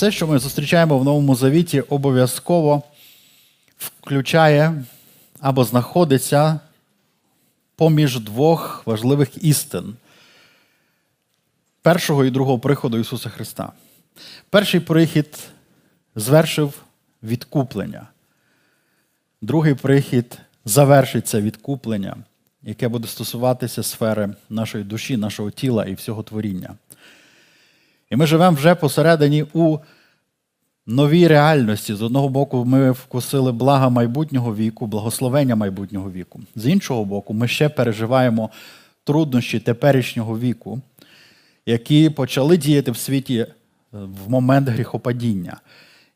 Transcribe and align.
все, 0.00 0.10
що 0.10 0.26
ми 0.26 0.38
зустрічаємо 0.38 0.98
в 0.98 1.04
Новому 1.04 1.34
Завіті, 1.34 1.80
обов'язково 1.80 2.82
включає 3.78 4.84
або 5.40 5.64
знаходиться 5.64 6.60
поміж 7.76 8.20
двох 8.20 8.86
важливих 8.86 9.44
істин 9.44 9.96
першого 11.82 12.24
і 12.24 12.30
другого 12.30 12.58
приходу 12.58 12.98
Ісуса 12.98 13.28
Христа. 13.28 13.72
Перший 14.50 14.80
прихід 14.80 15.38
звершив 16.16 16.82
відкуплення. 17.22 18.06
Другий 19.42 19.74
прихід 19.74 20.38
завершиться 20.64 21.40
відкуплення, 21.40 22.16
яке 22.62 22.88
буде 22.88 23.08
стосуватися 23.08 23.82
сфери 23.82 24.34
нашої 24.50 24.84
душі, 24.84 25.16
нашого 25.16 25.50
тіла 25.50 25.84
і 25.84 25.94
всього 25.94 26.22
творіння. 26.22 26.74
І 28.10 28.16
ми 28.16 28.26
живемо 28.26 28.56
вже 28.56 28.74
посередині 28.74 29.46
у 29.52 29.78
новій 30.86 31.28
реальності. 31.28 31.94
З 31.94 32.02
одного 32.02 32.28
боку, 32.28 32.64
ми 32.64 32.90
вкусили 32.90 33.52
блага 33.52 33.88
майбутнього 33.88 34.54
віку, 34.54 34.86
благословення 34.86 35.56
майбутнього 35.56 36.10
віку. 36.10 36.40
З 36.56 36.66
іншого 36.66 37.04
боку, 37.04 37.34
ми 37.34 37.48
ще 37.48 37.68
переживаємо 37.68 38.50
труднощі 39.04 39.60
теперішнього 39.60 40.38
віку, 40.38 40.80
які 41.66 42.10
почали 42.10 42.56
діяти 42.56 42.90
в 42.90 42.96
світі 42.96 43.38
е, 43.38 43.46
в 43.90 44.30
момент 44.30 44.68
гріхопадіння. 44.68 45.60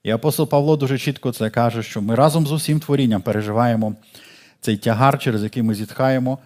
І 0.03 0.11
апостол 0.11 0.49
Павло 0.49 0.77
дуже 0.77 0.99
чітко 0.99 1.33
це 1.33 1.51
каже, 1.51 1.83
що 1.83 2.03
ми 2.03 2.15
разом 2.15 2.47
з 2.47 2.53
усім 2.53 2.81
творінням 2.81 3.23
переживаємо 3.23 3.95
цей 4.61 4.77
тягар, 4.77 5.19
через 5.19 5.43
який 5.43 5.63
ми 5.63 5.75
зітхаємо. 5.75 6.39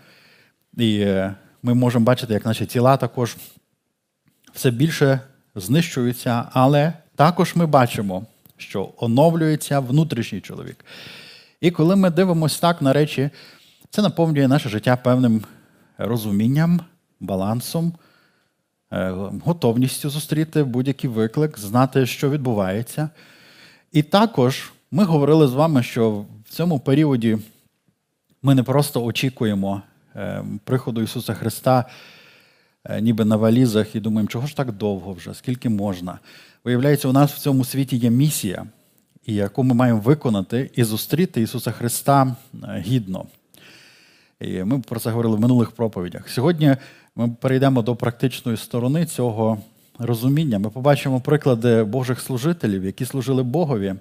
І 0.76 1.00
е, 1.00 1.34
ми 1.62 1.74
можемо 1.74 2.04
бачити, 2.04 2.32
як 2.32 2.46
наші 2.46 2.66
тіла 2.66 2.96
також 2.96 3.36
все 4.54 4.70
більше 4.70 5.20
знищуються, 5.60 6.44
але 6.52 6.92
також 7.16 7.56
ми 7.56 7.66
бачимо, 7.66 8.26
що 8.56 8.92
оновлюється 8.96 9.80
внутрішній 9.80 10.40
чоловік. 10.40 10.84
І 11.60 11.70
коли 11.70 11.96
ми 11.96 12.10
дивимося 12.10 12.60
так 12.60 12.82
на 12.82 12.92
речі, 12.92 13.30
це 13.90 14.02
наповнює 14.02 14.48
наше 14.48 14.68
життя 14.68 14.96
певним 14.96 15.44
розумінням, 15.98 16.80
балансом, 17.20 17.92
е, 18.92 19.10
готовністю 19.44 20.10
зустріти 20.10 20.64
будь-який 20.64 21.10
виклик, 21.10 21.58
знати, 21.58 22.06
що 22.06 22.30
відбувається. 22.30 23.10
І 23.92 24.02
також 24.02 24.72
ми 24.90 25.04
говорили 25.04 25.48
з 25.48 25.52
вами, 25.52 25.82
що 25.82 26.24
в 26.44 26.50
цьому 26.50 26.80
періоді 26.80 27.38
ми 28.42 28.54
не 28.54 28.62
просто 28.62 29.04
очікуємо 29.04 29.82
е, 30.16 30.44
приходу 30.64 31.02
Ісуса 31.02 31.34
Христа, 31.34 31.84
ніби 33.00 33.24
на 33.24 33.36
валізах, 33.36 33.96
і 33.96 34.00
думаємо, 34.00 34.28
чого 34.28 34.46
ж 34.46 34.56
так 34.56 34.72
довго 34.72 35.12
вже, 35.12 35.34
скільки 35.34 35.68
можна. 35.68 36.18
Виявляється, 36.64 37.08
у 37.08 37.12
нас 37.12 37.32
в 37.32 37.38
цьому 37.38 37.64
світі 37.64 37.96
є 37.96 38.10
місія, 38.10 38.66
яку 39.26 39.64
ми 39.64 39.74
маємо 39.74 40.00
виконати 40.00 40.70
і 40.74 40.84
зустріти 40.84 41.42
Ісуса 41.42 41.70
Христа 41.70 42.36
е, 42.54 42.84
гідно. 42.86 43.26
І 44.40 44.64
Ми 44.64 44.78
про 44.78 45.00
це 45.00 45.10
говорили 45.10 45.36
в 45.36 45.40
минулих 45.40 45.70
проповідях. 45.70 46.28
Сьогодні 46.28 46.76
ми 47.16 47.28
перейдемо 47.40 47.82
до 47.82 47.96
практичної 47.96 48.58
сторони 48.58 49.06
цього 49.06 49.58
розуміння. 49.98 50.58
Ми 50.58 50.70
побачимо 50.70 51.20
приклади 51.20 51.84
Божих 51.84 52.20
служителів, 52.20 52.84
які 52.84 53.04
служили 53.04 53.42
Богові. 53.42 53.94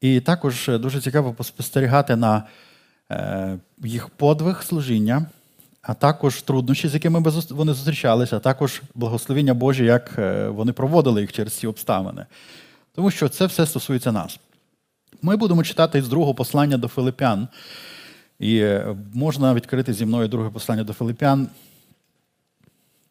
І 0.00 0.20
також 0.20 0.70
дуже 0.80 1.00
цікаво 1.00 1.32
поспостерігати 1.32 2.16
на 2.16 2.42
е, 3.10 3.58
їх 3.84 4.08
подвиг 4.08 4.62
служіння, 4.62 5.26
а 5.82 5.94
також 5.94 6.42
труднощі, 6.42 6.88
з 6.88 6.94
якими 6.94 7.32
вони 7.50 7.74
зустрічалися, 7.74 8.36
а 8.36 8.40
також 8.40 8.82
благословіння 8.94 9.54
Божі, 9.54 9.84
як 9.84 10.18
е, 10.18 10.48
вони 10.48 10.72
проводили 10.72 11.20
їх 11.20 11.32
через 11.32 11.52
ці 11.52 11.66
обставини. 11.66 12.26
Тому 12.94 13.10
що 13.10 13.28
це 13.28 13.46
все 13.46 13.66
стосується 13.66 14.12
нас. 14.12 14.38
Ми 15.22 15.36
будемо 15.36 15.64
читати 15.64 16.02
з 16.02 16.08
другого 16.08 16.34
послання 16.34 16.76
до 16.78 16.88
Филипян. 16.88 17.48
І 18.38 18.58
е, 18.58 18.96
можна 19.14 19.54
відкрити 19.54 19.92
зі 19.92 20.06
мною 20.06 20.28
друге 20.28 20.50
послання 20.50 20.84
до 20.84 20.92
Филипян. 20.92 21.48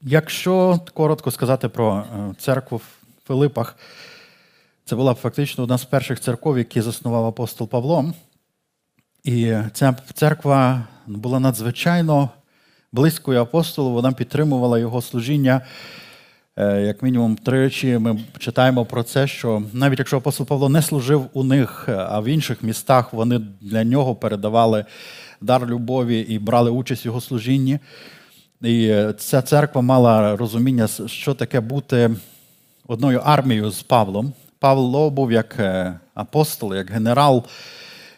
Якщо 0.01 0.79
коротко 0.93 1.31
сказати 1.31 1.69
про 1.69 1.97
е, 1.97 2.33
церкву 2.37 2.77
в 2.77 2.87
Филипах, 3.27 3.77
це 4.85 4.95
була 4.95 5.13
фактично 5.13 5.63
одна 5.63 5.77
з 5.77 5.85
перших 5.85 6.19
церков, 6.19 6.57
які 6.57 6.81
заснував 6.81 7.25
апостол 7.25 7.67
Павло. 7.67 8.13
І 9.23 9.55
ця 9.73 9.95
церква 10.13 10.83
була 11.07 11.39
надзвичайно 11.39 12.29
близькою 12.91 13.41
апостолу, 13.41 13.89
вона 13.89 14.11
підтримувала 14.11 14.79
його 14.79 15.01
служіння. 15.01 15.61
Е, 16.57 16.81
як 16.81 17.03
мінімум 17.03 17.35
тричі 17.35 17.97
ми 17.97 18.19
читаємо 18.39 18.85
про 18.85 19.03
це, 19.03 19.27
що 19.27 19.63
навіть 19.73 19.99
якщо 19.99 20.17
апостол 20.17 20.47
Павло 20.47 20.69
не 20.69 20.81
служив 20.81 21.25
у 21.33 21.43
них, 21.43 21.89
а 21.89 22.19
в 22.19 22.25
інших 22.25 22.63
містах 22.63 23.13
вони 23.13 23.41
для 23.61 23.83
нього 23.83 24.15
передавали 24.15 24.85
дар 25.41 25.67
любові 25.67 26.19
і 26.19 26.39
брали 26.39 26.71
участь 26.71 27.05
в 27.05 27.07
його 27.07 27.21
служінні. 27.21 27.79
І 28.61 28.95
ця 29.17 29.41
церква 29.41 29.81
мала 29.81 30.35
розуміння, 30.35 30.87
що 31.05 31.33
таке 31.33 31.59
бути 31.59 32.09
одною 32.87 33.21
армією 33.23 33.71
з 33.71 33.83
Павлом. 33.83 34.33
Павло 34.59 35.09
був 35.09 35.31
як 35.31 35.55
е, 35.59 35.99
апостол, 36.13 36.75
як 36.75 36.91
генерал. 36.91 37.43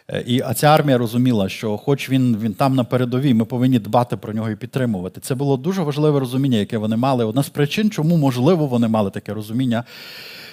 Е, 0.08 0.24
і 0.26 0.42
ця 0.54 0.66
армія 0.66 0.98
розуміла, 0.98 1.48
що, 1.48 1.76
хоч 1.76 2.10
він 2.10 2.36
він 2.42 2.54
там 2.54 2.74
на 2.74 2.84
передовій, 2.84 3.34
ми 3.34 3.44
повинні 3.44 3.78
дбати 3.78 4.16
про 4.16 4.32
нього 4.32 4.50
і 4.50 4.56
підтримувати. 4.56 5.20
Це 5.20 5.34
було 5.34 5.56
дуже 5.56 5.82
важливе 5.82 6.20
розуміння, 6.20 6.58
яке 6.58 6.78
вони 6.78 6.96
мали. 6.96 7.24
Одна 7.24 7.42
з 7.42 7.48
причин, 7.48 7.90
чому 7.90 8.16
можливо 8.16 8.66
вони 8.66 8.88
мали 8.88 9.10
таке 9.10 9.34
розуміння, 9.34 9.84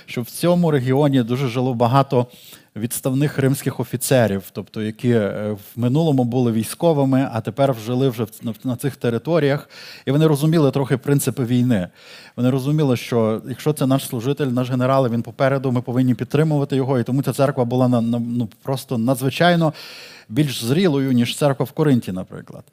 що 0.05 0.21
в 0.21 0.29
цьому 0.29 0.71
регіоні 0.71 1.23
дуже 1.23 1.47
жило 1.47 1.73
багато 1.73 2.27
відставних 2.75 3.37
римських 3.37 3.79
офіцерів, 3.79 4.43
тобто 4.51 4.81
які 4.81 5.09
е, 5.09 5.51
в 5.51 5.79
минулому 5.79 6.23
були 6.23 6.51
військовими, 6.51 7.29
а 7.33 7.41
тепер 7.41 7.75
жили 7.85 8.09
вже 8.09 8.25
на 8.63 8.75
цих 8.75 8.95
територіях, 8.95 9.69
і 10.05 10.11
вони 10.11 10.27
розуміли 10.27 10.71
трохи 10.71 10.97
принципи 10.97 11.43
війни. 11.45 11.87
Вони 12.35 12.49
розуміли, 12.49 12.97
що 12.97 13.41
якщо 13.49 13.73
це 13.73 13.87
наш 13.87 14.07
служитель, 14.07 14.47
наш 14.47 14.69
генерал, 14.69 15.07
він 15.07 15.21
попереду, 15.21 15.71
ми 15.71 15.81
повинні 15.81 16.15
підтримувати 16.15 16.75
його. 16.75 16.99
І 16.99 17.03
тому 17.03 17.23
ця 17.23 17.33
церква 17.33 17.65
була 17.65 17.87
ну, 18.11 18.49
просто 18.63 18.97
надзвичайно 18.97 19.73
більш 20.29 20.63
зрілою, 20.63 21.11
ніж 21.11 21.37
церква 21.37 21.65
в 21.65 21.71
Коринті, 21.71 22.11
наприклад. 22.11 22.63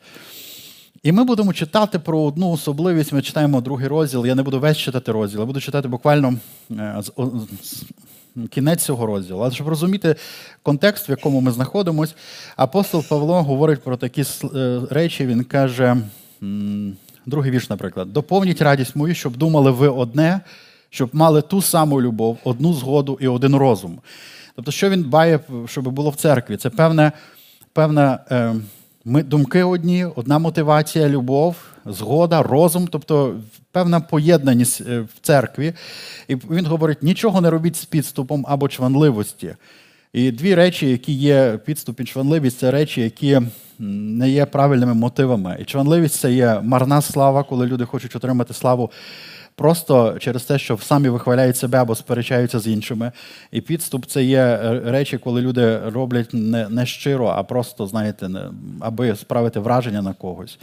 І 1.02 1.12
ми 1.12 1.24
будемо 1.24 1.52
читати 1.52 1.98
про 1.98 2.20
одну 2.20 2.50
особливість. 2.50 3.12
Ми 3.12 3.22
читаємо 3.22 3.60
другий 3.60 3.88
розділ. 3.88 4.26
Я 4.26 4.34
не 4.34 4.42
буду 4.42 4.60
весь 4.60 4.78
читати 4.78 5.12
розділ, 5.12 5.40
я 5.40 5.46
буду 5.46 5.60
читати 5.60 5.88
буквально 5.88 6.34
е, 6.70 7.02
кінець 8.50 8.82
цього 8.82 9.06
розділу. 9.06 9.40
Але 9.40 9.50
щоб 9.50 9.68
розуміти 9.68 10.16
контекст, 10.62 11.08
в 11.08 11.10
якому 11.10 11.40
ми 11.40 11.50
знаходимося, 11.50 12.14
апостол 12.56 13.04
Павло 13.08 13.42
говорить 13.42 13.82
про 13.82 13.96
такі 13.96 14.24
е, 14.54 14.80
речі. 14.90 15.26
Він 15.26 15.44
каже, 15.44 15.96
другий 17.26 17.50
вірш, 17.50 17.70
наприклад, 17.70 18.12
доповніть 18.12 18.62
радість 18.62 18.96
мою, 18.96 19.14
щоб 19.14 19.36
думали 19.36 19.70
ви 19.70 19.88
одне, 19.88 20.40
щоб 20.90 21.10
мали 21.12 21.42
ту 21.42 21.62
саму 21.62 22.02
любов, 22.02 22.38
одну 22.44 22.72
згоду 22.72 23.18
і 23.20 23.28
один 23.28 23.56
розум. 23.56 23.98
Тобто, 24.56 24.70
що 24.70 24.90
він 24.90 25.02
дбає, 25.02 25.40
щоб 25.66 25.88
було 25.88 26.10
в 26.10 26.16
церкві? 26.16 26.56
Це 26.56 26.70
певне, 26.70 27.12
певне. 27.72 28.18
Е, 28.30 28.54
ми 29.04 29.22
думки 29.22 29.62
одні, 29.62 30.04
одна 30.04 30.38
мотивація, 30.38 31.08
любов, 31.08 31.56
згода, 31.86 32.42
розум, 32.42 32.88
тобто 32.90 33.36
певна 33.72 34.00
поєднаність 34.00 34.80
е, 34.80 35.00
в 35.00 35.08
церкві. 35.22 35.72
І 36.28 36.34
він 36.34 36.66
говорить: 36.66 37.02
нічого 37.02 37.40
не 37.40 37.50
робіть 37.50 37.76
з 37.76 37.84
підступом 37.84 38.44
або 38.48 38.68
чванливості. 38.68 39.54
І 40.12 40.30
дві 40.30 40.54
речі, 40.54 40.90
які 40.90 41.12
є 41.12 41.58
підступ 41.64 42.00
і 42.00 42.04
чванливість, 42.04 42.58
це 42.58 42.70
речі, 42.70 43.00
які 43.00 43.40
не 43.78 44.30
є 44.30 44.46
правильними 44.46 44.94
мотивами. 44.94 45.56
І 45.60 45.64
чванливість 45.64 46.14
це 46.14 46.32
є 46.32 46.60
марна 46.62 47.02
слава, 47.02 47.42
коли 47.42 47.66
люди 47.66 47.84
хочуть 47.84 48.16
отримати 48.16 48.54
славу 48.54 48.90
просто 49.58 50.16
через 50.18 50.44
те, 50.44 50.58
що 50.58 50.78
самі 50.78 51.08
вихваляють 51.08 51.56
себе 51.56 51.78
або 51.78 51.94
сперечаються 51.94 52.58
з 52.60 52.66
іншими. 52.66 53.12
І 53.50 53.60
підступ 53.60 54.06
це 54.06 54.24
є 54.24 54.40
е, 54.40 54.82
речі, 54.84 55.18
коли 55.18 55.40
люди 55.40 55.78
роблять 55.78 56.28
не, 56.32 56.86
щиро, 56.86 57.26
а 57.26 57.42
просто, 57.42 57.86
знаєте, 57.86 58.30
аби 58.80 59.16
справити 59.16 59.60
враження 59.60 60.02
на 60.02 60.12
когось. 60.12 60.58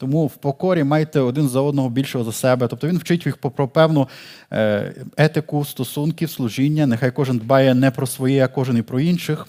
Тому 0.00 0.26
в 0.26 0.36
покорі 0.36 0.84
майте 0.84 1.20
один 1.20 1.48
за 1.48 1.60
одного 1.60 1.90
більшого 1.90 2.24
за 2.24 2.32
себе. 2.32 2.68
Тобто 2.68 2.88
він 2.88 2.98
вчить 2.98 3.26
їх 3.26 3.36
про 3.36 3.68
певну 3.68 4.08
е, 4.52 4.94
етику 5.16 5.64
стосунків, 5.64 6.30
служіння. 6.30 6.86
Нехай 6.86 7.10
кожен 7.10 7.38
дбає 7.38 7.74
не 7.74 7.90
про 7.90 8.06
своє, 8.06 8.44
а 8.44 8.48
кожен 8.48 8.76
і 8.76 8.82
про 8.82 9.00
інших. 9.00 9.46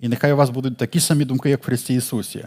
І 0.00 0.08
нехай 0.08 0.32
у 0.32 0.36
вас 0.36 0.50
будуть 0.50 0.76
такі 0.76 1.00
самі 1.00 1.24
думки, 1.24 1.50
як 1.50 1.62
в 1.62 1.66
Христі 1.66 1.94
Ісусі. 1.94 2.44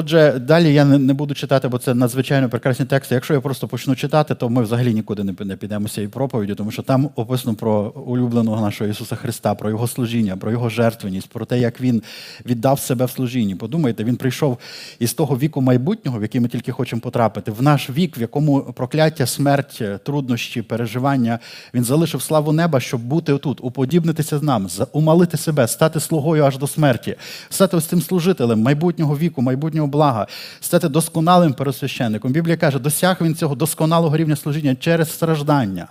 Отже, 0.00 0.38
далі 0.38 0.74
я 0.74 0.84
не 0.84 1.14
буду 1.14 1.34
читати, 1.34 1.68
бо 1.68 1.78
це 1.78 1.94
надзвичайно 1.94 2.48
прекрасні 2.48 2.86
тексти. 2.86 3.14
Якщо 3.14 3.34
я 3.34 3.40
просто 3.40 3.68
почну 3.68 3.96
читати, 3.96 4.34
то 4.34 4.48
ми 4.48 4.62
взагалі 4.62 4.94
нікуди 4.94 5.24
не 5.24 5.56
підемо 5.56 5.88
з 5.88 5.92
цієї 5.92 6.08
проповіді, 6.08 6.54
тому 6.54 6.70
що 6.70 6.82
там 6.82 7.10
описано 7.16 7.56
про 7.56 7.80
улюбленого 8.06 8.62
нашого 8.62 8.90
Ісуса 8.90 9.16
Христа, 9.16 9.54
про 9.54 9.70
Його 9.70 9.86
служіння, 9.88 10.36
про 10.36 10.50
Його 10.50 10.68
жертвеність, 10.68 11.28
про 11.28 11.44
те, 11.44 11.58
як 11.58 11.80
Він 11.80 12.02
віддав 12.46 12.80
себе 12.80 13.04
в 13.04 13.10
служінні. 13.10 13.54
Подумайте, 13.54 14.04
він 14.04 14.16
прийшов 14.16 14.58
із 14.98 15.14
того 15.14 15.38
віку 15.38 15.60
майбутнього, 15.60 16.18
в 16.18 16.22
який 16.22 16.40
ми 16.40 16.48
тільки 16.48 16.72
хочемо 16.72 17.00
потрапити, 17.00 17.50
в 17.50 17.62
наш 17.62 17.90
вік, 17.90 18.18
в 18.18 18.20
якому 18.20 18.60
прокляття, 18.60 19.26
смерть, 19.26 19.82
труднощі, 20.04 20.62
переживання. 20.62 21.38
Він 21.74 21.84
залишив 21.84 22.22
славу 22.22 22.52
неба, 22.52 22.80
щоб 22.80 23.00
бути 23.00 23.32
отут, 23.32 23.58
уподібнитися 23.62 24.38
з 24.38 24.42
нам, 24.42 24.68
умалити 24.92 25.36
себе, 25.36 25.68
стати 25.68 26.00
слугою 26.00 26.44
аж 26.44 26.58
до 26.58 26.66
смерті, 26.66 27.16
стати 27.50 27.76
ось 27.76 27.86
цим 27.86 28.00
служителем 28.00 28.62
майбутнього 28.62 29.18
віку, 29.18 29.42
майбутнього 29.42 29.87
блага, 29.88 30.26
стати 30.60 30.88
досконалим 30.88 31.52
пересвященником. 31.52 32.32
Біблія 32.32 32.56
каже, 32.56 32.78
досяг 32.78 33.16
він 33.20 33.34
цього 33.34 33.54
досконалого 33.54 34.16
рівня 34.16 34.36
служіння 34.36 34.74
через 34.74 35.12
страждання. 35.12 35.88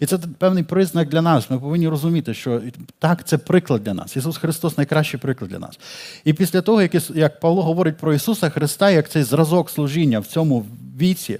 І 0.00 0.06
це 0.06 0.18
певний 0.38 0.62
признак 0.62 1.08
для 1.08 1.22
нас. 1.22 1.50
Ми 1.50 1.58
повинні 1.58 1.88
розуміти, 1.88 2.34
що 2.34 2.60
так, 2.98 3.24
це 3.24 3.38
приклад 3.38 3.84
для 3.84 3.94
нас. 3.94 4.16
Ісус 4.16 4.36
Христос 4.36 4.76
найкращий 4.76 5.20
приклад 5.20 5.50
для 5.50 5.58
нас. 5.58 5.78
І 6.24 6.32
після 6.32 6.60
того, 6.60 6.82
як 7.14 7.40
Павло 7.40 7.62
говорить 7.62 7.96
про 7.96 8.14
Ісуса 8.14 8.50
Христа, 8.50 8.90
як 8.90 9.08
цей 9.08 9.22
зразок 9.22 9.70
служіння 9.70 10.20
в 10.20 10.26
цьому 10.26 10.66
віці, 11.00 11.38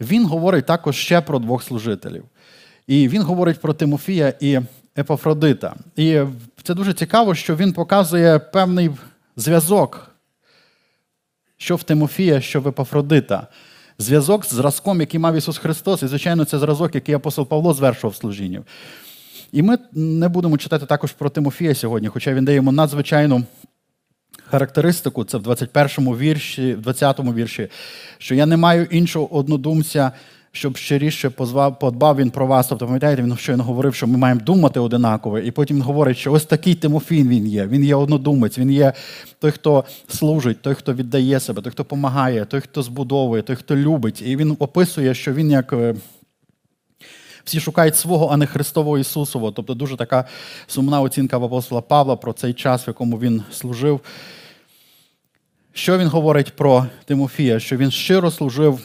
Він 0.00 0.26
говорить 0.26 0.66
також 0.66 0.96
ще 0.96 1.20
про 1.20 1.38
двох 1.38 1.62
служителів. 1.62 2.24
І 2.86 3.08
він 3.08 3.22
говорить 3.22 3.60
про 3.60 3.74
Тимофія 3.74 4.34
і 4.40 4.60
Епафродита. 4.98 5.74
І 5.96 6.20
це 6.62 6.74
дуже 6.74 6.92
цікаво, 6.92 7.34
що 7.34 7.56
він 7.56 7.72
показує 7.72 8.38
певний 8.38 8.90
зв'язок, 9.36 10.09
що 11.60 11.76
в 11.76 11.82
Тимофія, 11.82 12.40
що 12.40 12.60
в 12.60 12.68
Епафродита. 12.68 13.46
Зв'язок 13.98 14.46
з 14.46 14.52
зразком, 14.52 15.00
який 15.00 15.20
мав 15.20 15.36
Ісус 15.36 15.58
Христос, 15.58 16.02
і, 16.02 16.06
звичайно, 16.06 16.44
це 16.44 16.58
зразок, 16.58 16.94
який 16.94 17.14
апостол 17.14 17.46
Павло 17.46 17.74
звершував 17.74 18.16
служінню. 18.16 18.64
І 19.52 19.62
ми 19.62 19.78
не 19.92 20.28
будемо 20.28 20.58
читати 20.58 20.86
також 20.86 21.12
про 21.12 21.30
Тимофія 21.30 21.74
сьогодні, 21.74 22.08
хоча 22.08 22.34
він 22.34 22.44
дає 22.44 22.56
йому 22.56 22.72
надзвичайну 22.72 23.44
характеристику, 24.50 25.24
це 25.24 25.38
в 25.38 25.42
21 25.42 26.16
вірші, 26.16 26.74
в 26.74 26.80
20 26.80 27.20
вірші, 27.20 27.68
що 28.18 28.34
я 28.34 28.46
не 28.46 28.56
маю 28.56 28.84
іншого 28.84 29.34
однодумця 29.36 30.12
щоб 30.52 30.76
щиріше 30.76 31.30
позвав, 31.30 31.78
подбав 31.78 32.16
він 32.16 32.30
про 32.30 32.46
вас. 32.46 32.68
Тобто, 32.68 32.86
пам'ятаєте, 32.86 33.22
він 33.22 33.36
щойно 33.36 33.64
говорив, 33.64 33.94
що 33.94 34.06
ми 34.06 34.18
маємо 34.18 34.40
думати 34.40 34.80
одинаково. 34.80 35.38
І 35.38 35.50
потім 35.50 35.76
він 35.76 35.82
говорить, 35.82 36.16
що 36.16 36.32
ось 36.32 36.44
такий 36.44 36.74
Тимофін 36.74 37.28
він 37.28 37.46
є. 37.46 37.66
Він 37.66 37.84
є 37.84 37.94
однодумець, 37.94 38.58
він 38.58 38.72
є 38.72 38.92
той, 39.38 39.50
хто 39.50 39.84
служить, 40.08 40.62
той, 40.62 40.74
хто 40.74 40.94
віддає 40.94 41.40
себе, 41.40 41.62
той, 41.62 41.72
хто 41.72 41.82
допомагає, 41.82 42.44
той, 42.44 42.60
хто 42.60 42.82
збудовує, 42.82 43.42
той, 43.42 43.56
хто 43.56 43.76
любить. 43.76 44.22
І 44.22 44.36
він 44.36 44.56
описує, 44.58 45.14
що 45.14 45.32
він 45.32 45.50
як. 45.50 45.72
Е, 45.72 45.94
всі 47.44 47.60
шукають 47.60 47.96
свого, 47.96 48.28
а 48.32 48.36
не 48.36 48.46
Христового 48.46 48.98
Ісусового. 48.98 49.52
Тобто 49.52 49.74
дуже 49.74 49.96
така 49.96 50.24
сумна 50.66 51.00
оцінка 51.00 51.36
апостола 51.36 51.80
Павла 51.80 52.16
про 52.16 52.32
цей 52.32 52.52
час, 52.52 52.86
в 52.86 52.88
якому 52.88 53.18
він 53.18 53.42
служив. 53.52 54.00
Що 55.72 55.98
він 55.98 56.08
говорить 56.08 56.56
про 56.56 56.86
Тимофія? 57.04 57.60
Що 57.60 57.76
він 57.76 57.90
щиро 57.90 58.30
служив 58.30 58.80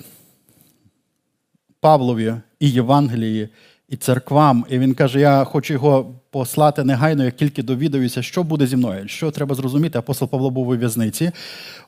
Павлові 1.86 2.34
і 2.60 2.70
Євангелії, 2.70 3.50
і 3.90 3.96
церквам. 3.96 4.66
І 4.70 4.80
він 4.80 4.94
каже: 4.94 5.20
Я 5.20 5.44
хочу 5.44 5.74
його 5.74 6.14
послати 6.30 6.84
негайно, 6.84 7.24
як 7.24 7.36
тільки 7.36 7.64
довідаюся, 7.64 8.22
що 8.22 8.44
буде 8.44 8.68
зі 8.68 8.76
мною. 8.76 9.08
Що 9.08 9.32
треба 9.32 9.56
зрозуміти? 9.56 10.00
Апостол 10.00 10.30
Павло 10.30 10.50
був 10.50 10.68
у 10.68 10.78
в'язниці 10.78 11.32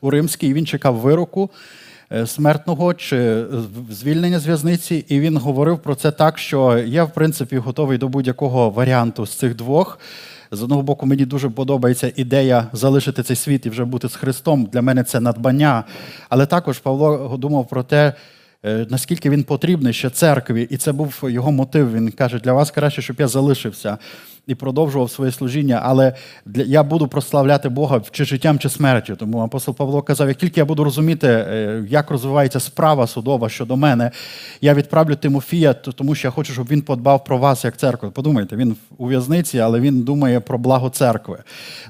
у 0.01 0.09
Римській, 0.09 0.47
і 0.47 0.53
він 0.53 0.65
чекав 0.65 0.95
вироку. 0.95 1.49
Е, 2.11 2.27
смертного 2.27 2.93
чи 2.93 3.45
звільнення 3.89 4.39
з 4.39 4.47
в'язниці, 4.47 5.05
і 5.07 5.19
він 5.19 5.37
говорив 5.37 5.79
про 5.79 5.95
це 5.95 6.11
так, 6.11 6.37
що 6.37 6.77
я, 6.77 7.03
в 7.03 7.13
принципі, 7.13 7.57
готовий 7.57 7.97
до 7.97 8.07
будь-якого 8.07 8.69
варіанту 8.69 9.25
з 9.25 9.33
цих 9.33 9.55
двох. 9.55 9.99
З 10.51 10.63
одного 10.63 10.81
боку, 10.81 11.05
мені 11.05 11.25
дуже 11.25 11.49
подобається 11.49 12.11
ідея 12.15 12.67
залишити 12.73 13.23
цей 13.23 13.35
світ 13.35 13.65
і 13.65 13.69
вже 13.69 13.85
бути 13.85 14.09
з 14.09 14.15
Христом. 14.15 14.65
Для 14.65 14.81
мене 14.81 15.03
це 15.03 15.19
надбання. 15.19 15.83
Але 16.29 16.45
також 16.45 16.79
Павло 16.79 17.37
думав 17.37 17.67
про 17.67 17.83
те, 17.83 18.07
Е, 18.07 18.13
наскільки 18.89 19.29
він 19.29 19.43
потрібний 19.43 19.93
ще 19.93 20.09
церкві, 20.09 20.67
і 20.69 20.77
це 20.77 20.91
був 20.91 21.19
його 21.23 21.51
мотив. 21.51 21.93
Він 21.93 22.11
каже: 22.11 22.39
для 22.39 22.53
вас 22.53 22.71
краще, 22.71 23.01
щоб 23.01 23.15
я 23.19 23.27
залишився 23.27 23.97
і 24.47 24.55
продовжував 24.55 25.11
своє 25.11 25.31
служіння, 25.31 25.81
але 25.83 26.13
для, 26.45 26.63
я 26.63 26.83
буду 26.83 27.07
прославляти 27.07 27.69
Бога 27.69 28.01
чи 28.11 28.25
життям, 28.25 28.59
чи 28.59 28.69
смертю. 28.69 29.15
Тому 29.15 29.39
апостол 29.39 29.75
Павло 29.75 30.01
казав: 30.01 30.27
як 30.27 30.37
тільки 30.37 30.59
я 30.59 30.65
буду 30.65 30.83
розуміти, 30.83 31.27
е, 31.27 31.85
як 31.89 32.11
розвивається 32.11 32.59
справа 32.59 33.07
судова 33.07 33.49
щодо 33.49 33.77
мене, 33.77 34.11
я 34.61 34.73
відправлю 34.73 35.15
Тимофія, 35.15 35.73
тому 35.73 36.15
що 36.15 36.27
я 36.27 36.31
хочу, 36.31 36.53
щоб 36.53 36.67
він 36.67 36.81
подбав 36.81 37.23
про 37.23 37.37
вас 37.37 37.65
як 37.65 37.77
церкву. 37.77 38.11
Подумайте, 38.11 38.55
він 38.55 38.75
у 38.97 39.07
в'язниці, 39.07 39.59
але 39.59 39.79
він 39.79 40.01
думає 40.01 40.39
про 40.39 40.57
благо 40.57 40.89
церкви. 40.89 41.37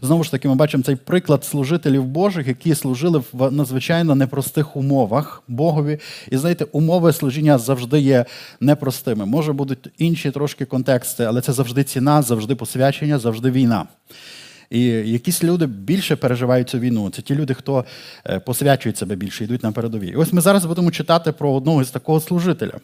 Знову 0.02 0.24
ж 0.24 0.32
таки, 0.32 0.48
ми 0.48 0.56
бачимо 0.56 0.84
цей 0.84 0.96
приклад 0.96 1.46
служителів 1.46 2.06
Божих, 2.06 2.48
які 2.48 2.76
служили 2.76 3.24
в 3.34 3.52
надзвичайно 3.52 4.16
непростих 4.16 4.76
умовах 4.76 5.44
Богові. 5.48 6.00
І 6.32 6.38
знаєте, 6.38 6.66
умови 6.72 7.14
служіння 7.14 7.58
завжди 7.58 8.00
є 8.00 8.26
непростими. 8.60 9.26
Може 9.26 9.54
будуть 9.54 9.90
інші 9.98 10.32
трошки 10.32 10.66
контексти, 10.66 11.24
але 11.24 11.42
це 11.42 11.54
завжди 11.54 11.84
ціна, 11.84 12.22
завжди 12.22 12.47
завжди 12.48 12.56
посвячення, 12.56 13.20
завжди 13.20 13.52
війна. 13.52 13.88
І 14.70 14.82
якісь 14.86 15.44
люди 15.44 15.66
більше 15.66 16.16
переживають 16.16 16.70
цю 16.70 16.80
війну. 16.80 17.10
Це 17.10 17.22
ті 17.22 17.36
люди, 17.36 17.54
хто 17.54 17.86
е, 18.26 18.40
посвячують 18.40 18.98
себе 18.98 19.16
більше, 19.16 19.44
йдуть 19.44 19.64
на 19.64 19.72
передовій. 19.72 20.08
І 20.08 20.16
ось 20.16 20.34
ми 20.34 20.42
зараз 20.42 20.66
будемо 20.66 20.92
читати 20.92 21.32
про 21.32 21.54
одного 21.54 21.84
з 21.84 21.92
такого 21.92 22.20
служителя. 22.20 22.80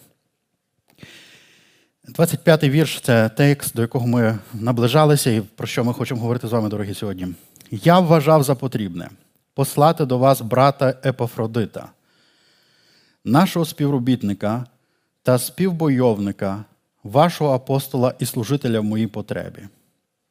25-й 2.18 2.70
вірш 2.70 3.00
це 3.02 3.30
текст, 3.30 3.76
до 3.76 3.82
якого 3.82 4.08
ми 4.08 4.38
наближалися, 4.54 5.32
і 5.32 5.42
про 5.42 5.68
що 5.68 5.84
ми 5.84 5.94
хочемо 5.94 6.22
говорити 6.22 6.48
з 6.48 6.52
вами, 6.52 6.70
дорогі 6.70 6.94
сьогодні. 6.94 7.28
Я 7.72 8.00
вважав 8.00 8.44
за 8.44 8.56
потрібне 8.56 9.10
послати 9.54 10.06
до 10.06 10.18
вас 10.18 10.42
брата 10.42 10.94
Епофродита, 11.06 11.90
нашого 13.26 13.66
співробітника 13.66 14.66
та 15.24 15.40
співбойовника, 15.40 16.66
вашого 17.04 17.54
апостола 17.54 18.14
і 18.20 18.26
служителя 18.26 18.80
в 18.80 18.84
моїй 18.84 19.08
потребі. 19.08 19.60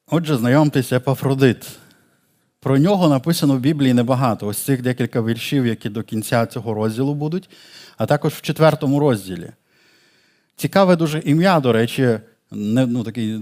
Отже, 0.06 0.36
знайомтеся, 0.36 0.96
Епафродит. 0.96 1.68
Про 2.60 2.78
нього 2.78 3.08
написано 3.08 3.54
в 3.54 3.60
Біблії 3.60 3.94
небагато. 3.94 4.46
Ось 4.46 4.58
цих 4.58 4.82
декілька 4.82 5.22
віршів, 5.22 5.66
які 5.66 5.88
до 5.88 6.02
кінця 6.02 6.46
цього 6.46 6.74
розділу 6.74 7.14
будуть, 7.14 7.50
а 7.96 8.06
також 8.06 8.32
в 8.32 8.40
четвертому 8.40 8.98
розділі. 8.98 9.52
Цікаве 10.56 10.96
дуже 10.96 11.18
ім'я, 11.18 11.60
до 11.60 11.72
речі, 11.72 12.18
не, 12.50 12.86
ну, 12.86 13.04
такий 13.04 13.38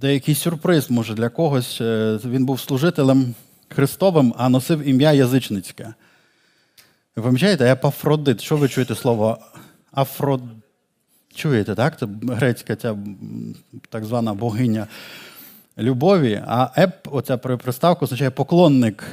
деякий 0.00 0.34
сюрприз, 0.34 0.90
може, 0.90 1.14
для 1.14 1.28
когось. 1.28 1.80
Е, 1.80 2.18
він 2.24 2.46
був 2.46 2.60
служителем 2.60 3.34
Христовим, 3.68 4.34
а 4.38 4.48
носив 4.48 4.88
ім'я 4.88 5.12
язичницьке. 5.12 5.94
Ви 7.16 7.22
пам'ятаєте, 7.22 7.72
Епафродит. 7.72 8.40
Що 8.40 8.56
ви 8.56 8.68
чуєте 8.68 8.94
слово 8.94 9.38
Афродит? 9.92 10.65
Чуєте, 11.36 11.74
так? 11.74 11.98
Це 11.98 12.06
грецька 12.22 12.76
ця 12.76 12.96
так 13.88 14.04
звана 14.04 14.34
богиня 14.34 14.86
любові, 15.78 16.42
а 16.46 16.70
еп, 16.76 16.94
оця 17.10 17.36
приставка 17.36 18.04
означає 18.04 18.30
поклонник 18.30 19.04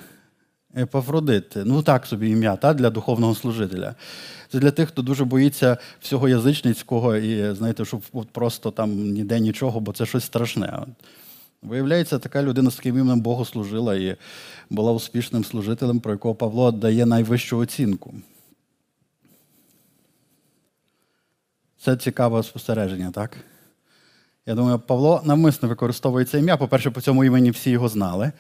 Епафродит. 0.77 1.53
Ну 1.55 1.83
так 1.83 2.05
собі 2.05 2.29
ім'я 2.29 2.55
та, 2.55 2.73
для 2.73 2.89
духовного 2.89 3.35
служителя. 3.35 3.95
Це 4.51 4.59
для 4.59 4.71
тих, 4.71 4.89
хто 4.89 5.01
дуже 5.01 5.25
боїться 5.25 5.77
всього 6.01 6.29
язичницького 6.29 7.15
і, 7.15 7.55
знаєте, 7.55 7.85
щоб 7.85 8.01
просто 8.31 8.71
там 8.71 8.91
ніде 8.91 9.39
нічого, 9.39 9.79
бо 9.79 9.93
це 9.93 10.05
щось 10.05 10.23
страшне. 10.23 10.79
Виявляється, 11.61 12.19
така 12.19 12.43
людина 12.43 12.71
з 12.71 12.75
таким 12.75 12.95
іменем 12.95 13.21
Богу 13.21 13.45
служила 13.45 13.95
і 13.95 14.15
була 14.69 14.91
успішним 14.91 15.43
служителем, 15.43 15.99
про 15.99 16.11
якого 16.11 16.35
Павло 16.35 16.71
дає 16.71 17.05
найвищу 17.05 17.57
оцінку. 17.57 18.13
Це 21.85 21.95
цікаве 21.95 22.43
спостереження, 22.43 23.11
так? 23.11 23.37
Я 24.45 24.55
думаю, 24.55 24.79
Павло 24.79 25.21
навмисно 25.25 25.69
використовує 25.69 26.25
це 26.25 26.39
ім'я. 26.39 26.57
По-перше, 26.57 26.89
по 26.89 27.01
цьому 27.01 27.23
імені 27.23 27.51
всі 27.51 27.69
його 27.69 27.89
знали. 27.89 28.31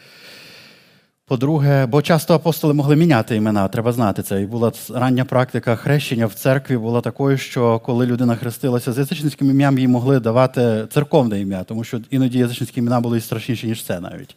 По-друге, 1.25 1.85
бо 1.85 2.01
часто 2.01 2.33
апостоли 2.33 2.73
могли 2.73 2.95
міняти 2.95 3.35
імена, 3.35 3.67
треба 3.67 3.91
знати 3.91 4.23
це. 4.23 4.41
І 4.41 4.45
була 4.45 4.71
рання 4.93 5.25
практика 5.25 5.75
хрещення 5.75 6.25
в 6.25 6.33
церкві 6.33 6.77
була 6.77 7.01
такою, 7.01 7.37
що 7.37 7.79
коли 7.79 8.05
людина 8.05 8.35
хрестилася 8.35 8.93
з 8.93 8.97
язичницьким 8.97 9.49
ім'ям, 9.49 9.79
їй 9.79 9.87
могли 9.87 10.19
давати 10.19 10.87
церковне 10.89 11.41
ім'я, 11.41 11.63
тому 11.63 11.83
що 11.83 11.99
іноді 12.09 12.37
язичницькі 12.37 12.79
імена 12.79 12.99
були 12.99 13.21
страшніші, 13.21 13.67
ніж 13.67 13.83
це 13.83 13.99
навіть. 13.99 14.35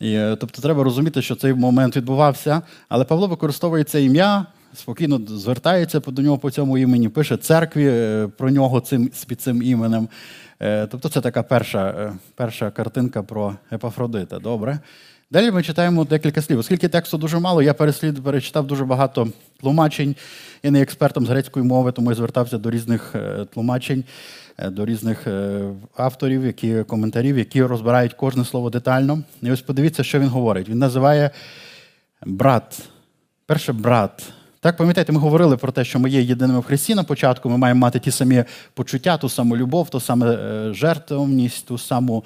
І, 0.00 0.12
е, 0.12 0.36
Тобто 0.40 0.62
треба 0.62 0.84
розуміти, 0.84 1.22
що 1.22 1.34
цей 1.34 1.54
момент 1.54 1.96
відбувався, 1.96 2.62
але 2.88 3.04
Павло 3.04 3.26
використовує 3.26 3.84
це 3.84 4.02
ім'я 4.02 4.46
спокійно 4.74 5.20
звертається 5.28 6.00
до 6.00 6.22
нього 6.22 6.38
по 6.38 6.50
цьому 6.50 6.78
імені, 6.78 7.08
пише 7.08 7.36
церкві 7.36 7.86
е, 7.88 8.28
про 8.36 8.50
нього 8.50 8.80
цим, 8.80 9.10
під 9.26 9.40
цим 9.40 9.62
іменем. 9.62 10.08
Е, 10.60 10.86
тобто 10.86 11.08
це 11.08 11.20
така 11.20 11.42
перша 11.42 11.88
е, 11.88 12.12
перша 12.34 12.70
картинка 12.70 13.22
про 13.22 13.54
Епафродита. 13.72 14.38
Добре? 14.38 14.78
Далі 15.30 15.50
ми 15.50 15.62
читаємо 15.62 16.04
декілька 16.04 16.42
слів. 16.42 16.58
Оскільки 16.58 16.88
тексту 16.88 17.18
дуже 17.18 17.38
мало, 17.38 17.62
я 17.62 17.74
переслід 17.74 18.24
перечитав 18.24 18.66
дуже 18.66 18.84
багато 18.84 19.28
тлумачень. 19.60 20.16
Я 20.62 20.70
не 20.70 20.80
експертом 20.82 21.26
з 21.26 21.28
грецької 21.28 21.66
мови, 21.66 21.92
тому 21.92 22.10
я 22.10 22.16
звертався 22.16 22.58
до 22.58 22.70
різних 22.70 23.14
тлумачень, 23.54 24.04
до 24.70 24.86
різних 24.86 25.26
авторів, 25.96 26.46
які 26.46 26.82
коментарів, 26.82 27.38
які 27.38 27.62
розбирають 27.62 28.14
кожне 28.14 28.44
слово 28.44 28.70
детально. 28.70 29.22
І 29.42 29.50
ось 29.50 29.62
подивіться, 29.62 30.04
що 30.04 30.20
він 30.20 30.28
говорить. 30.28 30.68
Він 30.68 30.78
називає 30.78 31.30
брат. 32.26 32.88
Перше 33.46 33.72
брат. 33.72 34.32
Так, 34.60 34.76
пам'ятаєте, 34.76 35.12
ми 35.12 35.20
говорили 35.20 35.56
про 35.56 35.72
те, 35.72 35.84
що 35.84 35.98
ми 35.98 36.10
є 36.10 36.22
єдиними 36.22 36.60
в 36.60 36.62
Христі 36.62 36.94
на 36.94 37.04
початку, 37.04 37.50
ми 37.50 37.58
маємо 37.58 37.80
мати 37.80 37.98
ті 37.98 38.10
самі 38.10 38.44
почуття, 38.74 39.16
ту 39.16 39.28
саму 39.28 39.56
любов, 39.56 39.90
ту 39.90 40.00
саму 40.00 40.24
жертовність, 40.72 41.66
ту 41.66 41.78
саму 41.78 42.24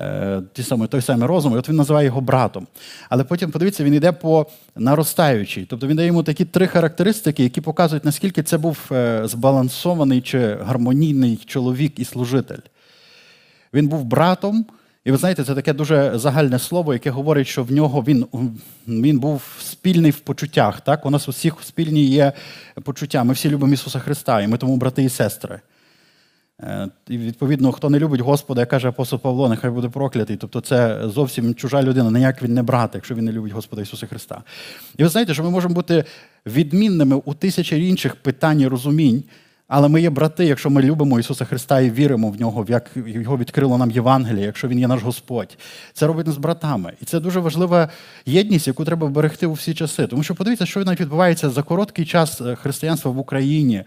Е, 0.00 0.42
ті 0.52 0.62
самі, 0.62 0.86
той 0.86 1.02
самий 1.02 1.28
розум, 1.28 1.54
і 1.54 1.56
от 1.56 1.68
він 1.68 1.76
називає 1.76 2.06
його 2.06 2.20
братом. 2.20 2.66
Але 3.08 3.24
потім, 3.24 3.50
подивіться, 3.50 3.84
він 3.84 3.94
йде 3.94 4.12
по 4.12 4.46
наростаючій. 4.76 5.66
Тобто 5.70 5.86
він 5.86 5.96
дає 5.96 6.06
йому 6.06 6.22
такі 6.22 6.44
три 6.44 6.66
характеристики, 6.66 7.42
які 7.42 7.60
показують, 7.60 8.04
наскільки 8.04 8.42
це 8.42 8.58
був 8.58 8.78
е, 8.92 9.22
збалансований 9.24 10.20
чи 10.20 10.54
гармонійний 10.54 11.36
чоловік 11.46 11.98
і 11.98 12.04
служитель. 12.04 12.58
Він 13.74 13.88
був 13.88 14.04
братом. 14.04 14.66
І 15.08 15.10
ви 15.10 15.16
знаєте, 15.16 15.44
це 15.44 15.54
таке 15.54 15.72
дуже 15.72 16.18
загальне 16.18 16.58
слово, 16.58 16.92
яке 16.92 17.10
говорить, 17.10 17.46
що 17.46 17.62
в 17.64 17.72
нього 17.72 18.04
він 18.06 18.26
він 18.88 19.18
був 19.18 19.42
спільний 19.60 20.10
в 20.10 20.18
почуттях. 20.18 20.80
Так? 20.80 21.06
У 21.06 21.10
нас 21.10 21.28
у 21.28 21.30
всіх 21.30 21.54
спільні 21.62 22.04
є 22.04 22.32
почуття. 22.84 23.24
Ми 23.24 23.34
всі 23.34 23.50
любимо 23.50 23.72
Ісуса 23.72 23.98
Христа, 23.98 24.40
і 24.40 24.48
ми 24.48 24.58
тому 24.58 24.76
брати 24.76 25.02
і 25.02 25.08
сестри. 25.08 25.60
Е, 26.60 26.88
і 27.08 27.18
відповідно, 27.18 27.72
хто 27.72 27.90
не 27.90 27.98
любить 27.98 28.20
Господа, 28.20 28.60
як 28.60 28.68
каже 28.68 28.88
апостол 28.88 29.18
Павло, 29.18 29.48
нехай 29.48 29.70
буде 29.70 29.88
проклятий. 29.88 30.36
Тобто 30.36 30.60
це 30.60 31.00
зовсім 31.04 31.54
чужа 31.54 31.82
людина, 31.82 32.10
ніяк 32.10 32.42
він 32.42 32.54
не 32.54 32.62
брат, 32.62 32.90
якщо 32.94 33.14
він 33.14 33.24
не 33.24 33.32
любить 33.32 33.52
Господа 33.52 33.82
Ісуса 33.82 34.06
Христа. 34.06 34.42
І 34.96 35.02
ви 35.02 35.08
знаєте, 35.08 35.34
що 35.34 35.42
ми 35.42 35.50
можемо 35.50 35.74
бути 35.74 36.04
відмінними 36.46 37.16
у 37.24 37.34
тисячі 37.34 37.88
інших 37.88 38.16
питань 38.16 38.60
і 38.60 38.66
розумінь, 38.66 39.24
але 39.68 39.88
ми 39.88 40.00
є 40.00 40.10
брати, 40.10 40.44
якщо 40.44 40.70
ми 40.70 40.82
любимо 40.82 41.20
Ісуса 41.20 41.44
Христа 41.44 41.80
і 41.80 41.90
віримо 41.90 42.30
в 42.30 42.40
нього, 42.40 42.66
як 42.68 42.90
його 43.06 43.38
відкрило 43.38 43.78
нам 43.78 43.90
Євангеліє, 43.90 44.46
якщо 44.46 44.68
Він 44.68 44.78
є 44.78 44.88
наш 44.88 45.02
Господь. 45.02 45.58
Це 45.92 46.06
робить 46.06 46.26
нас 46.26 46.36
братами. 46.36 46.92
І 47.02 47.04
це 47.04 47.20
дуже 47.20 47.40
важлива 47.40 47.88
єдність, 48.26 48.66
яку 48.66 48.84
треба 48.84 49.06
берегти 49.06 49.46
у 49.46 49.52
всі 49.52 49.74
часи. 49.74 50.06
Тому 50.06 50.22
що 50.22 50.34
подивіться, 50.34 50.66
що 50.66 50.84
навіть 50.84 51.00
відбувається 51.00 51.50
за 51.50 51.62
короткий 51.62 52.06
час 52.06 52.40
е, 52.40 52.54
християнства 52.54 53.10
в 53.10 53.18
Україні 53.18 53.84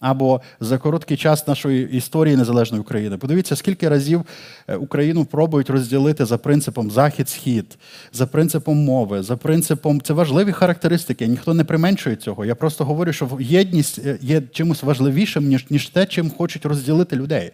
або 0.00 0.40
за 0.60 0.78
короткий 0.78 1.16
час 1.16 1.48
нашої 1.48 1.96
історії 1.96 2.36
незалежної 2.36 2.80
України. 2.80 3.16
Подивіться, 3.16 3.56
скільки 3.56 3.88
разів 3.88 4.22
е, 4.68 4.76
Україну 4.76 5.24
пробують 5.24 5.70
розділити 5.70 6.24
за 6.24 6.38
принципом 6.38 6.90
захід-схід, 6.90 7.78
за 8.12 8.26
принципом 8.26 8.84
мови, 8.84 9.22
за 9.22 9.36
принципом 9.36 10.00
це 10.00 10.12
важливі 10.12 10.52
характеристики. 10.52 11.26
Ніхто 11.26 11.54
не 11.54 11.64
применшує 11.64 12.16
цього. 12.16 12.44
Я 12.44 12.54
просто 12.54 12.84
говорю, 12.84 13.12
що 13.12 13.28
єдність 13.40 13.98
е, 13.98 14.18
є 14.22 14.42
чимось 14.52 14.82
важливішим 14.82 15.48
ніж 15.48 15.66
ніж 15.70 15.88
те, 15.88 16.06
чим 16.06 16.30
хочуть 16.30 16.66
розділити 16.66 17.16
людей. 17.16 17.52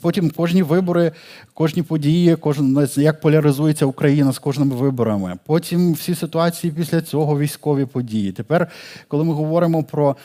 Потім 0.00 0.30
кожні 0.30 0.62
вибори, 0.62 1.12
кожні 1.54 1.82
події, 1.82 2.36
кожен 2.36 2.88
як 2.96 3.20
поляризується 3.20 3.86
Україна 3.86 4.32
з 4.32 4.38
кожними 4.38 4.74
виборами. 4.74 5.38
Потім 5.46 5.92
всі 5.92 6.14
ситуації 6.14 6.72
після 6.76 7.00
цього 7.00 7.38
військові 7.38 7.84
події. 7.84 8.32
Тепер, 8.32 8.68
коли 9.08 9.24
ми 9.24 9.34
говоримо 9.34 9.82
про 9.82 10.16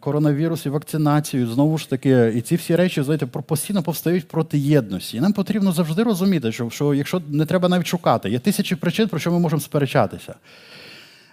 коронавірус 0.00 0.66
і 0.66 0.68
вакцинацію, 0.68 1.46
знову 1.46 1.78
ж 1.78 1.90
таки, 1.90 2.32
і 2.36 2.40
ці 2.40 2.56
всі 2.56 2.76
речі 2.76 3.02
знаєте, 3.02 3.26
постійно 3.26 3.82
повстають 3.82 4.28
проти 4.28 4.58
єдності. 4.58 5.16
І 5.16 5.20
нам 5.20 5.32
потрібно 5.32 5.72
завжди 5.72 6.02
розуміти, 6.02 6.52
що, 6.52 6.70
що 6.70 6.94
якщо 6.94 7.22
не 7.28 7.46
треба 7.46 7.68
навіть 7.68 7.86
шукати, 7.86 8.30
є 8.30 8.38
тисячі 8.38 8.76
причин, 8.76 9.08
про 9.08 9.18
що 9.18 9.32
ми 9.32 9.38
можемо 9.38 9.60
сперечатися. 9.60 10.34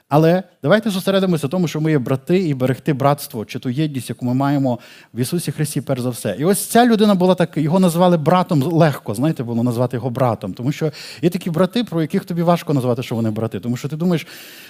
Але 0.10 0.44
давайте 0.64 0.90
зосередимося 0.90 1.48
в 1.48 1.50
тому, 1.50 1.68
що 1.68 1.82
ми 1.82 1.92
є 1.92 2.00
брати 2.00 2.40
і 2.40 2.54
берегти 2.54 2.94
братство 2.94 3.46
чи 3.46 3.60
ту 3.60 3.70
єдність, 3.70 4.10
яку 4.10 4.26
ми 4.26 4.34
маємо 4.34 4.80
в 5.14 5.20
Ісусі 5.20 5.52
Христі, 5.52 5.82
перш 5.82 6.02
за 6.02 6.10
все. 6.10 6.36
І 6.40 6.46
ось 6.46 6.66
ця 6.66 6.86
людина 6.86 7.16
була 7.16 7.36
так, 7.36 7.58
його 7.58 7.80
назвали 7.80 8.18
братом 8.18 8.64
легко, 8.64 9.16
знаєте, 9.16 9.44
було 9.44 9.64
назвати 9.64 9.98
його 9.98 10.10
братом. 10.10 10.54
Тому 10.54 10.72
що 10.72 10.92
є 11.22 11.30
такі 11.30 11.50
брати, 11.50 11.84
про 11.84 12.02
яких 12.02 12.26
тобі 12.26 12.42
важко 12.42 12.74
назвати, 12.74 13.04
що 13.04 13.16
вони 13.16 13.32
брати. 13.32 13.60
Тому 13.60 13.78
що 13.78 13.90
ти 13.90 13.96
думаєш, 13.96 14.28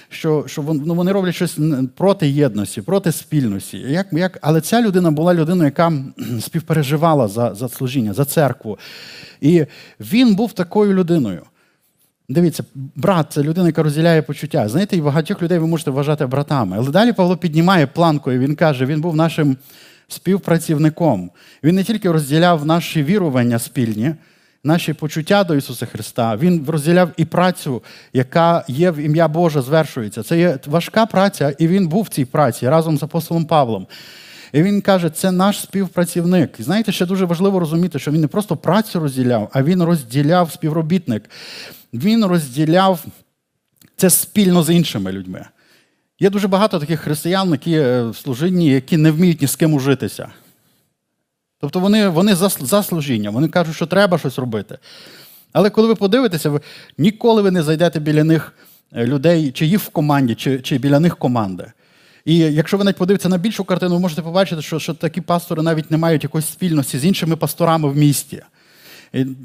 що 0.08 0.44
що 0.46 0.62
ну, 0.62 0.94
вони 0.94 1.12
роблять 1.12 1.34
щось 1.34 1.58
проти 1.96 2.28
єдності, 2.28 2.82
проти 2.82 3.12
спільності. 3.12 3.78
Як, 3.78 4.06
як, 4.12 4.38
Але 4.42 4.60
ця 4.60 4.82
людина 4.82 5.10
була 5.10 5.34
людиною, 5.34 5.64
яка 5.64 5.92
співпереживала 6.40 7.28
за, 7.28 7.54
за 7.54 7.68
служіння, 7.68 8.12
за 8.12 8.24
церкву. 8.24 8.78
І 9.40 9.66
він 10.00 10.34
був 10.34 10.52
такою 10.52 10.92
людиною. 10.92 11.42
Дивіться, 12.28 12.64
брат 12.74 13.26
це 13.32 13.42
людина, 13.42 13.66
яка 13.66 13.82
розділяє 13.82 14.22
почуття. 14.22 14.68
Знаєте, 14.68 14.96
і 14.96 15.00
багатьох 15.00 15.42
людей 15.42 15.58
ви 15.58 15.66
можете 15.66 15.90
вважати 15.90 16.26
братами. 16.26 16.76
Але 16.78 16.90
далі 16.90 17.12
Павло 17.12 17.36
піднімає 17.36 17.86
планку, 17.86 18.32
і 18.32 18.38
він 18.38 18.56
каже, 18.56 18.86
він 18.86 19.00
був 19.00 19.16
нашим 19.16 19.56
співпрацівником. 20.08 21.30
Він 21.62 21.74
не 21.74 21.84
тільки 21.84 22.10
розділяв 22.10 22.66
наші 22.66 23.02
вірування 23.02 23.58
спільні, 23.58 24.14
наші 24.64 24.92
почуття 24.92 25.44
до 25.44 25.54
Ісуса 25.54 25.86
Христа, 25.86 26.36
Він 26.36 26.64
розділяв 26.68 27.10
і 27.16 27.24
працю, 27.24 27.82
яка 28.12 28.64
є 28.68 28.90
в 28.90 28.98
ім'я 28.98 29.28
Боже, 29.28 29.62
звершується. 29.62 30.22
Це 30.22 30.38
є 30.38 30.58
важка 30.66 31.06
праця, 31.06 31.54
і 31.58 31.68
він 31.68 31.88
був 31.88 32.02
в 32.02 32.08
цій 32.08 32.24
праці 32.24 32.68
разом 32.68 32.98
з 32.98 33.02
апостолом 33.02 33.44
Павлом. 33.44 33.86
І 34.56 34.62
він 34.62 34.80
каже, 34.80 35.10
це 35.10 35.30
наш 35.30 35.60
співпрацівник. 35.60 36.60
І 36.60 36.62
знаєте, 36.62 36.92
ще 36.92 37.06
дуже 37.06 37.24
важливо 37.24 37.60
розуміти, 37.60 37.98
що 37.98 38.10
він 38.10 38.20
не 38.20 38.26
просто 38.26 38.56
працю 38.56 39.00
розділяв, 39.00 39.50
а 39.52 39.62
він 39.62 39.82
розділяв 39.82 40.52
співробітник 40.52 41.30
він 41.92 42.24
розділяв 42.24 43.04
це 43.96 44.10
спільно 44.10 44.62
з 44.62 44.74
іншими 44.74 45.12
людьми. 45.12 45.46
Є 46.20 46.30
дуже 46.30 46.48
багато 46.48 46.78
таких 46.78 47.00
християн, 47.00 47.50
які 47.50 47.72
е, 47.72 48.02
в 48.02 48.16
служінні, 48.16 48.66
які 48.66 48.96
не 48.96 49.10
вміють 49.10 49.42
ні 49.42 49.48
з 49.48 49.56
ким 49.56 49.74
ужитися. 49.74 50.28
Тобто 51.60 51.80
вони 51.80 52.08
вони 52.08 52.34
за, 52.34 52.48
за 52.48 52.82
служіння, 52.82 53.30
вони 53.30 53.48
кажуть, 53.48 53.76
що 53.76 53.86
треба 53.86 54.18
щось 54.18 54.38
робити. 54.38 54.78
Але 55.52 55.70
коли 55.70 55.88
ви 55.88 55.94
подивитеся, 55.94 56.50
ви 56.50 56.60
ніколи 56.98 57.42
ви 57.42 57.50
не 57.50 57.62
зайдете 57.62 58.00
біля 58.00 58.24
них 58.24 58.52
е, 58.92 59.06
людей, 59.06 59.50
чи 59.50 59.66
їх 59.66 59.80
в 59.80 59.88
команді, 59.88 60.34
чи 60.34 60.60
чи 60.60 60.78
біля 60.78 61.00
них 61.00 61.16
команди. 61.16 61.72
І 62.26 62.38
якщо 62.38 62.76
ви 62.78 62.84
навіть 62.84 62.96
подивитеся 62.96 63.28
на 63.28 63.38
більшу 63.38 63.64
картину, 63.64 63.94
ви 63.94 64.00
можете 64.00 64.22
побачити, 64.22 64.62
що 64.62 64.78
що 64.78 64.94
такі 64.94 65.20
пастори 65.20 65.62
навіть 65.62 65.90
не 65.90 65.96
мають 65.96 66.22
якоїсь 66.22 66.46
спільності 66.46 66.98
з 66.98 67.04
іншими 67.04 67.36
пасторами 67.36 67.88
в 67.88 67.96
місті. 67.96 68.42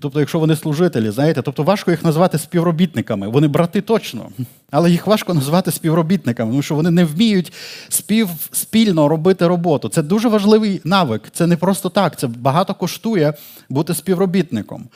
Тобто, 0.02 0.20
якщо 0.20 0.40
вони 0.40 0.56
служителі, 0.56 1.10
знаєте, 1.10 1.42
тобто 1.42 1.64
важко 1.64 1.92
їх 1.92 2.04
назвати 2.04 2.38
співробітниками. 2.38 3.28
Вони 3.28 3.48
брати 3.48 3.82
точно, 3.82 4.30
але 4.72 4.92
їх 4.92 5.08
важко 5.08 5.34
назвати 5.34 5.72
співробітниками, 5.72 6.52
тому 6.52 6.62
що 6.62 6.76
вони 6.76 6.92
не 6.92 7.06
вміють 7.06 7.54
спів, 7.90 8.30
спільно 8.52 9.08
робити 9.08 9.48
роботу. 9.48 9.90
Це 9.90 10.04
дуже 10.04 10.28
важливий 10.28 10.82
навик. 10.84 11.22
Це 11.32 11.48
не 11.48 11.58
просто 11.58 11.90
так. 11.90 12.20
Це 12.20 12.28
багато 12.28 12.74
коштує 12.74 13.34
бути 13.70 13.94
співробітником. 13.94 14.88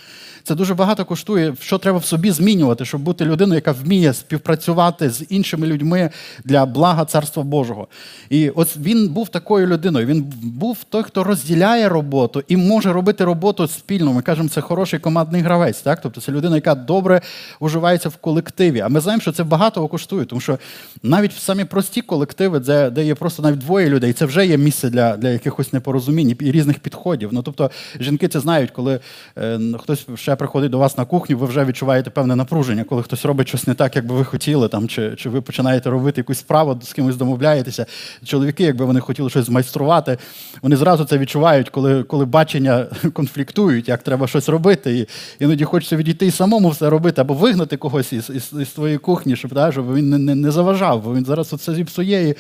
Це 0.48 0.56
дуже 0.56 0.74
багато 0.74 1.06
коштує, 1.06 1.56
що 1.60 1.78
треба 1.78 1.98
в 1.98 2.06
собі 2.06 2.32
змінювати, 2.32 2.86
щоб 2.86 3.02
бути 3.02 3.26
людиною, 3.26 3.56
яка 3.56 3.72
вміє 3.72 4.14
співпрацювати 4.14 5.10
з 5.10 5.26
іншими 5.30 5.68
людьми 5.68 6.10
для 6.44 6.66
блага 6.66 7.06
Царства 7.06 7.44
Божого. 7.44 7.88
І 8.30 8.50
ось 8.50 8.78
він 8.78 9.10
був 9.10 9.30
такою 9.30 9.68
людиною. 9.68 10.06
Він 10.06 10.22
був 10.42 10.78
той, 10.90 11.04
хто 11.04 11.24
розділяє 11.24 11.90
роботу 11.90 12.44
і 12.48 12.58
може 12.58 12.94
робити 12.94 13.26
роботу 13.26 13.68
спільно. 13.68 14.14
Ми 14.14 14.22
кажемо, 14.22 14.50
це 14.50 14.62
хороший 14.62 15.00
командний 15.00 15.42
гравець. 15.42 15.82
Так? 15.82 16.02
Тобто 16.02 16.22
це 16.22 16.32
людина, 16.32 16.56
яка 16.56 16.76
добре 16.76 17.22
уживається 17.60 18.10
в 18.10 18.16
колективі. 18.16 18.80
А 18.80 18.90
ми 18.90 19.00
знаємо, 19.00 19.22
що 19.22 19.32
це 19.32 19.44
багато 19.44 19.88
коштує, 19.88 20.26
тому 20.26 20.42
що 20.42 20.60
навіть 21.04 21.34
в 21.34 21.40
самі 21.40 21.66
прості 21.66 22.02
колективи, 22.02 22.60
де 22.60 22.90
де 22.90 23.06
є 23.06 23.16
просто 23.16 23.44
навіть 23.44 23.60
двоє 23.60 23.90
людей, 23.90 24.14
це 24.14 24.26
вже 24.26 24.48
є 24.48 24.58
місце 24.58 24.90
для 24.90 25.18
для 25.18 25.30
якихось 25.30 25.74
непорозумінь 25.74 26.38
і 26.40 26.52
різних 26.52 26.80
підходів. 26.80 27.30
Ну 27.32 27.42
тобто 27.42 27.72
жінки 28.00 28.28
це 28.28 28.40
знають, 28.40 28.72
коли 28.72 29.00
е, 29.38 29.60
хтось 29.80 30.08
ще 30.16 30.35
приходить 30.36 30.72
до 30.72 30.78
вас 30.78 30.98
на 30.98 31.06
кухню, 31.06 31.38
ви 31.38 31.48
вже 31.48 31.66
відчуваєте 31.66 32.10
певне 32.10 32.36
напруження, 32.36 32.84
коли 32.84 33.04
хтось 33.04 33.26
робить 33.26 33.48
щось 33.48 33.68
не 33.68 33.74
так, 33.74 33.96
як 33.96 34.08
би 34.08 34.16
ви 34.16 34.26
хотіли, 34.26 34.68
там, 34.68 34.88
чи 34.88 35.16
чи 35.16 35.30
ви 35.30 35.42
починаєте 35.42 35.90
робити 35.90 36.22
якусь 36.22 36.40
справу, 36.40 36.80
з 36.84 36.94
кимось 36.94 37.16
домовляєтеся. 37.16 37.86
Чоловіки, 38.24 38.64
якби 38.64 38.86
вони 38.86 39.00
хотіли 39.00 39.30
щось 39.30 39.46
змайструвати, 39.46 40.18
вони 40.62 40.76
зразу 40.76 41.06
це 41.06 41.18
відчувають, 41.18 41.70
коли 41.70 42.04
коли 42.04 42.26
бачення 42.26 42.86
конфліктують, 43.14 43.90
як 43.90 44.04
треба 44.04 44.28
щось 44.28 44.50
робити. 44.50 44.98
І 44.98 45.08
іноді 45.44 45.64
хочеться 45.64 45.96
відійти 45.96 46.26
і 46.26 46.32
самому 46.32 46.70
все 46.70 46.90
робити, 46.90 47.22
або 47.22 47.34
вигнати 47.34 47.78
когось 47.78 48.14
із 48.14 48.30
із, 48.30 48.54
із 48.62 48.70
твоєї 48.70 48.98
кухні, 48.98 49.36
щоб 49.36 49.54
да, 49.54 49.72
щоб 49.72 49.94
він 49.94 50.10
не, 50.10 50.18
не, 50.18 50.36
не 50.36 50.52
заважав, 50.52 51.04
бо 51.04 51.16
він 51.16 51.26
зараз 51.26 51.48
це 51.48 51.76
зіпсує. 51.76 52.36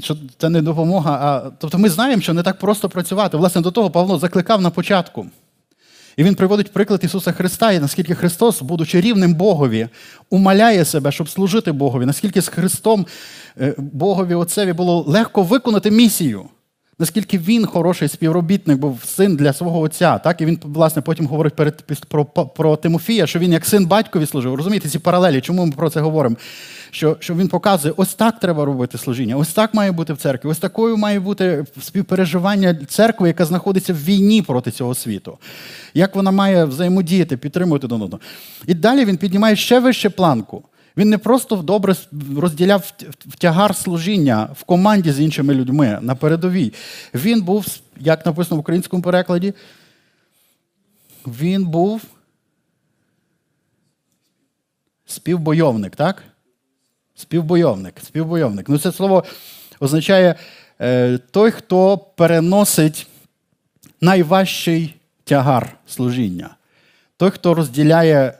Що 0.00 0.16
це 0.38 0.48
не 0.48 0.62
допомога. 0.62 1.12
А 1.12 1.50
тобто 1.58 1.78
ми 1.78 1.88
знаємо, 1.88 2.22
що 2.22 2.34
не 2.34 2.42
так 2.42 2.58
просто 2.58 2.88
працювати. 2.88 3.36
Власне, 3.36 3.62
до 3.62 3.70
того 3.70 3.90
Павло 3.90 4.18
закликав 4.18 4.60
на 4.60 4.70
початку. 4.70 5.26
І 6.18 6.24
він 6.24 6.34
приводить 6.34 6.72
приклад 6.72 7.00
Ісуса 7.04 7.32
Христа, 7.32 7.72
і 7.72 7.80
наскільки 7.80 8.14
Христос, 8.14 8.62
будучи 8.62 9.00
рівним 9.00 9.34
Богові, 9.34 9.88
умаляє 10.30 10.84
себе, 10.84 11.12
щоб 11.12 11.28
служити 11.28 11.72
Богові, 11.72 12.06
наскільки 12.06 12.42
з 12.42 12.48
Христом 12.48 13.06
е, 13.60 13.74
Богові 13.78 14.34
Отцеві 14.34 14.72
було 14.72 15.04
легко 15.08 15.42
виконати 15.42 15.90
місію. 15.90 16.44
Наскільки 16.98 17.38
він 17.38 17.66
хороший 17.66 18.08
співробітник 18.08 18.78
був 18.78 19.04
син 19.04 19.36
для 19.36 19.52
свого 19.52 19.80
отця, 19.80 20.18
так 20.18 20.40
і 20.40 20.46
він 20.46 20.58
власне 20.62 21.02
потім 21.02 21.26
говорить 21.26 21.54
перед 21.54 21.84
про, 22.08 22.24
про 22.24 22.76
Тимофія, 22.76 23.26
що 23.26 23.38
він 23.38 23.52
як 23.52 23.66
син 23.66 23.86
батькові 23.86 24.26
служив. 24.26 24.54
Розумієте, 24.54 24.88
ці 24.88 24.98
паралелі, 24.98 25.40
чому 25.40 25.66
ми 25.66 25.72
про 25.72 25.90
це 25.90 26.00
говоримо? 26.00 26.36
Що 26.90 27.16
що 27.20 27.34
він 27.34 27.48
показує, 27.48 27.94
ось 27.96 28.14
так 28.14 28.40
треба 28.40 28.64
робити 28.64 28.98
служіння, 28.98 29.36
ось 29.36 29.52
так 29.52 29.74
має 29.74 29.92
бути 29.92 30.12
в 30.12 30.16
церкві, 30.16 30.48
ось 30.48 30.58
такою 30.58 30.96
має 30.96 31.20
бути 31.20 31.64
співпереживання 31.80 32.74
церкви, 32.74 33.28
яка 33.28 33.44
знаходиться 33.44 33.92
в 33.92 34.04
війні 34.04 34.42
проти 34.42 34.70
цього 34.70 34.94
світу. 34.94 35.38
Як 35.94 36.16
вона 36.16 36.30
має 36.30 36.64
взаємодіяти, 36.64 37.36
підтримувати 37.36 37.86
до 37.86 37.94
одного. 37.94 38.20
І 38.66 38.74
далі 38.74 39.04
він 39.04 39.16
піднімає 39.16 39.56
ще 39.56 39.80
вище 39.80 40.10
планку. 40.10 40.64
Він 40.96 41.08
не 41.08 41.18
просто 41.18 41.56
добре 41.56 41.94
розділяв 42.36 42.92
тягар 43.38 43.76
служіння 43.76 44.48
в 44.54 44.64
команді 44.64 45.12
з 45.12 45.20
іншими 45.20 45.54
людьми 45.54 45.98
на 46.02 46.14
передовій. 46.14 46.72
Він 47.14 47.42
був, 47.42 47.66
як 48.00 48.26
написано 48.26 48.56
в 48.56 48.60
українському 48.60 49.02
перекладі, 49.02 49.54
він 51.26 51.66
був 51.66 52.02
співбойовник, 55.06 55.96
так? 55.96 56.22
Співбойовник. 57.18 57.94
Співбойовник. 58.02 58.68
Ну, 58.68 58.78
це 58.78 58.92
слово 58.92 59.24
означає 59.80 60.34
е, 60.80 61.18
той, 61.30 61.50
хто 61.50 61.98
переносить 61.98 63.06
найважчий 64.00 64.94
тягар 65.24 65.76
служіння. 65.86 66.50
Той, 67.16 67.30
хто 67.30 67.54
розділяє 67.54 68.38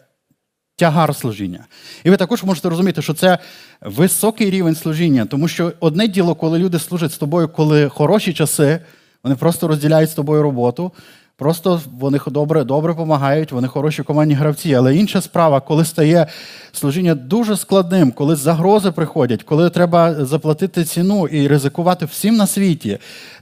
тягар 0.77 1.17
служіння. 1.17 1.67
І 2.05 2.11
ви 2.11 2.17
також 2.17 2.45
можете 2.45 2.69
розуміти, 2.69 3.03
що 3.03 3.15
це 3.15 3.39
високий 3.81 4.51
рівень 4.51 4.75
служіння, 4.75 5.25
тому 5.25 5.49
що 5.49 5.73
одне 5.81 6.09
діло, 6.09 6.35
коли 6.35 6.59
люди 6.59 6.79
служать 6.79 7.13
з 7.13 7.19
тобою, 7.19 7.49
коли 7.49 7.89
хороші 7.89 8.35
часи, 8.35 8.81
вони 9.23 9.37
просто 9.37 9.69
розділяють 9.69 10.11
з 10.11 10.15
тобою 10.15 10.43
роботу. 10.43 10.93
Просто 11.39 11.81
вони 11.99 12.19
добре 12.27 12.65
добре 12.65 12.93
допомагають, 12.93 13.53
вони 13.53 13.69
хороші 13.69 14.03
командні 14.03 14.35
гравці. 14.35 14.75
Але 14.75 14.97
інша 14.97 15.21
справа, 15.21 15.61
коли 15.61 15.85
стає 15.85 16.27
служіння 16.73 17.15
дуже 17.15 17.57
складним, 17.57 18.13
коли 18.13 18.37
загрози 18.37 18.91
приходять, 18.91 19.43
коли 19.43 19.71
треба 19.71 20.25
заплатити 20.25 20.85
ціну 20.85 21.27
і 21.27 21.49
ризикувати 21.49 22.07
всім 22.07 22.37
на 22.37 22.47
світі, 22.47 22.99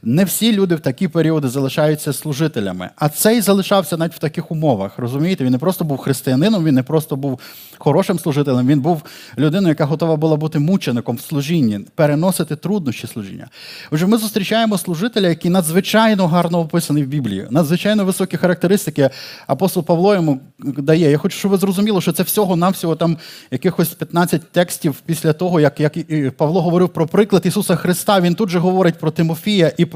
не 0.09 0.25
всі 0.25 0.53
люди 0.53 0.75
в 0.75 0.81
такі 0.81 1.09
періоди 1.09 1.49
залишаються 1.49 2.13
служителями. 2.13 2.91
А 2.97 3.09
цей 3.09 3.41
залишався 3.41 3.97
навіть 3.97 4.15
в 4.15 4.19
таких 4.19 4.51
умовах. 4.51 4.99
Розумієте, 4.99 5.45
він 5.45 5.53
не 5.53 5.59
просто 5.59 5.85
був 5.85 5.99
християнином, 5.99 6.65
він 6.65 6.75
не 6.75 6.83
просто 6.83 7.17
був 7.17 7.41
хорошим 7.79 8.19
служителем, 8.19 8.67
він 8.67 8.81
був 8.81 9.03
людиною, 9.39 9.69
яка 9.69 9.85
готова 9.85 10.17
була 10.17 10.37
бути 10.37 10.59
мучеником 10.59 11.17
в 11.17 11.21
служінні, 11.21 11.81
переносити 11.95 12.57
труднощі 12.57 13.07
служіння. 13.07 13.49
Отже, 13.91 14.07
ми 14.07 14.19
зустрічаємо 14.19 14.79
служителя, 14.79 15.29
який 15.29 15.51
надзвичайно 15.51 16.27
гарно 16.27 16.61
описаний 16.61 17.03
в 17.03 17.07
Біблії. 17.07 17.47
Надзвичайно 17.51 18.05
високі 18.05 18.37
характеристики 18.37 19.11
апостол 19.47 19.85
Павло 19.85 20.15
йому 20.15 20.41
дає. 20.59 21.11
Я 21.11 21.19
хочу, 21.19 21.39
щоб 21.39 21.51
ви 21.51 21.57
зрозуміли, 21.57 22.01
що 22.01 22.13
це 22.13 22.23
всього-навсього 22.23 22.97
там 22.97 23.17
якихось 23.51 23.89
15 23.89 24.53
текстів 24.53 25.03
після 25.07 25.33
того, 25.33 25.61
як 25.61 25.81
як 25.81 25.93
Павло 26.37 26.63
говорив 26.63 26.89
про 26.89 27.07
приклад 27.07 27.47
Ісуса 27.47 27.77
Христа. 27.77 28.21
Він 28.21 28.35
тут 28.35 28.49
же 28.49 28.59
говорить 28.59 28.99
про 28.99 29.11
Тимофія 29.11 29.73
і 29.77 29.85
про 29.85 29.96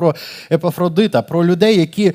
Епафродита, 0.50 1.23
про 1.23 1.47
людей, 1.47 1.78
які 1.78 2.12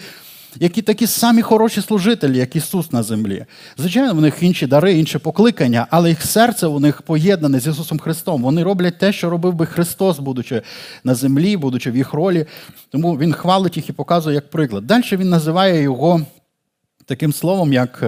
які 0.60 0.82
такі 0.82 1.08
самі 1.08 1.42
хороші 1.42 1.82
служителі, 1.82 2.38
як 2.38 2.56
Ісус 2.56 2.92
на 2.92 3.04
землі. 3.04 3.46
Звичайно, 3.78 4.14
в 4.14 4.22
них 4.22 4.44
інші 4.44 4.68
дари, 4.68 4.94
інше 4.94 5.20
покликання, 5.20 5.88
але 5.90 6.10
їх 6.10 6.26
серце 6.26 6.68
у 6.68 6.80
них 6.80 7.02
поєднане 7.02 7.60
з 7.60 7.68
Ісусом 7.68 8.00
Христом. 8.00 8.42
Вони 8.42 8.64
роблять 8.64 8.98
те, 8.98 9.14
що 9.14 9.30
робив 9.30 9.54
би 9.54 9.66
Христос, 9.66 10.20
будучи 10.20 10.62
на 11.04 11.16
землі, 11.16 11.58
будучи 11.58 11.92
в 11.92 11.98
їх 11.98 12.14
ролі. 12.14 12.46
Тому 12.90 13.18
Він 13.18 13.34
хвалить 13.34 13.78
їх 13.78 13.90
і 13.90 13.94
показує 13.94 14.36
як 14.36 14.50
приклад. 14.50 14.88
Далі 14.88 15.04
він 15.12 15.30
називає 15.30 15.82
його 15.82 16.22
таким 17.06 17.34
словом, 17.34 17.74
як. 17.74 18.04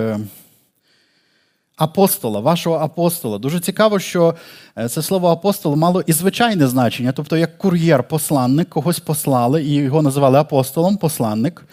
Е, 1.79 1.84
апостола, 1.84 2.39
вашого 2.39 2.75
апостола. 2.75 3.38
Дуже 3.38 3.60
цікаво, 3.60 4.00
що 4.00 4.36
е, 4.77 4.89
це 4.89 5.01
слово 5.01 5.27
апостол 5.27 5.75
мало 5.75 6.03
і 6.07 6.13
звичайне 6.13 6.67
значення, 6.67 7.12
тобто 7.12 7.38
як 7.38 7.57
кур'єр, 7.57 8.03
посланник, 8.03 8.69
когось 8.69 9.00
послали, 9.00 9.63
і 9.63 9.74
його 9.74 10.01
називали 10.01 10.39
апостолом, 10.39 10.98
посланник. 10.98 11.65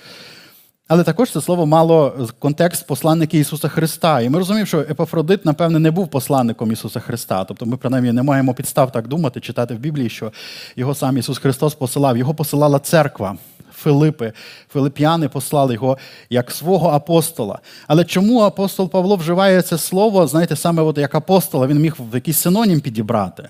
Але 0.88 1.04
також 1.04 1.30
це 1.30 1.40
слово 1.40 1.66
мало 1.66 2.28
контекст 2.38 2.86
посланники 2.86 3.38
Ісуса 3.38 3.68
Христа. 3.68 4.20
І 4.20 4.28
ми 4.28 4.38
розуміємо, 4.38 4.66
що 4.66 4.80
Епафродит, 4.80 5.44
напевне, 5.44 5.78
не 5.78 5.90
був 5.90 6.08
посланником 6.08 6.72
Ісуса 6.72 7.00
Христа. 7.00 7.44
Тобто 7.44 7.66
ми, 7.66 7.76
принаймні, 7.76 8.12
не 8.12 8.22
маємо 8.22 8.54
підстав 8.54 8.92
так 8.92 9.08
думати, 9.08 9.40
читати 9.40 9.74
в 9.74 9.78
Біблії, 9.78 10.08
що 10.08 10.32
його 10.76 10.94
сам 10.94 11.18
Ісус 11.18 11.38
Христос 11.38 11.74
посилав. 11.74 12.16
Його 12.16 12.34
посилала 12.34 12.78
церква. 12.78 13.36
Филипи, 13.74 14.32
Филип'яни 14.72 15.28
послали 15.28 15.74
його 15.74 15.98
як 16.30 16.50
свого 16.50 16.88
апостола. 16.88 17.58
Але 17.86 18.04
чому 18.04 18.40
апостол 18.40 18.90
Павло 18.90 19.16
вживає 19.16 19.62
це 19.62 19.78
слово, 19.78 20.26
знаєте, 20.26 20.56
саме 20.56 20.82
от 20.82 20.98
як 20.98 21.14
апостола, 21.14 21.66
він 21.66 21.78
міг 21.78 21.94
в 21.98 22.14
якийсь 22.14 22.38
синонім 22.38 22.80
підібрати. 22.80 23.48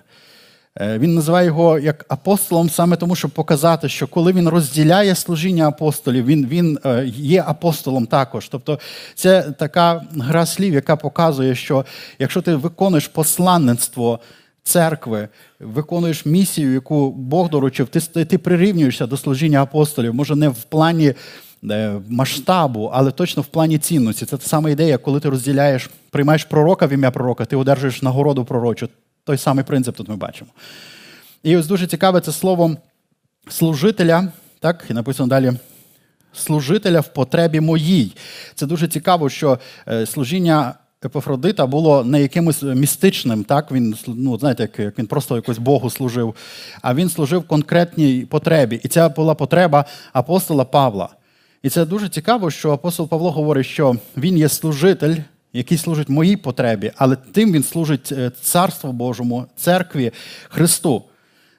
Е, 0.81 0.99
він 0.99 1.15
називає 1.15 1.47
його 1.47 1.79
як 1.79 2.05
апостолом 2.09 2.71
саме 2.71 2.97
тому, 2.97 3.17
щоб 3.17 3.31
показати, 3.31 3.89
що 3.89 4.07
коли 4.07 4.33
він 4.33 4.49
розділяє 4.49 5.15
служіння 5.15 5.69
апостолів, 5.69 6.27
він 6.27 6.47
він 6.47 6.79
е, 6.85 7.05
є 7.17 7.45
апостолом 7.47 8.07
також. 8.07 8.49
Тобто 8.49 8.79
це 9.15 9.43
така 9.43 10.03
гра 10.17 10.47
слів, 10.47 10.75
яка 10.75 10.97
показує, 10.97 11.55
що 11.55 11.85
якщо 12.19 12.43
ти 12.43 12.55
виконуєш 12.55 13.09
посланництво 13.09 14.21
церкви, 14.65 15.29
виконуєш 15.61 16.27
місію, 16.27 16.75
яку 16.75 17.11
Бог 17.11 17.51
доручив, 17.51 17.89
ти 17.89 18.25
ти 18.25 18.39
прирівнюєшся 18.39 19.07
до 19.07 19.17
служіння 19.17 19.63
апостолів, 19.63 20.15
може 20.15 20.37
не 20.37 20.49
в 20.49 20.63
плані 20.65 21.15
е, 21.71 22.01
масштабу, 22.09 22.91
але 22.95 23.11
точно 23.11 23.43
в 23.43 23.47
плані 23.47 23.79
цінності. 23.79 24.27
Це 24.27 24.37
та 24.37 24.47
сама 24.47 24.71
ідея, 24.71 24.99
коли 24.99 25.21
ти 25.21 25.29
розділяєш, 25.29 25.91
приймаєш 26.11 26.45
пророка 26.45 26.87
в 26.87 26.93
ім'я 26.93 27.11
пророка, 27.11 27.45
ти 27.45 27.57
одержуєш 27.57 28.03
нагороду 28.03 28.45
пророчу. 28.45 28.89
Той 29.25 29.39
самий 29.39 29.65
принцип 29.65 29.97
тут 29.97 30.09
ми 30.09 30.17
бачимо. 30.17 30.51
І 31.43 31.57
ось 31.57 31.67
дуже 31.67 31.87
цікаве 31.87 32.21
це 32.21 32.33
слово 32.33 32.77
служителя, 33.49 34.29
так, 34.61 34.85
і 34.91 34.93
написано 34.93 35.29
далі. 35.29 35.53
Служителя 36.33 37.01
в 37.01 37.13
потребі 37.13 37.61
моїй. 37.61 38.17
Це 38.55 38.67
дуже 38.67 38.89
цікаво, 38.89 39.29
що 39.29 39.59
е, 39.89 40.07
служіння 40.07 40.75
Епофродита 41.05 41.67
було 41.67 42.05
не 42.05 42.23
якимось 42.23 42.63
містичним, 42.63 43.45
так? 43.45 43.73
Він, 43.73 43.97
ну, 44.07 44.39
знаєте, 44.39 44.69
як 44.79 44.99
він 44.99 45.07
просто 45.07 45.37
якось 45.37 45.59
Богу 45.59 45.91
служив, 45.91 46.35
а 46.83 46.95
він 46.95 47.09
служив 47.09 47.49
конкретній 47.49 48.27
потребі. 48.31 48.81
І 48.83 48.89
це 48.89 49.09
була 49.09 49.35
потреба 49.35 49.85
апостола 50.13 50.65
Павла. 50.65 51.09
І 51.63 51.71
це 51.71 51.85
дуже 51.85 52.09
цікаво, 52.09 52.51
що 52.51 52.73
апостол 52.73 53.09
Павло 53.09 53.31
говорить, 53.31 53.67
що 53.67 53.97
він 54.17 54.39
є 54.39 54.49
служитель 54.49 55.17
який 55.55 55.79
служить 55.79 56.09
моїй 56.09 56.37
потребі, 56.37 56.93
але 56.97 57.17
тим 57.17 57.53
він 57.53 57.63
служить 57.63 58.13
е, 58.13 58.31
Царству 58.41 58.93
Божому, 58.93 59.47
церкві 59.57 60.13
Христу. 60.49 61.03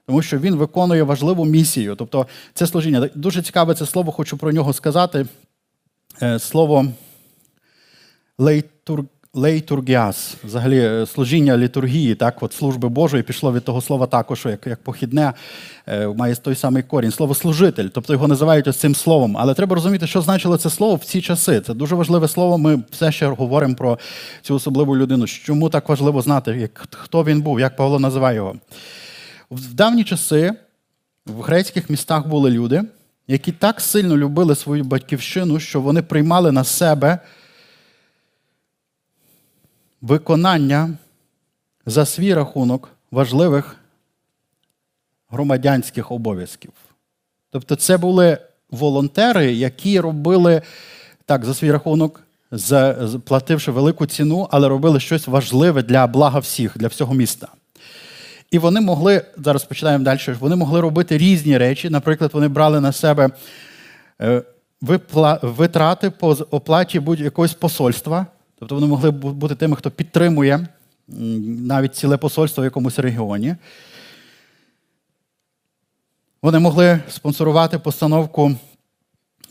Тому 0.06 0.22
що 0.22 0.40
він 0.40 0.56
виконує 0.56 1.04
важливу 1.04 1.46
місію. 1.46 1.96
Тобто 1.96 2.28
це 2.54 2.68
служіння. 2.68 3.10
Дуже 3.16 3.42
цікаве 3.42 3.74
це 3.76 3.86
слово, 3.86 4.12
хочу 4.12 4.38
про 4.38 4.52
нього 4.52 4.74
сказати. 4.74 5.26
Е, 6.22 6.40
слово 6.40 6.86
лейтур 8.38 9.06
лейтургіас, 9.36 10.36
взагалі 10.44 10.80
е, 10.80 11.06
служіння 11.06 11.58
літургії, 11.58 12.16
так, 12.16 12.44
от 12.44 12.54
служби 12.54 12.90
Божої 12.90 13.24
пішло 13.24 13.54
від 13.54 13.64
того 13.64 13.82
слова 13.82 14.08
також, 14.08 14.46
як 14.46 14.68
як 14.68 14.84
похідне, 14.84 15.34
е, 15.88 16.08
має 16.08 16.36
той 16.36 16.56
самий 16.56 16.84
корінь. 16.84 17.12
Слово 17.12 17.36
служитель, 17.36 17.88
тобто 17.88 18.14
його 18.14 18.28
називають 18.28 18.68
ось 18.68 18.78
цим 18.78 18.96
словом. 18.96 19.38
Але 19.38 19.54
треба 19.54 19.76
розуміти, 19.76 20.08
що 20.08 20.22
значило 20.22 20.58
це 20.58 20.70
слово 20.70 20.96
в 20.96 21.06
ці 21.06 21.22
часи. 21.22 21.62
Це 21.62 21.74
дуже 21.74 21.96
важливе 21.96 22.28
слово. 22.28 22.58
Ми 22.58 22.84
все 22.92 23.12
ще 23.12 23.28
говоримо 23.28 23.76
про 23.76 24.00
цю 24.42 24.56
особливу 24.56 24.98
людину. 24.98 25.28
Чому 25.28 25.70
так 25.70 25.90
важливо 25.90 26.22
знати, 26.22 26.52
як, 26.52 26.88
хто 26.92 27.24
він 27.24 27.42
був, 27.42 27.60
як 27.60 27.76
Павло 27.76 28.00
називає 28.00 28.36
його? 28.36 28.56
В 29.52 29.74
давні 29.74 30.04
часи 30.04 30.54
в 31.26 31.42
грецьких 31.42 31.90
містах 31.90 32.28
були 32.28 32.52
люди, 32.52 32.84
які 33.28 33.52
так 33.52 33.82
сильно 33.82 34.18
любили 34.18 34.56
свою 34.56 34.84
батьківщину, 34.84 35.60
що 35.60 35.82
вони 35.82 36.02
приймали 36.02 36.52
на 36.52 36.64
себе 36.64 37.20
виконання 40.08 40.90
за 41.86 42.06
свій 42.06 42.34
рахунок 42.34 42.90
важливих 43.12 43.76
громадянських 45.30 46.12
обов'язків. 46.12 46.72
Тобто, 47.52 47.76
це 47.76 47.98
були 47.98 48.38
волонтери, 48.72 49.54
які 49.54 50.00
робили 50.00 50.62
так 51.26 51.46
за 51.46 51.54
свій 51.54 51.72
рахунок, 51.72 52.22
плативши 53.26 53.72
велику 53.72 54.06
ціну, 54.06 54.48
але 54.52 54.68
робили 54.68 55.00
щось 55.00 55.28
важливе 55.28 55.84
для 55.84 56.08
блага 56.08 56.40
всіх, 56.40 56.78
для 56.78 56.88
всього 56.88 57.14
міста. 57.14 57.48
І 58.52 58.60
вони 58.60 58.82
могли, 58.82 59.26
зараз 59.38 59.64
починаємо 59.64 60.04
далі, 60.04 60.20
вони 60.40 60.56
могли 60.56 60.82
робити 60.82 61.18
різні 61.18 61.58
речі. 61.58 61.90
Наприклад, 61.90 62.32
вони 62.34 62.48
брали 62.48 62.82
на 62.82 62.92
себе 62.92 63.30
е, 64.22 64.42
витрати 65.42 66.10
по 66.10 66.30
оплаті 66.30 67.00
будь-якогось 67.00 67.54
посольства. 67.54 68.28
Тобто 68.60 68.76
вони 68.76 68.88
могли 68.88 69.12
бути 69.12 69.56
тими, 69.56 69.76
хто 69.76 69.92
підтримує 69.92 70.68
навіть 71.08 71.96
ціле 71.96 72.18
посольство 72.18 72.62
в 72.62 72.66
якомусь 72.66 73.00
регіоні. 73.00 73.56
Вони 76.42 76.60
могли 76.60 77.00
спонсорувати 77.10 77.80
постановку 77.80 78.56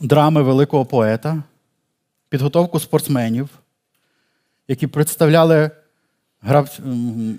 драми 0.01 0.43
великого 0.43 0.85
поета, 0.85 1.43
підготовку 2.29 2.81
спортсменів, 2.81 3.49
які 4.69 4.87
представляли 4.87 5.71
грав... 6.41 6.79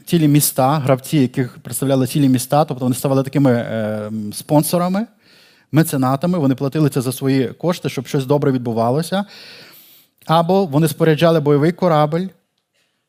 цілі 0.06 0.28
міста, 0.28 0.80
гравці, 0.80 1.17
яких 1.17 1.58
представляли 1.58 2.08
цілі 2.08 2.30
міста, 2.30 2.65
тобто 2.65 2.86
вони 2.86 2.95
ставали 2.95 3.23
такими 3.23 3.51
е, 3.51 4.12
спонсорами, 4.34 5.08
меценатами, 5.71 6.38
вони 6.38 6.56
платили 6.56 6.89
це 6.89 7.01
за 7.01 7.12
свої 7.12 7.47
кошти, 7.47 7.89
щоб 7.89 8.08
щось 8.08 8.25
добре 8.25 8.51
відбувалося. 8.51 9.25
Або 10.25 10.65
вони 10.65 10.88
споряджали 10.88 11.39
бойовий 11.39 11.71
корабль 11.71 12.27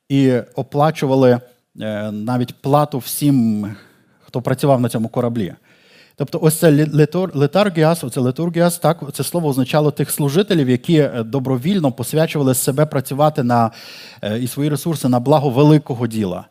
і 0.08 0.32
оплачували 0.54 1.40
е, 1.80 2.10
навіть 2.12 2.54
плату 2.54 2.98
всім, 2.98 3.66
хто 4.20 4.42
працював 4.42 4.80
на 4.80 4.88
цьому 4.88 5.08
кораблі. 5.08 5.54
Тобто, 6.18 6.38
ось 6.42 6.58
це 6.58 6.86
летаргіас, 7.34 8.04
оце 8.04 8.20
летургіас, 8.20 8.78
так 8.78 9.02
це 9.12 9.24
слово 9.24 9.48
означало 9.48 9.90
тих 9.90 10.10
служителів, 10.10 10.68
які 10.70 10.98
е, 10.98 11.22
добровільно 11.22 11.92
посвячували 11.92 12.54
себе 12.54 12.86
працювати 12.86 13.42
на 13.42 13.70
е, 14.22 14.38
і 14.38 14.46
свої 14.46 14.70
ресурси 14.70 15.08
на 15.08 15.20
благо 15.20 15.50
великого 15.50 16.06
діла. 16.06 16.44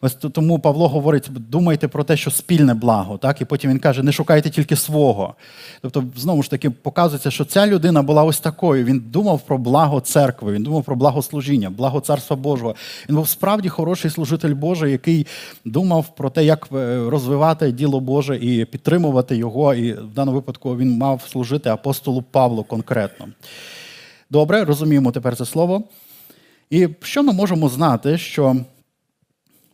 Ось 0.00 0.14
тому 0.14 0.58
Павло 0.58 0.88
говорить: 0.88 1.28
думайте 1.30 1.88
про 1.88 2.04
те, 2.04 2.16
що 2.16 2.30
спільне 2.30 2.74
благо, 2.74 3.18
так 3.18 3.40
і 3.40 3.44
потім 3.44 3.70
він 3.70 3.78
каже: 3.78 4.02
не 4.02 4.12
шукайте 4.12 4.50
тільки 4.50 4.76
свого. 4.76 5.34
Тобто, 5.82 6.04
знову 6.16 6.42
ж 6.42 6.50
таки, 6.50 6.70
показується, 6.70 7.30
що 7.30 7.44
ця 7.44 7.66
людина 7.66 8.02
була 8.02 8.24
ось 8.24 8.40
такою. 8.40 8.84
Він 8.84 9.04
думав 9.06 9.40
про 9.40 9.58
благо 9.58 10.00
церкви, 10.00 10.52
він 10.52 10.62
думав 10.62 10.84
про 10.84 10.96
благо 10.96 11.22
служіння, 11.22 11.70
благо 11.70 12.00
царства 12.00 12.36
Божого. 12.36 12.74
Він 13.08 13.16
був 13.16 13.28
справді 13.28 13.68
хороший 13.68 14.10
служитель 14.10 14.54
Божий, 14.54 14.92
який 14.92 15.26
думав 15.64 16.14
про 16.16 16.30
те, 16.30 16.44
як 16.44 16.68
е, 16.72 17.10
розвивати 17.10 17.72
діло 17.72 18.00
Боже 18.00 18.36
і 18.36 18.64
підтримувати 18.64 19.36
його. 19.36 19.74
І 19.74 19.92
в 19.92 20.14
даному 20.14 20.36
випадку 20.36 20.76
він 20.76 20.98
мав 20.98 21.22
служити 21.28 21.70
апостолу 21.70 22.22
Павлу 22.22 22.62
конкретно. 22.64 23.26
Добре, 24.30 24.64
розуміємо 24.64 25.12
тепер 25.12 25.36
це 25.36 25.44
слово. 25.44 25.82
І 26.70 26.88
що 27.02 27.22
ми 27.22 27.32
можемо 27.32 27.68
знати, 27.68 28.18
що 28.18 28.56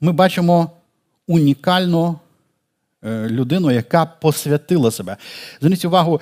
ми 0.05 0.13
бачимо 0.13 0.71
унікальну 1.27 2.19
е, 3.05 3.29
людину, 3.29 3.71
яка 3.71 4.07
посвятила 4.07 4.91
себе. 4.91 5.17
Зверніть 5.61 5.85
увагу, 5.85 6.21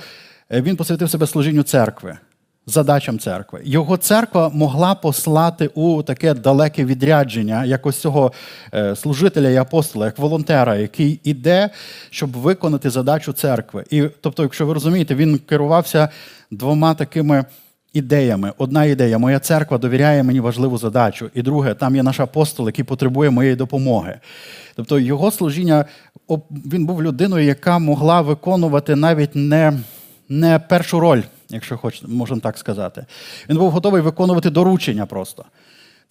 е, 0.53 0.63
він 0.63 0.77
посвятив 0.77 1.11
себе 1.11 1.27
служінню 1.27 1.63
церкви, 1.63 2.19
задачам 2.67 3.19
церкви. 3.19 3.61
Його 3.65 3.97
церква 3.97 4.49
могла 4.49 4.95
послати 4.95 5.67
у 5.67 6.03
таке 6.03 6.35
далеке 6.35 6.85
відрядження, 6.85 7.65
як 7.65 7.87
ось 7.87 7.99
цього 7.99 8.33
е, 8.75 8.97
служителя 8.97 9.51
і 9.51 9.57
апостола, 9.57 10.07
як 10.07 10.19
волонтера, 10.19 10.77
який 10.77 11.21
іде, 11.25 11.71
щоб 12.11 12.33
виконати 12.33 12.91
задачу 12.91 13.33
церкви. 13.33 13.85
І 13.91 14.03
тобто, 14.21 14.43
якщо 14.43 14.67
ви 14.67 14.75
розумієте, 14.75 15.15
він 15.15 15.39
керувався 15.39 16.09
двома 16.51 16.95
такими 16.95 17.45
ідеями. 17.93 18.53
Одна 18.59 18.85
ідея, 18.85 19.19
моя 19.19 19.39
церква 19.39 19.79
довіряє 19.79 20.23
мені 20.23 20.41
важливу 20.41 20.79
задачу. 20.79 21.31
І 21.35 21.43
друге, 21.43 21.75
там 21.75 21.97
є 21.97 22.03
наш 22.03 22.21
апостол, 22.21 22.67
який 22.67 22.85
потребує 22.85 23.31
моєї 23.31 23.57
допомоги. 23.57 24.21
Тобто 24.75 24.99
його 24.99 25.31
служіння, 25.31 25.85
він 26.51 26.87
був 26.87 27.03
людиною, 27.03 27.47
яка 27.47 27.79
могла 27.79 28.21
виконувати 28.21 28.97
навіть 28.97 29.31
не, 29.35 29.73
не 30.29 30.59
першу 30.59 31.01
роль, 31.01 31.23
якщо 31.49 31.77
хоч, 31.77 32.03
можемо 32.03 32.41
так 32.41 32.59
сказати. 32.59 33.07
Він 33.49 33.59
був 33.59 33.71
готовий 33.71 34.03
виконувати 34.03 34.51
доручення 34.51 35.07
просто. 35.07 35.45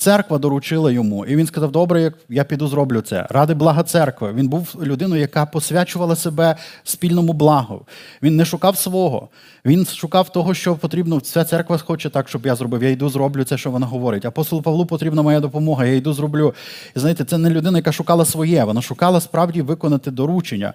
Церква 0.02 0.38
доручила 0.38 0.92
йому, 0.92 1.26
і 1.26 1.36
він 1.36 1.48
сказав: 1.48 1.72
Добре, 1.72 2.12
я 2.30 2.44
піду 2.44 2.68
зроблю 2.68 3.02
це. 3.02 3.28
Ради 3.30 3.54
блага 3.54 3.84
церкви. 3.84 4.34
Він 4.34 4.48
був 4.48 4.76
людиною, 4.84 5.22
яка 5.22 5.46
посвячувала 5.46 6.16
себе 6.16 6.56
спільному 6.84 7.34
благу. 7.34 7.86
Він 8.24 8.36
не 8.36 8.46
шукав 8.46 8.78
свого. 8.78 9.30
Він 9.66 9.86
шукав 9.86 10.30
того, 10.30 10.54
що 10.54 10.76
потрібно. 10.76 11.20
Ця 11.20 11.44
церква 11.44 11.78
хоче 11.78 12.10
так, 12.10 12.30
щоб 12.30 12.46
я 12.46 12.56
зробив. 12.56 12.84
Я 12.84 12.90
йду, 12.90 13.10
зроблю 13.10 13.44
це, 13.44 13.58
що 13.58 13.72
вона 13.72 13.86
говорить. 13.86 14.26
Апостолу 14.26 14.62
Павлу 14.62 14.86
потрібна 14.86 15.22
моя 15.22 15.40
допомога. 15.40 15.86
Я 15.86 15.96
йду, 15.96 16.14
зроблю. 16.14 16.54
І 16.96 17.00
знаєте, 17.00 17.26
це 17.26 17.38
не 17.38 17.50
людина, 17.50 17.78
яка 17.78 17.92
шукала 17.92 18.26
своє. 18.26 18.64
Вона 18.64 18.82
шукала 18.82 19.22
справді 19.22 19.62
виконати 19.62 20.12
доручення. 20.12 20.74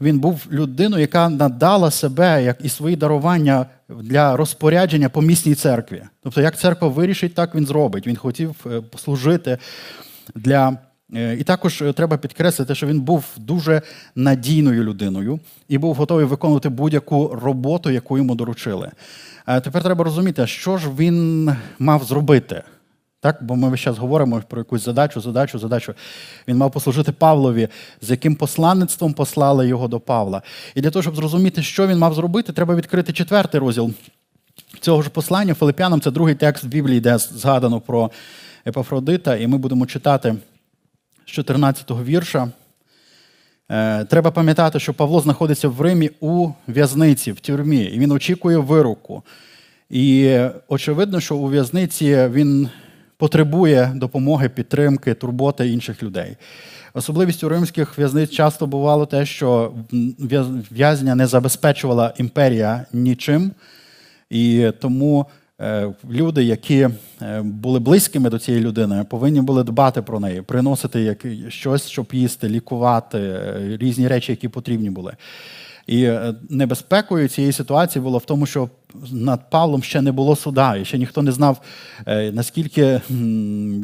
Він 0.00 0.18
був 0.18 0.46
людиною, 0.50 1.00
яка 1.00 1.28
надала 1.28 1.90
себе 1.90 2.44
як 2.44 2.56
і 2.64 2.68
свої 2.68 2.96
дарування 2.96 3.66
для 3.88 4.36
розпорядження 4.36 5.08
по 5.08 5.22
місній 5.22 5.54
церкві. 5.54 6.02
Тобто, 6.22 6.40
як 6.40 6.58
церква 6.58 6.88
вирішить, 6.88 7.34
так 7.34 7.54
він 7.54 7.66
зробить. 7.66 8.06
Він 8.06 8.16
хотів 8.16 8.54
е, 8.66 8.80
послужити 8.80 9.58
для. 10.34 10.78
Е, 11.14 11.36
і 11.40 11.44
також 11.44 11.82
е, 11.82 11.92
треба 11.92 12.16
підкреслити, 12.16 12.74
що 12.74 12.86
він 12.86 13.00
був 13.00 13.24
дуже 13.36 13.82
надійною 14.14 14.84
людиною 14.84 15.40
і 15.68 15.78
був 15.78 15.94
готовий 15.94 16.24
виконувати 16.24 16.68
будь-яку 16.68 17.28
роботу, 17.42 17.90
яку 17.90 18.18
йому 18.18 18.34
доручили. 18.34 18.90
Тепер 19.46 19.82
треба 19.82 20.04
розуміти, 20.04 20.46
що 20.46 20.78
ж 20.78 20.90
він 20.98 21.50
мав 21.78 22.04
зробити. 22.04 22.62
Так? 23.26 23.38
Бо 23.40 23.56
ми 23.56 23.68
весь 23.68 23.80
час 23.80 23.98
говоримо 23.98 24.42
про 24.48 24.60
якусь 24.60 24.84
задачу, 24.84 25.20
задачу, 25.20 25.58
задачу. 25.58 25.94
Він 26.48 26.56
мав 26.56 26.72
послужити 26.72 27.12
Павлові, 27.12 27.68
з 28.00 28.10
яким 28.10 28.36
посланництвом 28.36 29.12
послали 29.12 29.68
його 29.68 29.88
до 29.88 30.00
Павла. 30.00 30.42
І 30.74 30.80
для 30.80 30.90
того, 30.90 31.02
щоб 31.02 31.16
зрозуміти, 31.16 31.62
що 31.62 31.86
він 31.86 31.98
мав 31.98 32.14
зробити, 32.14 32.52
треба 32.52 32.74
відкрити 32.74 33.12
четвертий 33.12 33.60
розділ 33.60 33.92
цього 34.80 35.02
ж 35.02 35.10
послання. 35.10 35.54
Филип'янам 35.54 36.00
це 36.00 36.10
другий 36.10 36.34
текст 36.34 36.64
в 36.64 36.66
Біблії, 36.66 37.00
де 37.00 37.18
згадано 37.18 37.80
про 37.80 38.10
Епафродита, 38.66 39.36
і 39.36 39.46
ми 39.46 39.58
будемо 39.58 39.86
читати 39.86 40.34
з 41.26 41.38
14-го 41.38 42.04
вірша. 42.04 42.48
Е, 43.70 44.04
треба 44.04 44.30
пам'ятати, 44.30 44.80
що 44.80 44.94
Павло 44.94 45.20
знаходиться 45.20 45.68
в 45.68 45.80
Римі 45.80 46.10
у 46.20 46.48
в'язниці, 46.68 47.32
в 47.32 47.40
тюрмі, 47.40 47.84
і 47.84 47.98
він 47.98 48.12
очікує 48.12 48.58
вироку. 48.58 49.22
І 49.90 50.38
очевидно, 50.68 51.20
що 51.20 51.36
у 51.36 51.46
в'язниці 51.46 52.28
він 52.32 52.68
потребує 53.18 53.92
допомоги, 53.94 54.48
підтримки, 54.48 55.14
турботи 55.14 55.68
інших 55.68 56.02
людей. 56.02 56.36
Особливістю 56.94 57.48
римських 57.48 57.98
в'язниць 57.98 58.30
часто 58.30 58.66
бувало 58.66 59.06
те, 59.06 59.26
що 59.26 59.72
в'язня 60.70 61.14
не 61.14 61.26
забезпечувала 61.26 62.14
імперія 62.18 62.86
нічим, 62.92 63.50
і 64.30 64.70
тому 64.80 65.26
е, 65.60 65.92
люди, 66.10 66.44
які 66.44 66.88
е, 67.22 67.42
були 67.42 67.78
близькими 67.78 68.30
до 68.30 68.38
цієї 68.38 68.64
людини, 68.64 69.04
повинні 69.10 69.40
були 69.40 69.64
дбати 69.64 70.02
про 70.02 70.20
неї, 70.20 70.42
приносити 70.42 71.16
щось, 71.48 71.88
щоб 71.88 72.08
їсти, 72.12 72.48
лікувати, 72.48 73.18
е, 73.18 73.76
різні 73.80 74.08
речі, 74.08 74.32
які 74.32 74.48
потрібні 74.48 74.90
були. 74.90 75.16
І 75.86 76.10
небезпекою 76.50 77.28
цієї 77.28 77.52
ситуації 77.52 78.02
було 78.02 78.18
в 78.18 78.24
тому, 78.24 78.46
що 78.46 78.68
над 79.12 79.50
Павлом 79.50 79.82
ще 79.82 80.02
не 80.02 80.12
було 80.12 80.36
суда, 80.36 80.76
і 80.76 80.84
ще 80.84 80.98
ніхто 80.98 81.22
не 81.22 81.32
знав, 81.32 81.60
е, 82.06 82.32
наскільки 82.32 83.00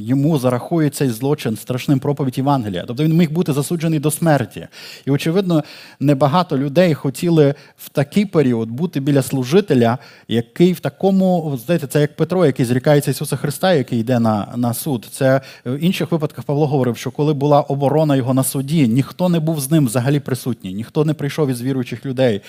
йому 0.00 0.38
зарахує 0.38 0.90
цей 0.90 1.08
злочин 1.08 1.56
страшним 1.56 1.98
проповідь 1.98 2.38
Євангелія. 2.38 2.84
Тобто 2.86 3.04
він 3.04 3.16
міг 3.16 3.30
бути 3.30 3.52
засуджений 3.52 3.98
до 3.98 4.10
смерті. 4.10 4.68
І, 5.06 5.10
очевидно, 5.10 5.64
небагато 6.00 6.58
людей 6.58 6.94
хотіли 6.94 7.54
в 7.76 7.88
такий 7.88 8.26
період 8.26 8.68
бути 8.68 9.00
біля 9.00 9.22
служителя, 9.22 9.98
який 10.28 10.72
в 10.72 10.80
такому, 10.80 11.58
знаєте, 11.64 11.86
це 11.86 12.00
як 12.00 12.16
Петро, 12.16 12.46
який 12.46 12.66
зрікається 12.66 13.10
Ісуса 13.10 13.36
Христа, 13.36 13.74
який 13.74 14.00
йде 14.00 14.18
на, 14.20 14.52
на 14.56 14.74
суд. 14.74 15.08
Це 15.10 15.40
в 15.66 15.78
інших 15.78 16.12
випадках 16.12 16.44
Павло 16.44 16.66
говорив, 16.66 16.96
що 16.96 17.10
коли 17.10 17.34
була 17.34 17.60
оборона 17.60 18.16
його 18.16 18.34
на 18.34 18.44
суді, 18.44 18.88
ніхто 18.88 19.28
не 19.28 19.40
був 19.40 19.60
з 19.60 19.70
ним 19.70 19.86
взагалі 19.86 20.20
присутній, 20.20 20.74
ніхто 20.74 21.04
не 21.04 21.14
прийшов 21.14 21.50
із 21.50 21.62
віруючих 21.62 22.06
людей. 22.06 22.40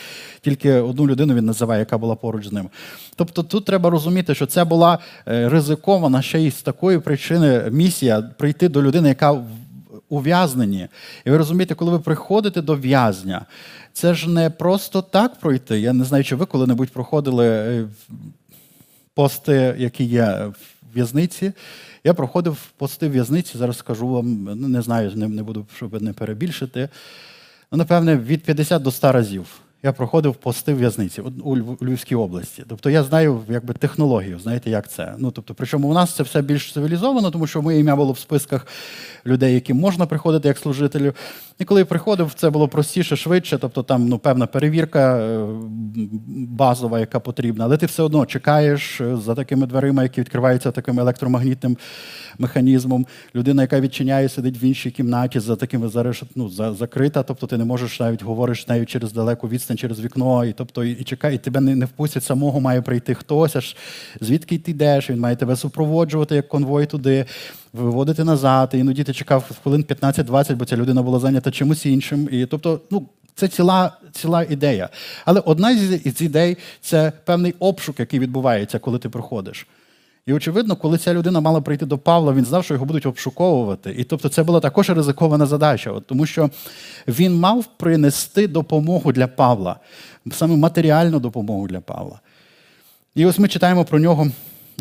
Тільки 0.42 0.72
одну 0.72 1.08
людину 1.08 1.34
він 1.34 1.46
називає, 1.46 1.80
яка 1.80 1.98
була 1.98 2.16
поруч 2.16 2.43
з 2.46 2.52
ним. 2.52 2.70
Тобто 3.16 3.44
тут 3.44 3.66
треба 3.66 3.90
розуміти, 3.90 4.36
що 4.36 4.46
це 4.46 4.64
була 4.64 5.00
е, 5.28 5.50
ризикована 5.50 6.22
ще 6.22 6.40
й 6.40 6.52
з 6.52 6.62
такої 6.62 7.00
причини 7.00 7.64
місія 7.72 8.22
прийти 8.22 8.70
до 8.70 8.84
людини, 8.84 9.10
яка 9.10 9.32
в 9.32 9.46
ув'язненні. 10.10 10.88
І 11.26 11.32
ви 11.32 11.38
розумієте, 11.38 11.76
коли 11.76 11.92
ви 11.92 12.00
приходите 12.00 12.62
до 12.62 12.76
в'язня, 12.76 13.46
це 13.94 14.14
ж 14.14 14.30
не 14.30 14.50
просто 14.50 15.02
так 15.02 15.40
пройти. 15.40 15.80
Я 15.80 15.94
не 15.94 16.04
знаю, 16.04 16.24
чи 16.24 16.36
ви 16.36 16.46
коли-небудь 16.46 16.90
проходили 16.90 17.48
е, 17.48 17.88
пости, 19.14 19.76
які 19.78 20.04
є 20.04 20.26
в 20.26 20.96
в'язниці. 20.96 21.54
Я 22.04 22.14
проходив 22.14 22.58
пости 22.78 23.08
в 23.08 23.12
в'язниці, 23.12 23.58
зараз 23.58 23.78
скажу 23.78 24.08
вам, 24.08 24.44
не 24.72 24.82
знаю, 24.82 25.12
не 25.16 25.44
буду, 25.44 25.66
щоб 25.76 26.02
не 26.02 26.14
перебільшити. 26.14 26.90
Ну, 27.72 27.78
напевне, 27.78 28.18
від 28.18 28.44
50 28.44 28.82
до 28.82 28.92
100 28.92 29.12
разів. 29.12 29.46
Я 29.84 29.92
проходив 29.94 30.36
пости 30.36 30.74
в 30.74 30.78
в'язниці 30.78 31.22
у 31.22 31.58
Львівській 31.58 32.16
області. 32.16 32.64
Тобто 32.70 32.90
я 32.90 33.04
знаю 33.04 33.42
якби, 33.50 33.74
технологію, 33.74 34.40
знаєте, 34.40 34.70
як 34.70 34.90
це. 34.90 35.16
Ну, 35.18 35.32
тобто, 35.32 35.54
Причому 35.54 35.88
у 35.88 35.94
нас 35.94 36.16
це 36.16 36.24
все 36.24 36.42
більш 36.42 36.74
цивілізовано, 36.74 37.32
тому 37.32 37.48
що 37.48 37.62
моє 37.62 37.80
ім'я 37.80 37.96
було 37.96 38.12
в 38.12 38.20
списках 38.20 38.68
людей, 39.26 39.54
яким 39.54 39.78
можна 39.78 40.06
приходити 40.06 40.48
як 40.48 40.58
служителю. 40.58 41.14
І 41.60 41.66
коли 41.66 41.82
я 41.82 41.86
приходив, 41.86 42.34
це 42.36 42.50
було 42.50 42.68
простіше, 42.68 43.16
швидше, 43.16 43.58
тобто 43.58 43.84
там 43.84 44.08
ну, 44.08 44.20
певна 44.20 44.48
перевірка 44.48 45.18
е, 45.18 45.48
базова, 46.28 47.00
яка 47.00 47.20
потрібна, 47.20 47.66
але 47.66 47.78
ти 47.78 47.86
все 47.86 48.04
одно 48.04 48.26
чекаєш 48.26 49.02
е, 49.02 49.18
за 49.18 49.36
такими 49.36 49.68
дверима, 49.68 50.04
які 50.04 50.22
відкриваються 50.22 50.72
таким 50.72 51.00
електромагнітним 51.00 51.78
механізмом. 52.38 53.06
Людина, 53.36 53.62
яка 53.62 53.80
відчиняє, 53.80 54.30
сидить 54.30 54.64
в 54.64 54.64
іншій 54.64 54.92
кімнаті, 54.92 55.40
за 55.40 55.56
такими 55.56 55.90
ну, 56.36 56.50
закрита, 56.50 57.24
тобто 57.24 57.48
ти 57.48 57.58
не 57.58 57.66
можеш 57.66 58.00
навіть 58.00 58.24
говориш 58.24 58.68
нею 58.68 58.86
через 58.86 59.14
далеку 59.14 59.48
відстань, 59.48 59.78
через 59.78 60.00
вікно, 60.00 60.46
і 60.46 60.54
тобто 60.54 60.84
і, 60.84 60.92
і 60.92 61.04
чекає, 61.04 61.36
і 61.36 61.38
тебе 61.38 61.62
не, 61.62 61.76
не 61.76 61.86
впустять 61.86 62.24
самого, 62.24 62.60
має 62.60 62.82
прийти 62.82 63.14
хтось, 63.14 63.56
аж 63.56 63.76
звідки 64.22 64.58
ти 64.58 64.72
йдеш, 64.72 65.10
він 65.10 65.20
має 65.20 65.36
тебе 65.36 65.56
супроводжувати 65.56 66.36
як 66.36 66.48
конвой 66.48 66.86
туди 66.86 67.26
виводити 67.74 68.24
назад. 68.24 68.70
Іноді 68.74 69.04
ти 69.04 69.14
чекав 69.14 69.52
хвилин 69.64 69.86
15-20, 69.90 70.56
бо 70.56 70.66
ця 70.66 70.78
людина 70.78 71.02
була 71.02 71.20
зайнята 71.20 71.52
чимось 71.52 71.86
іншим. 71.86 72.30
І 72.32 72.46
тобто, 72.46 72.82
ну. 72.92 73.08
Це 73.36 73.48
ціла 73.48 73.92
ціла 74.12 74.44
ідея. 74.50 74.90
Але 75.26 75.40
одна 75.40 75.72
із 76.04 76.22
ідей 76.22 76.58
це 76.82 77.12
певний 77.26 77.56
обшук, 77.60 78.00
який 78.00 78.20
відбувається, 78.20 78.80
коли 78.80 79.00
ти 79.00 79.10
проходиш. 79.10 79.68
І, 80.26 80.34
очевидно, 80.34 80.76
коли 80.76 80.98
ця 80.98 81.14
людина 81.14 81.40
мала 81.40 81.62
прийти 81.62 81.86
до 81.86 81.98
Павла, 81.98 82.34
він 82.34 82.46
знав, 82.46 82.64
що 82.64 82.74
його 82.74 82.86
будуть 82.86 83.06
обшуковувати. 83.06 83.96
І 83.98 84.04
тобто 84.04 84.30
це 84.30 84.44
була 84.44 84.60
також 84.60 84.90
ризикована 84.90 85.46
задача, 85.46 85.92
от, 85.92 86.08
тому 86.08 86.26
що 86.26 86.50
він 87.08 87.40
мав 87.40 87.66
принести 87.78 88.48
допомогу 88.48 89.12
для 89.12 89.28
Павла, 89.28 89.76
саме 90.32 90.58
матеріальну 90.58 91.20
допомогу 91.20 91.68
для 91.68 91.80
Павла. 91.80 92.20
І 93.16 93.26
ось 93.26 93.40
ми 93.40 93.48
читаємо 93.48 93.86
про 93.86 94.00
нього 94.00 94.28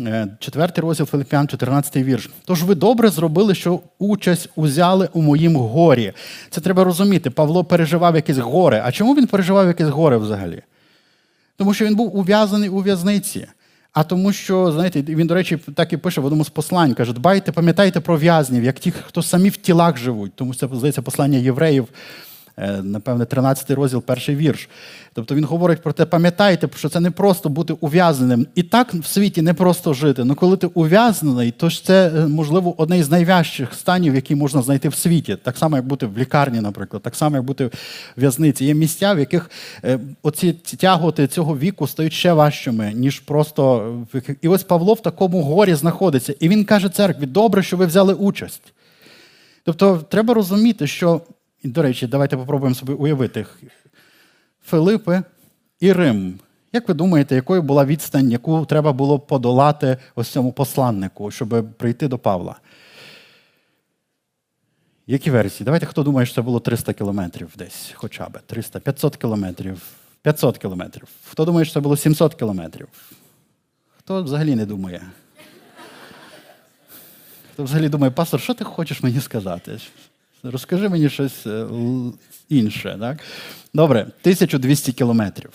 Е, 0.01 0.27
четвертий 0.39 0.81
розділ 0.81 1.05
Филиппян, 1.05 1.47
14 1.47 1.95
вірш. 1.95 2.29
Тож 2.45 2.63
ви 2.63 2.75
добре 2.75 3.09
зробили, 3.09 3.55
що 3.55 3.79
участь 3.99 4.49
узяли 4.55 5.09
у 5.13 5.21
моїм 5.21 5.55
горі. 5.55 6.13
Це 6.49 6.61
треба 6.61 6.83
розуміти. 6.83 7.29
Павло 7.29 7.63
переживав 7.63 8.15
якесь 8.15 8.37
горе. 8.37 8.81
А 8.85 8.91
чому 8.91 9.15
він 9.15 9.27
переживав 9.27 9.67
якесь 9.67 9.87
горе 9.87 10.17
взагалі? 10.17 10.61
Тому 11.57 11.73
що 11.73 11.85
він 11.85 11.95
був 11.95 12.17
ув'язаний 12.17 12.69
у 12.69 12.79
в'язниці. 12.79 13.47
А 13.93 14.03
тому, 14.03 14.33
що, 14.33 14.71
знаєте, 14.71 15.01
він, 15.01 15.27
до 15.27 15.33
речі, 15.33 15.57
так 15.75 15.93
і 15.93 15.97
пише 15.97 16.21
в 16.21 16.25
одному 16.25 16.45
з 16.45 16.49
послань, 16.49 16.93
каже, 16.93 17.13
дбайте, 17.13 17.51
пам'ятайте 17.51 17.99
про 17.99 18.17
в'язнів, 18.17 18.63
як 18.63 18.79
ті, 18.79 18.91
хто 18.91 19.23
самі 19.23 19.49
в 19.49 19.57
тілах 19.57 19.97
живуть. 19.97 20.31
Тому 20.35 20.53
це, 20.53 20.67
здається, 20.73 21.01
послання 21.01 21.37
євреїв. 21.37 21.87
Е, 22.57 22.81
напевне, 22.83 23.25
13 23.25 23.71
розділ, 23.71 24.01
перший 24.01 24.35
вірш. 24.35 24.69
Тобто 25.13 25.35
він 25.35 25.43
говорить 25.43 25.81
про 25.81 25.93
те, 25.93 26.05
пам'ятайте, 26.05 26.69
що 26.75 26.89
це 26.89 26.99
не 26.99 27.11
просто 27.11 27.49
бути 27.49 27.73
ув'язненим. 27.73 28.47
І 28.55 28.63
так 28.63 28.93
в 28.93 29.05
світі 29.05 29.41
не 29.41 29.53
просто 29.53 29.93
жити. 29.93 30.23
Ну 30.23 30.35
коли 30.35 30.57
ти 30.57 30.67
ув'язнений, 30.67 31.51
то 31.51 31.69
ж 31.69 31.85
це, 31.85 32.11
е, 32.15 32.27
можливо, 32.27 32.81
одне 32.81 32.99
із 32.99 33.11
найважчих 33.11 33.73
станів, 33.73 34.15
які 34.15 34.35
можна 34.35 34.61
знайти 34.61 34.89
в 34.89 34.95
світі. 34.95 35.37
Так 35.43 35.57
само, 35.57 35.75
як 35.75 35.85
бути 35.85 36.05
в 36.05 36.17
лікарні, 36.17 36.61
наприклад, 36.61 37.03
так 37.03 37.15
само, 37.15 37.35
як 37.35 37.45
бути 37.45 37.65
в 37.65 37.71
в'язниці. 38.17 38.65
Є 38.65 38.73
місця, 38.73 39.13
в 39.13 39.19
яких 39.19 39.51
е, 39.83 39.99
оці 40.23 40.53
тяготи 40.53 41.27
цього 41.27 41.57
віку 41.57 41.87
стають 41.87 42.13
ще 42.13 42.33
важчими, 42.33 42.91
ніж 42.95 43.19
просто. 43.19 43.93
І 44.41 44.47
ось 44.47 44.63
Павло 44.63 44.93
в 44.93 45.01
такому 45.01 45.41
горі 45.41 45.73
знаходиться. 45.73 46.35
І 46.39 46.49
він 46.49 46.65
каже 46.65 46.89
церкві: 46.89 47.25
добре, 47.25 47.63
що 47.63 47.77
ви 47.77 47.85
взяли 47.85 48.13
участь. 48.13 48.73
Тобто, 49.65 49.97
треба 50.09 50.33
розуміти, 50.33 50.87
що 50.87 51.21
і, 51.63 51.67
до 51.67 51.81
речі, 51.81 52.07
давайте 52.07 52.37
попробуємо 52.37 52.75
собі 52.75 52.93
уявити 52.93 53.45
Филипи 54.65 55.23
і 55.79 55.93
Рим. 55.93 56.39
Як 56.73 56.87
ви 56.87 56.93
думаєте, 56.93 57.35
якою 57.35 57.61
була 57.61 57.85
відстань, 57.85 58.31
яку 58.31 58.65
треба 58.65 58.93
було 58.93 59.19
подолати 59.19 59.97
ось 60.15 60.27
цьому 60.27 60.51
посланнику, 60.51 61.31
щоб 61.31 61.65
прийти 61.77 62.07
до 62.07 62.17
Павла? 62.17 62.55
Які 65.07 65.31
версії? 65.31 65.65
Давайте 65.65 65.85
хто 65.85 66.03
думає, 66.03 66.25
що 66.25 66.35
це 66.35 66.41
було 66.41 66.59
300 66.59 66.93
кілометрів 66.93 67.53
десь, 67.57 67.91
хоча 67.95 68.29
б 68.29 68.39
300, 68.45 68.79
500 68.79 69.17
кілометрів, 69.17 69.81
500 70.21 70.57
кілометрів. 70.57 71.07
Хто 71.25 71.45
думає, 71.45 71.65
що 71.65 71.73
це 71.73 71.79
було 71.79 71.97
700 71.97 72.35
кілометрів? 72.35 72.87
Хто 73.97 74.23
взагалі 74.23 74.55
не 74.55 74.65
думає? 74.65 75.01
Хто 77.53 77.63
взагалі 77.63 77.89
думає, 77.89 78.11
пастор, 78.11 78.41
що 78.41 78.53
ти 78.53 78.63
хочеш 78.63 79.03
мені 79.03 79.21
сказати? 79.21 79.79
Розкажи 80.43 80.89
мені 80.89 81.09
щось 81.09 81.47
е, 81.47 81.67
інше. 82.49 82.97
Так? 82.99 83.19
Добре, 83.73 84.01
1200 84.01 84.93
кілометрів. 84.93 85.51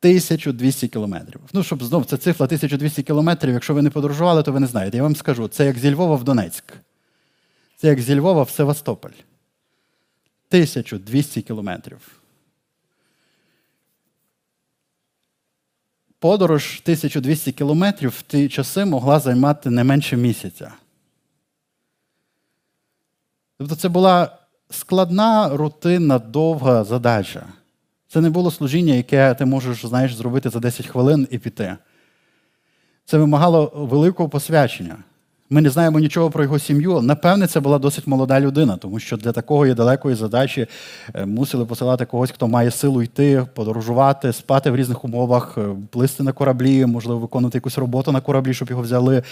1200 0.00 0.88
кілометрів. 0.88 1.40
Ну, 1.52 1.62
щоб 1.62 1.82
знов 1.82 2.06
ця 2.06 2.16
цифра 2.16 2.46
1200 2.46 3.02
кілометрів, 3.02 3.52
якщо 3.52 3.74
ви 3.74 3.82
не 3.82 3.90
подорожували, 3.90 4.42
то 4.42 4.52
ви 4.52 4.60
не 4.60 4.66
знаєте. 4.66 4.96
Я 4.96 5.02
вам 5.02 5.16
скажу, 5.16 5.48
це 5.48 5.66
як 5.66 5.78
зі 5.78 5.94
Львова 5.94 6.16
в 6.16 6.24
Донецьк. 6.24 6.64
Це 7.76 7.88
як 7.88 8.00
зі 8.00 8.14
Львова 8.14 8.42
в 8.42 8.50
Севастополь. 8.50 9.10
1200 10.50 11.42
кілометрів. 11.42 11.98
Подорож 16.18 16.80
1200 16.82 17.52
кілометрів 17.52 18.10
в 18.10 18.22
ті 18.22 18.48
часи 18.48 18.84
могла 18.84 19.20
займати 19.20 19.70
не 19.70 19.84
менше 19.84 20.16
місяця. 20.16 20.72
Тобто 23.58 23.76
це 23.76 23.88
була 23.88 24.38
складна, 24.70 25.48
рутинна, 25.56 26.18
довга 26.18 26.84
задача. 26.84 27.46
Це 28.08 28.20
не 28.20 28.30
було 28.30 28.50
служіння, 28.50 28.94
яке 28.94 29.34
ти 29.34 29.44
можеш 29.44 29.86
знаєш, 29.86 30.14
зробити 30.14 30.50
за 30.50 30.60
10 30.60 30.86
хвилин 30.86 31.28
і 31.30 31.38
піти. 31.38 31.76
Це 33.04 33.18
вимагало 33.18 33.72
великого 33.74 34.28
посвячення. 34.28 34.96
Ми 35.50 35.60
не 35.60 35.70
знаємо 35.70 35.98
нічого 35.98 36.30
про 36.30 36.42
його 36.42 36.58
сім'ю. 36.58 37.00
Напевне, 37.00 37.46
це 37.46 37.60
була 37.60 37.78
досить 37.78 38.06
молода 38.06 38.40
людина, 38.40 38.76
тому 38.76 38.98
що 38.98 39.16
для 39.16 39.32
такої 39.32 39.74
далекої 39.74 40.16
задачі 40.16 40.66
е, 41.14 41.26
мусили 41.26 41.64
посилати 41.64 42.04
когось, 42.04 42.30
хто 42.30 42.48
має 42.48 42.70
силу 42.70 43.02
йти, 43.02 43.46
подорожувати, 43.54 44.32
спати 44.32 44.70
в 44.70 44.76
різних 44.76 45.04
умовах, 45.04 45.58
е, 45.58 45.68
плисти 45.90 46.22
на 46.22 46.32
кораблі, 46.32 46.86
можливо, 46.86 47.20
виконувати 47.20 47.58
якусь 47.58 47.78
роботу 47.78 48.12
на 48.12 48.20
кораблі, 48.20 48.54
щоб 48.54 48.70
його 48.70 48.82
взяли 48.82 49.22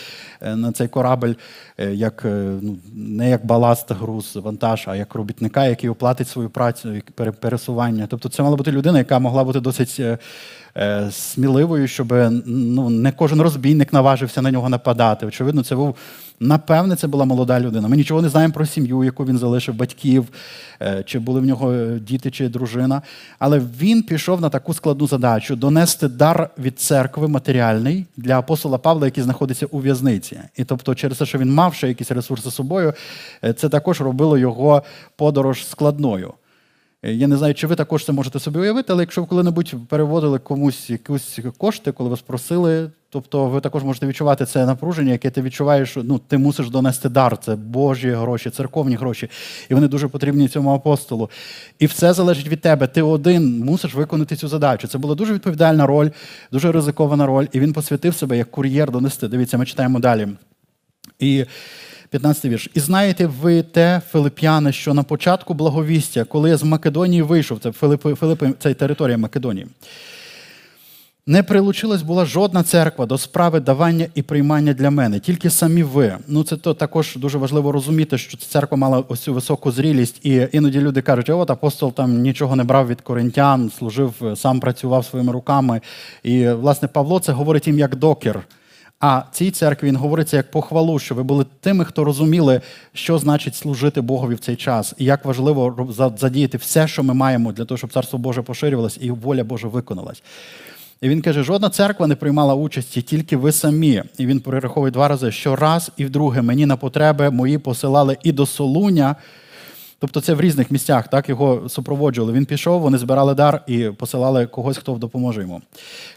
е, 0.41 0.57
на 0.57 0.73
цей 0.73 0.89
корабль, 0.89 1.33
як 1.79 2.23
ну, 2.61 2.77
не 2.95 3.31
як 3.31 3.47
баласт, 3.47 3.93
груз, 3.93 4.37
вантаж, 4.37 4.85
а 4.89 4.97
як 4.97 5.15
робітника, 5.15 5.67
який 5.67 5.91
оплатить 5.91 6.29
свою 6.29 6.51
працю, 6.51 6.89
пересування. 7.41 8.07
Тобто, 8.11 8.29
це 8.29 8.43
мала 8.43 8.57
бути 8.57 8.73
людина, 8.73 8.99
яка 8.99 9.19
могла 9.19 9.45
бути 9.45 9.61
досить. 9.61 10.01
Е, 10.77 11.11
сміливою, 11.11 11.89
щоб 11.89 12.15
ну, 12.47 12.91
не 12.91 13.13
кожен 13.13 13.41
розбійник 13.41 13.93
наважився 13.93 14.43
на 14.43 14.51
нього 14.51 14.69
нападати. 14.69 15.27
Очевидно, 15.27 15.65
це 15.65 15.77
був. 15.77 15.97
Напевне, 16.41 16.97
це 16.97 17.07
була 17.07 17.25
молода 17.25 17.61
людина. 17.61 17.89
Ми 17.89 17.97
нічого 17.97 18.23
не 18.23 18.29
знаємо 18.29 18.55
про 18.55 18.67
сім'ю, 18.67 19.05
яку 19.05 19.25
він 19.25 19.39
залишив 19.39 19.75
батьків, 19.75 20.29
е, 20.83 21.03
чи 21.07 21.19
були 21.19 21.41
в 21.41 21.45
нього 21.45 21.75
діти 22.01 22.31
чи 22.31 22.49
дружина. 22.49 23.03
Але 23.39 23.61
він 23.81 24.03
пішов 24.03 24.41
на 24.41 24.49
таку 24.49 24.75
складну 24.75 25.07
задачу 25.07 25.57
донести 25.57 26.09
дар 26.09 26.51
від 26.59 26.81
церкви 26.81 27.29
матеріальний 27.29 28.07
для 28.17 28.39
апостола 28.39 28.79
Павла, 28.79 29.07
який 29.07 29.25
знаходиться 29.25 29.67
у 29.67 29.79
в'язниці. 29.79 30.41
І 30.57 30.65
тобто, 30.65 30.95
через 30.95 31.19
те, 31.19 31.27
що 31.27 31.39
він 31.39 31.55
мав 31.55 31.75
ще 31.75 31.89
якісь 31.89 32.11
ресурси 32.11 32.51
з 32.51 32.55
собою, 32.55 32.93
е, 33.45 33.53
це 33.53 33.69
також 33.69 34.01
робило 34.01 34.39
його 34.39 34.83
подорож 35.17 35.67
складною. 35.67 36.35
Е, 37.05 37.13
я 37.13 37.27
не 37.27 37.37
знаю, 37.37 37.55
чи 37.55 37.67
ви 37.67 37.75
також 37.75 38.05
це 38.05 38.13
можете 38.13 38.39
собі 38.39 38.59
уявити, 38.59 38.93
але 38.93 39.03
якщо 39.03 39.21
ви 39.21 39.27
коли-небудь 39.27 39.75
переводили 39.89 40.39
комусь 40.39 40.91
якісь 40.91 41.39
кошти, 41.59 41.93
коли 41.93 42.11
вас 42.11 42.21
просили, 42.21 42.91
тобто 43.11 43.47
ви 43.47 43.61
також 43.61 43.85
можете 43.85 44.07
відчувати 44.07 44.47
це 44.47 44.67
напруження, 44.67 45.13
яке 45.13 45.31
ти 45.31 45.43
відчуваєш, 45.43 45.97
ну 45.97 46.21
ти 46.29 46.39
мусиш 46.39 46.71
донести 46.71 47.09
дар, 47.09 47.39
це 47.39 47.57
Божі 47.57 48.11
гроші, 48.11 48.51
церковні 48.51 48.97
гроші, 48.97 49.31
і 49.69 49.75
вони 49.75 49.89
дуже 49.89 50.09
потрібні 50.09 50.49
цьому 50.49 50.71
апостолу. 50.71 51.31
І 51.79 51.87
все 51.87 52.13
залежить 52.13 52.49
від 52.49 52.61
тебе. 52.61 52.87
Ти 52.87 53.03
один 53.03 53.59
мусиш 53.59 53.95
виконати 53.95 54.37
цю 54.37 54.49
задачу. 54.49 54.89
Це 54.89 54.99
була 54.99 55.15
дуже 55.15 55.35
відповідальна 55.35 55.87
роль, 55.87 56.11
дуже 56.53 56.73
ризикована 56.73 57.27
роль, 57.27 57.47
і 57.53 57.61
він 57.61 57.73
посвятив 57.73 58.15
себе 58.15 58.37
як 58.37 58.51
кур'єр 58.51 58.91
донести. 58.91 59.29
Дивіться, 59.29 59.59
ми 59.59 59.67
читаємо 59.67 60.01
далі. 60.01 60.29
І 61.19 61.45
15 62.15 62.45
вірш. 62.45 62.71
І 62.75 62.81
знаєте 62.81 63.27
ви 63.27 63.63
те, 63.63 64.03
Филип'яни, 64.11 64.73
що 64.73 64.95
на 64.95 65.03
початку 65.03 65.55
благовістя, 65.55 66.25
коли 66.25 66.51
я 66.51 66.57
з 66.57 66.63
Македонії 66.63 67.23
вийшов, 67.23 67.59
це 67.59 67.73
Филипи, 67.73 68.15
Филипи, 68.15 68.53
це 68.59 68.75
територія 68.75 69.19
Македонії, 69.19 69.67
не 71.27 71.43
прилучилась 71.43 72.03
була 72.03 72.25
жодна 72.25 72.63
церква 72.63 73.07
до 73.07 73.19
справи 73.19 73.61
давання 73.61 74.07
і 74.15 74.23
приймання 74.23 74.73
для 74.73 74.91
мене, 74.91 75.21
тільки 75.21 75.51
самі 75.51 75.83
ви. 75.83 76.17
Ну 76.29 76.45
це 76.45 76.57
то 76.57 76.75
також 76.75 77.17
дуже 77.17 77.39
важливо 77.39 77.73
розуміти, 77.73 78.19
що 78.19 78.37
церква 78.37 78.77
мала 78.77 79.05
ось 79.09 79.21
цю 79.21 79.35
високу 79.35 79.73
зрілість, 79.73 80.27
і 80.27 80.49
іноді 80.53 80.81
люди 80.81 81.03
кажуть, 81.03 81.31
от 81.31 81.51
апостол 81.51 81.93
там 81.93 82.21
нічого 82.21 82.57
не 82.57 82.65
брав 82.65 82.89
від 82.89 83.01
коринтян, 83.01 83.71
служив, 83.79 84.15
сам 84.37 84.61
працював 84.61 85.05
своїми 85.05 85.33
руками. 85.33 85.81
І, 86.23 86.49
власне, 86.49 86.89
Павло 86.89 87.21
це 87.21 87.33
говорить 87.33 87.67
їм 87.67 87.79
як 87.79 87.97
докер 87.97 88.45
А 89.01 89.23
цій 89.33 89.51
церкві 89.51 89.87
він 89.87 89.97
говориться 89.97 90.37
як 90.37 90.51
похвалу, 90.51 90.99
що 90.99 91.15
ви 91.15 91.23
були 91.23 91.47
тими, 91.61 91.85
хто 91.85 92.05
розуміли, 92.05 92.61
що 92.93 93.19
значить 93.19 93.55
служити 93.55 94.01
Богові 94.01 94.35
в 94.35 94.39
цей 94.39 94.57
час, 94.57 94.95
і 94.99 95.05
як 95.05 95.25
важливо 95.25 95.89
задіяти 96.17 96.59
все, 96.59 96.89
що 96.89 97.03
ми 97.03 97.15
маємо 97.15 97.53
для 97.53 97.65
того, 97.65 97.79
щоб 97.79 97.93
царство 97.93 98.19
Боже 98.19 98.43
поширювалось 98.43 98.99
і 99.01 99.11
воля 99.11 99.45
Божа 99.45 99.69
виконалась. 99.69 100.23
І 101.01 101.09
він 101.09 101.23
каже: 101.23 101.43
жодна 101.43 101.71
церква 101.71 102.07
не 102.07 102.17
приймала 102.17 102.55
участі, 102.55 103.03
тільки 103.03 103.37
ви 103.37 103.53
самі. 103.53 104.03
І 104.19 104.27
він 104.27 104.41
перераховує 104.41 104.93
два 104.93 105.09
рази, 105.09 105.33
що 105.33 105.57
раз 105.57 105.91
і 105.97 106.05
вдруге 106.05 106.43
мені 106.43 106.67
на 106.67 106.77
потреби 106.77 107.31
мої 107.31 107.59
посилали 107.59 108.17
і 108.23 108.33
до 108.33 108.47
Солуня. 108.47 109.17
Тобто 109.99 110.21
це 110.21 110.35
в 110.35 110.41
різних 110.41 110.71
місцях 110.71 111.09
так 111.09 111.29
його 111.29 111.69
супроводжували. 111.69 112.33
Він 112.33 112.45
пішов, 112.45 112.81
вони 112.81 112.99
збирали 112.99 113.35
дар 113.35 113.63
і 113.67 113.85
посилали 113.85 114.47
когось, 114.47 114.79
хто 114.79 114.93
допоможе 114.93 115.41
йому. 115.41 115.63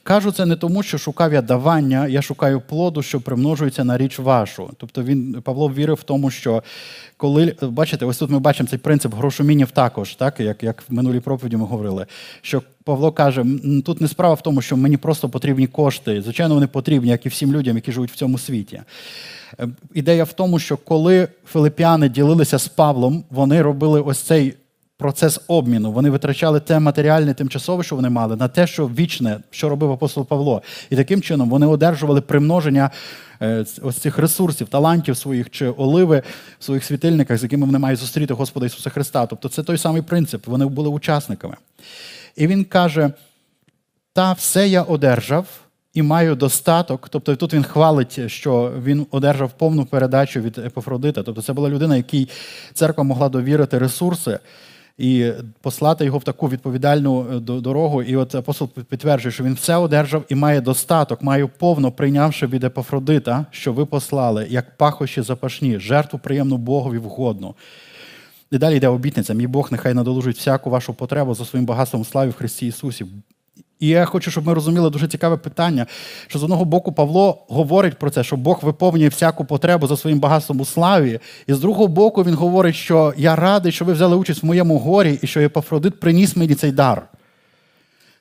Кажу 0.04 0.32
це 0.32 0.46
не 0.46 0.56
тому, 0.56 0.84
що 0.84 0.98
шукав 0.98 1.34
я 1.34 1.42
давання, 1.42 2.08
я 2.08 2.22
шукаю 2.22 2.62
плоду, 2.62 3.02
що 3.02 3.22
примножується 3.22 3.84
на 3.84 3.98
річ 3.98 4.20
вашу. 4.20 4.70
Тобто 4.78 5.04
він 5.04 5.42
Павло 5.44 5.70
вірив 5.70 5.96
в 5.96 6.04
тому, 6.04 6.32
що 6.32 6.64
коли 7.18 7.56
бачите, 7.62 8.06
ось 8.06 8.18
тут 8.18 8.30
ми 8.30 8.40
бачимо 8.40 8.70
цей 8.70 8.80
принцип 8.80 9.14
грошомінів 9.14 9.72
також, 9.72 10.16
так 10.16 10.40
як 10.40 10.64
як 10.64 10.84
в 10.90 10.94
минулій 10.94 11.20
проповіді 11.20 11.58
ми 11.58 11.66
говорили. 11.66 12.06
Що 12.42 12.62
Павло 12.88 13.12
каже: 13.12 13.46
тут 13.86 14.02
не 14.02 14.08
справа 14.08 14.34
в 14.34 14.42
тому, 14.42 14.62
що 14.62 14.78
мені 14.78 14.98
просто 14.98 15.30
потрібні 15.30 15.68
кошти. 15.68 16.22
Звичайно, 16.22 16.54
вони 16.54 16.68
потрібні, 16.68 17.10
як 17.10 17.26
і 17.26 17.30
всім 17.30 17.54
людям, 17.54 17.76
які 17.76 17.92
живуть 17.92 18.12
в 18.12 18.16
цьому 18.16 18.38
світі. 18.38 18.82
Е, 19.60 19.68
ідея 19.94 20.24
в 20.24 20.34
тому, 20.34 20.60
що 20.60 20.78
коли 20.78 21.28
филип'яни 21.46 22.10
ділилися 22.10 22.60
з 22.60 22.68
Павлом, 22.68 23.24
вони 23.30 23.62
робили 23.62 24.02
ось 24.02 24.20
цей 24.20 24.54
процес 24.98 25.40
обміну. 25.48 25.92
Вони 25.92 26.10
витрачали 26.10 26.60
те 26.60 26.80
матеріальне, 26.80 27.34
тимчасове, 27.34 27.84
що 27.84 27.96
вони 27.96 28.10
мали, 28.10 28.36
на 28.36 28.48
те, 28.48 28.68
що 28.68 28.88
вічне, 28.88 29.40
що 29.50 29.70
робив 29.70 29.92
апостол 29.92 30.26
Павло. 30.26 30.62
І 30.90 30.96
таким 30.96 31.22
чином 31.22 31.50
вони 31.50 31.66
одержували 31.66 32.22
примноження 32.22 32.90
е, 33.42 33.66
ось 33.82 33.98
цих 33.98 34.18
ресурсів, 34.18 34.68
талантів 34.68 35.18
своїх 35.18 35.50
чи 35.50 35.70
оливи 35.70 36.24
в 36.60 36.64
своїх 36.64 36.84
світильниках, 36.84 37.38
з 37.38 37.44
якими 37.44 37.66
вони 37.66 37.80
мають 37.80 38.00
зустріти 38.00 38.34
Господа 38.34 38.66
Ісуса 38.66 38.90
Христа. 38.90 39.26
Тобто 39.26 39.50
це 39.50 39.64
той 39.64 39.78
самий 39.78 40.02
принцип. 40.02 40.48
Вони 40.48 40.66
були 40.66 40.90
учасниками. 40.90 41.56
І 42.38 42.48
він 42.48 42.64
каже: 42.64 43.12
та 44.14 44.34
все 44.34 44.68
я 44.68 44.82
одержав 44.82 45.48
і 45.94 46.02
маю 46.02 46.36
достаток. 46.36 47.10
Тобто 47.10 47.36
тут 47.36 47.54
він 47.54 47.64
хвалить, 47.64 48.32
що 48.32 48.74
він 48.84 49.08
одержав 49.12 49.52
повну 49.52 49.86
передачу 49.86 50.42
від 50.42 50.58
Епофродита. 50.58 51.24
Тобто 51.24 51.42
це 51.42 51.54
була 51.54 51.70
людина, 51.70 51.98
якій 51.98 52.28
церква 52.74 53.04
могла 53.04 53.30
довірити 53.30 53.78
ресурси 53.78 54.40
і 54.98 55.32
послати 55.62 56.06
його 56.06 56.18
в 56.18 56.24
таку 56.24 56.50
відповідальну 56.50 57.26
е, 57.36 57.40
дорогу. 57.40 58.04
І 58.04 58.16
от 58.16 58.36
апостол 58.36 58.70
підтверджує, 58.70 59.32
що 59.32 59.44
він 59.44 59.54
все 59.54 59.76
одержав 59.76 60.24
і 60.30 60.36
має 60.36 60.62
достаток, 60.62 61.22
маю 61.22 61.50
повно 61.58 61.92
прийнявши 61.92 62.48
від 62.48 62.64
Епофродита, 62.64 63.46
що 63.52 63.74
ви 63.74 63.86
послали, 63.86 64.48
як 64.50 64.78
пахощі 64.78 65.22
запашні, 65.22 65.80
жертву 65.80 66.20
приємну 66.20 66.58
Богові 66.58 66.98
вгодну. 66.98 67.56
І 68.52 68.58
далі 68.58 68.78
йде 68.78 68.88
обітниця. 68.88 69.34
Мій 69.34 69.48
Бог 69.48 69.68
нехай 69.72 69.94
надолужить 69.94 70.38
всяку 70.38 70.70
вашу 70.70 70.94
потребу 70.94 71.34
за 71.34 71.46
своїм 71.46 71.66
багатством 71.66 72.06
славі 72.06 72.30
в 72.30 72.34
Христі 72.34 72.68
Ісусі. 72.68 73.06
І 73.80 73.88
я 73.88 74.06
хочу, 74.06 74.32
щоб 74.32 74.48
ми 74.48 74.54
розуміли 74.54 74.90
дуже 74.90 75.08
цікаве 75.08 75.38
питання, 75.38 75.86
що 76.28 76.40
з 76.40 76.44
одного 76.44 76.66
боку 76.66 76.92
Павло 76.92 77.46
говорить 77.50 78.00
про 78.00 78.10
це, 78.10 78.24
що 78.24 78.38
Бог 78.38 78.60
виповнює 78.62 79.08
всяку 79.08 79.46
потребу 79.46 79.88
за 79.88 79.98
своїм 79.98 80.20
багатством 80.20 80.60
у 80.60 80.66
славі. 80.66 81.20
І 81.48 81.54
з 81.54 81.60
другого 81.60 81.88
боку, 81.88 82.24
він 82.24 82.34
говорить, 82.34 82.76
що 82.76 83.14
я 83.18 83.36
радий, 83.36 83.72
що 83.72 83.86
ви 83.86 83.94
взяли 83.94 84.16
участь 84.16 84.44
в 84.44 84.46
моєму 84.46 84.80
горі 84.80 85.20
і 85.22 85.28
що 85.28 85.40
Епафродит 85.42 86.00
приніс 86.00 86.36
мені 86.36 86.56
цей 86.56 86.72
дар. 86.72 87.08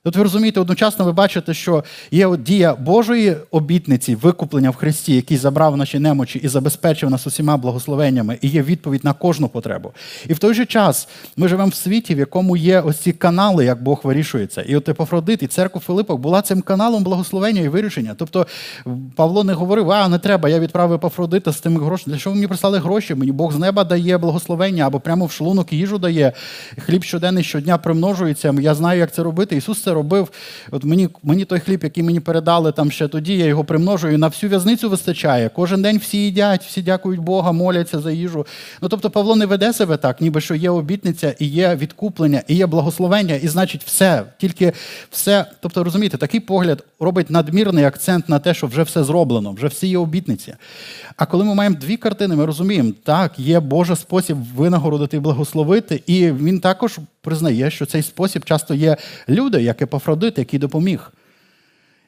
От 0.06 0.16
ви 0.16 0.22
розумієте, 0.22 0.60
одночасно 0.60 1.04
ви 1.04 1.12
бачите, 1.12 1.54
що 1.54 1.84
є 2.10 2.36
дія 2.36 2.74
Божої 2.74 3.36
обітниці, 3.50 4.14
викуплення 4.14 4.70
в 4.70 4.74
Христі, 4.74 5.14
який 5.16 5.36
забрав 5.36 5.76
наші 5.76 5.98
немочі 5.98 6.38
і 6.38 6.48
забезпечив 6.48 7.10
нас 7.10 7.26
усіма 7.26 7.56
благословеннями, 7.56 8.38
і 8.40 8.48
є 8.48 8.62
відповідь 8.62 9.04
на 9.04 9.12
кожну 9.12 9.48
потребу. 9.48 9.92
І 10.28 10.32
в 10.32 10.38
той 10.38 10.54
же 10.54 10.66
час 10.66 11.08
ми 11.36 11.48
живемо 11.48 11.70
в 11.70 11.74
світі, 11.74 12.14
в 12.14 12.18
якому 12.18 12.56
є 12.56 12.80
ось 12.80 12.98
ці 12.98 13.12
канали, 13.12 13.64
як 13.64 13.82
Бог 13.82 14.00
вирішується. 14.04 14.62
І 14.62 14.76
от 14.76 14.88
Епофродит, 14.88 15.42
і 15.42 15.46
церква 15.46 15.80
Филиппах 15.80 16.16
була 16.16 16.42
цим 16.42 16.62
каналом 16.62 17.02
благословення 17.02 17.62
і 17.62 17.68
вирішення. 17.68 18.14
Тобто 18.18 18.46
Павло 19.16 19.44
не 19.44 19.52
говорив, 19.52 19.90
а 19.90 20.08
не 20.08 20.18
треба, 20.18 20.48
я 20.48 20.58
відправив 20.58 20.96
Епофродита 20.96 21.52
з 21.52 21.60
тими 21.60 21.84
грошами. 21.84 22.12
Для 22.12 22.20
що 22.20 22.30
ви 22.30 22.34
мені 22.34 22.46
прислали 22.46 22.78
гроші? 22.78 23.14
Мені 23.14 23.32
Бог 23.32 23.52
з 23.52 23.58
неба 23.58 23.84
дає 23.84 24.18
благословення 24.18 24.86
або 24.86 25.00
прямо 25.00 25.26
в 25.26 25.32
шлунок 25.32 25.72
їжу 25.72 25.98
дає. 25.98 26.32
Хліб 26.78 27.04
щоденний 27.04 27.44
щодня 27.44 27.78
примножується. 27.78 28.54
Я 28.60 28.74
знаю, 28.74 28.98
як 28.98 29.12
це 29.12 29.22
робити. 29.22 29.56
Ісус 29.56 29.82
це 29.82 29.95
робив. 29.96 30.28
От 30.70 30.84
мені 30.84 31.08
мені 31.22 31.44
той 31.44 31.60
хліб, 31.60 31.80
який 31.84 32.02
мені 32.02 32.20
передали 32.20 32.72
там 32.72 32.90
ще 32.90 33.08
тоді, 33.08 33.36
я 33.36 33.44
його 33.44 33.64
примножую, 33.64 34.18
на 34.18 34.28
всю 34.28 34.50
в'язницю 34.50 34.90
вистачає. 34.90 35.50
Кожен 35.54 35.82
день 35.82 35.98
всі 35.98 36.18
їдять, 36.18 36.64
всі 36.64 36.82
дякують 36.82 37.20
Бога, 37.20 37.52
моляться 37.52 38.00
за 38.00 38.12
їжу. 38.12 38.46
Ну 38.82 38.88
тобто 38.88 39.10
Павло 39.10 39.36
не 39.36 39.46
веде 39.46 39.72
себе 39.72 39.96
так, 39.96 40.20
ніби 40.20 40.40
що 40.40 40.54
є 40.54 40.70
обітниця, 40.70 41.34
і 41.38 41.46
є 41.46 41.76
відкуплення, 41.76 42.42
і 42.48 42.54
є 42.54 42.66
благословення, 42.66 43.34
і 43.34 43.48
значить 43.48 43.84
все. 43.84 44.22
Тільки 44.38 44.72
все. 45.10 45.46
Тобто, 45.60 45.84
розумієте, 45.84 46.16
такий 46.16 46.40
погляд 46.40 46.84
робить 47.00 47.30
надмірний 47.30 47.84
акцент 47.84 48.28
на 48.28 48.38
те, 48.38 48.54
що 48.54 48.66
вже 48.66 48.82
все 48.82 49.04
зроблено, 49.04 49.52
вже 49.52 49.66
всі 49.66 49.86
є 49.88 49.98
обітниці. 49.98 50.54
А 51.16 51.26
коли 51.26 51.44
ми 51.44 51.54
маємо 51.54 51.76
дві 51.80 51.96
картини, 51.96 52.36
ми 52.36 52.46
розуміємо, 52.46 52.92
так, 53.04 53.38
є 53.38 53.60
Божий 53.60 53.96
спосіб 53.96 54.36
винагородити 54.56 55.16
і 55.16 55.20
благословити, 55.20 56.02
і 56.06 56.32
він 56.32 56.60
також 56.60 56.98
признає, 57.20 57.70
що 57.70 57.86
цей 57.86 58.02
спосіб 58.02 58.44
часто 58.44 58.74
є 58.74 58.96
люди, 59.28 59.62
як 59.62 59.82
Епафродит, 59.86 60.38
який 60.38 60.58
допоміг. 60.58 61.12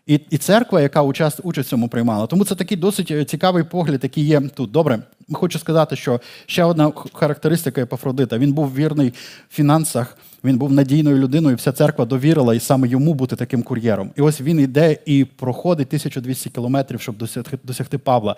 І 0.08 0.20
і 0.30 0.38
церква, 0.38 0.80
яка 0.80 1.02
участь, 1.02 1.40
участь 1.42 1.66
в 1.66 1.70
цьому 1.70 1.88
приймала. 1.88 2.26
Тому 2.26 2.44
це 2.44 2.54
такий 2.54 2.76
досить 2.76 3.10
е, 3.10 3.24
цікавий 3.24 3.64
погляд, 3.64 4.00
який 4.02 4.24
є 4.24 4.40
тут. 4.40 4.70
Добре, 4.70 4.98
хочу 5.32 5.58
сказати, 5.58 5.96
що 5.96 6.20
ще 6.46 6.64
одна 6.64 6.92
характеристика 7.12 7.80
Епафродита. 7.80 8.38
Він 8.38 8.52
був 8.52 8.74
вірний 8.74 9.12
в 9.48 9.54
фінансах, 9.54 10.16
він 10.44 10.58
був 10.58 10.72
надійною 10.72 11.18
людиною, 11.18 11.56
вся 11.56 11.72
церква 11.72 12.04
довірила 12.04 12.54
і 12.54 12.60
саме 12.60 12.88
йому 12.88 13.14
бути 13.14 13.36
таким 13.36 13.62
кур'єром. 13.62 14.10
І 14.16 14.20
ось 14.20 14.40
він 14.40 14.60
йде 14.60 14.96
і 15.06 15.24
проходить 15.24 15.88
1200 15.88 16.50
кілометрів, 16.50 17.00
щоб 17.00 17.16
досягти, 17.16 17.58
досягти 17.64 17.98
Павла. 17.98 18.36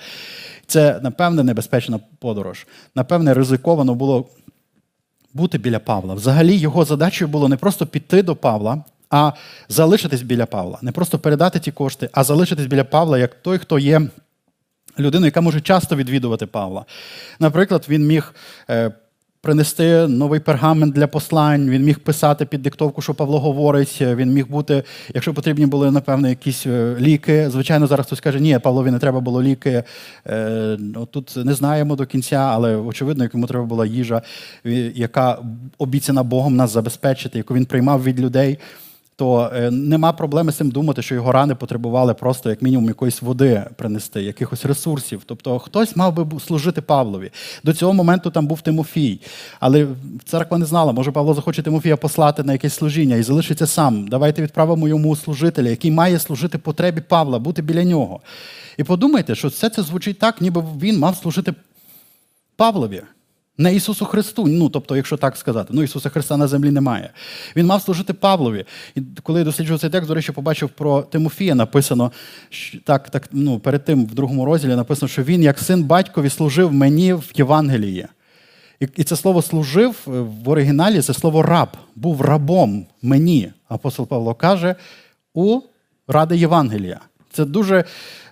Це, 0.66 1.00
напевне, 1.03 1.44
небезпечна 1.44 2.00
подорож. 2.18 2.66
Напевне, 2.94 3.35
ризиковано 3.35 3.94
було 3.94 4.29
бути 5.35 5.59
біля 5.59 5.79
Павла. 5.79 6.14
Взагалі, 6.14 6.57
його 6.57 6.85
задачею 6.85 7.29
було 7.29 7.48
не 7.48 7.57
просто 7.57 7.87
піти 7.87 8.22
до 8.22 8.37
Павла, 8.37 8.85
а 9.11 9.33
залишитись 9.68 10.23
біля 10.23 10.46
Павла. 10.46 10.79
Не 10.83 10.92
просто 10.92 11.18
передати 11.18 11.59
ті 11.59 11.73
кошти, 11.73 12.09
а 12.12 12.25
залишитись 12.25 12.66
біля 12.66 12.85
Павла 12.85 13.18
як 13.18 13.35
той, 13.35 13.59
хто 13.59 13.79
є 13.79 14.03
людиною, 14.99 15.27
яка 15.27 15.40
може 15.40 15.61
часто 15.61 15.96
відвідувати 15.96 16.46
Павла. 16.46 16.85
Наприклад, 17.38 17.87
він 17.88 18.07
міг. 18.07 18.35
Е, 18.70 18.90
принести 19.42 20.09
новий 20.09 20.40
пергамент 20.40 20.94
для 20.94 21.07
послань, 21.07 21.70
він 21.70 21.83
міг 21.83 21.99
писати 21.99 22.46
під 22.46 22.62
диктовку, 22.62 23.03
що 23.03 23.14
Павло 23.14 23.40
говорить. 23.40 23.99
Він 24.01 24.33
міг 24.33 24.46
бути, 24.49 24.83
якщо 25.14 25.35
потрібні 25.35 25.66
були, 25.66 25.90
напевно, 25.90 26.29
якісь 26.29 26.66
е, 26.66 26.96
ліки. 27.01 27.51
Звичайно, 27.51 27.87
зараз 27.87 28.07
хтось 28.07 28.20
каже, 28.20 28.40
ні, 28.40 28.59
Павлові 28.59 28.90
не 28.90 28.99
треба 28.99 29.20
було 29.20 29.42
ліки. 29.42 29.83
Е, 30.27 30.79
тут 31.11 31.37
не 31.37 31.55
знаємо 31.55 31.96
до 31.96 32.07
кінця, 32.07 32.37
але 32.37 32.77
очевидно, 32.77 33.29
йому 33.33 33.46
треба 33.46 33.64
була 33.64 33.87
їжа, 33.87 34.23
яка 34.94 35.38
обіцяна 35.79 36.23
Богом 36.23 36.57
нас 36.57 36.70
забезпечити, 36.70 37.38
яку 37.38 37.55
він 37.55 37.66
приймав 37.66 38.05
від 38.05 38.20
людей 38.20 38.59
то 39.21 39.51
е, 39.55 39.71
нема 39.71 40.13
проблеми 40.13 40.53
з 40.53 40.57
цим 40.57 40.71
думати, 40.71 41.03
що 41.03 41.15
його 41.15 41.33
рани 41.33 41.55
потребували 41.55 42.15
просто, 42.15 42.51
як 42.51 42.63
мінімум, 42.63 42.89
якоїсь 42.89 43.23
води 43.23 43.65
принести, 43.77 44.23
якихось 44.23 44.65
ресурсів. 44.65 45.23
Тобто 45.27 45.59
хтось 45.59 45.97
мав 45.97 46.15
би 46.15 46.41
служити 46.41 46.81
Павлові. 46.81 47.31
До 47.65 47.73
цього 47.73 47.93
моменту 47.93 48.31
там 48.31 48.47
був 48.47 48.61
Тимофій. 48.61 49.21
Але 49.61 49.87
церква 50.25 50.59
не 50.59 50.65
знала, 50.65 50.93
може 50.93 51.11
Павло 51.11 51.35
захоче 51.35 51.63
Тимофія 51.63 51.97
послати 51.97 52.43
на 52.43 52.53
якесь 52.53 52.75
служіння 52.75 53.17
і 53.17 53.23
залишиться 53.23 53.67
сам. 53.67 54.09
Давайте 54.09 54.43
відправимо 54.43 54.89
йому 54.89 55.17
служителя, 55.17 55.69
який 55.69 55.91
має 55.91 56.19
служити 56.19 56.59
потребі 56.59 57.01
Павла, 57.01 57.39
бути 57.39 57.63
біля 57.63 57.85
нього. 57.85 58.21
І 58.77 58.85
подумайте, 58.85 59.35
що 59.35 59.49
все 59.49 59.71
це 59.71 59.83
звучить 59.83 60.19
так, 60.19 60.41
ніби 60.41 60.65
він 60.81 60.99
мав 60.99 61.17
служити 61.17 61.55
Павлові. 62.57 63.03
Не 63.61 63.75
Ісусу 63.75 64.05
Христу, 64.05 64.46
ну 64.46 64.68
тобто, 64.68 64.96
якщо 64.96 65.16
так 65.16 65.37
сказати, 65.37 65.70
ну 65.73 65.83
Ісуса 65.83 66.09
Христа 66.09 66.37
на 66.37 66.46
землі 66.46 66.70
немає. 66.70 67.11
Він 67.57 67.66
мав 67.66 67.83
служити 67.83 68.12
Павлові. 68.12 68.64
І 68.94 69.03
коли 69.23 69.38
я 69.38 69.44
досліджував 69.44 69.81
цей 69.81 69.90
текст, 69.90 70.09
до 70.09 70.14
речі, 70.14 70.33
побачив 70.33 70.68
про 70.68 71.03
Тимофія, 71.03 71.55
написано 71.55 72.12
так, 72.85 73.11
так, 73.11 73.29
ну, 73.33 73.59
перед 73.59 73.85
тим 73.85 74.07
в 74.07 74.14
другому 74.14 74.44
розділі 74.44 74.77
написано, 74.77 75.09
що 75.09 75.23
він, 75.23 75.42
як 75.42 75.59
син 75.59 75.83
батькові, 75.83 76.31
служив 76.31 76.73
мені 76.73 77.14
в 77.14 77.33
Євангелії. 77.35 78.07
І 78.96 79.05
це 79.05 79.16
слово 79.16 79.42
служив 79.42 79.96
в 80.44 80.49
оригіналі 80.49 81.03
це 81.03 81.14
слово 81.14 81.42
раб, 81.42 81.68
був 81.96 82.20
рабом 82.20 82.87
мені. 83.03 83.53
Апостол 83.68 84.07
Павло 84.07 84.35
каже, 84.35 84.75
у 85.35 85.61
ради 86.09 86.37
Євангелія. 86.37 87.01
Це 87.33 87.45
дуже 87.45 87.85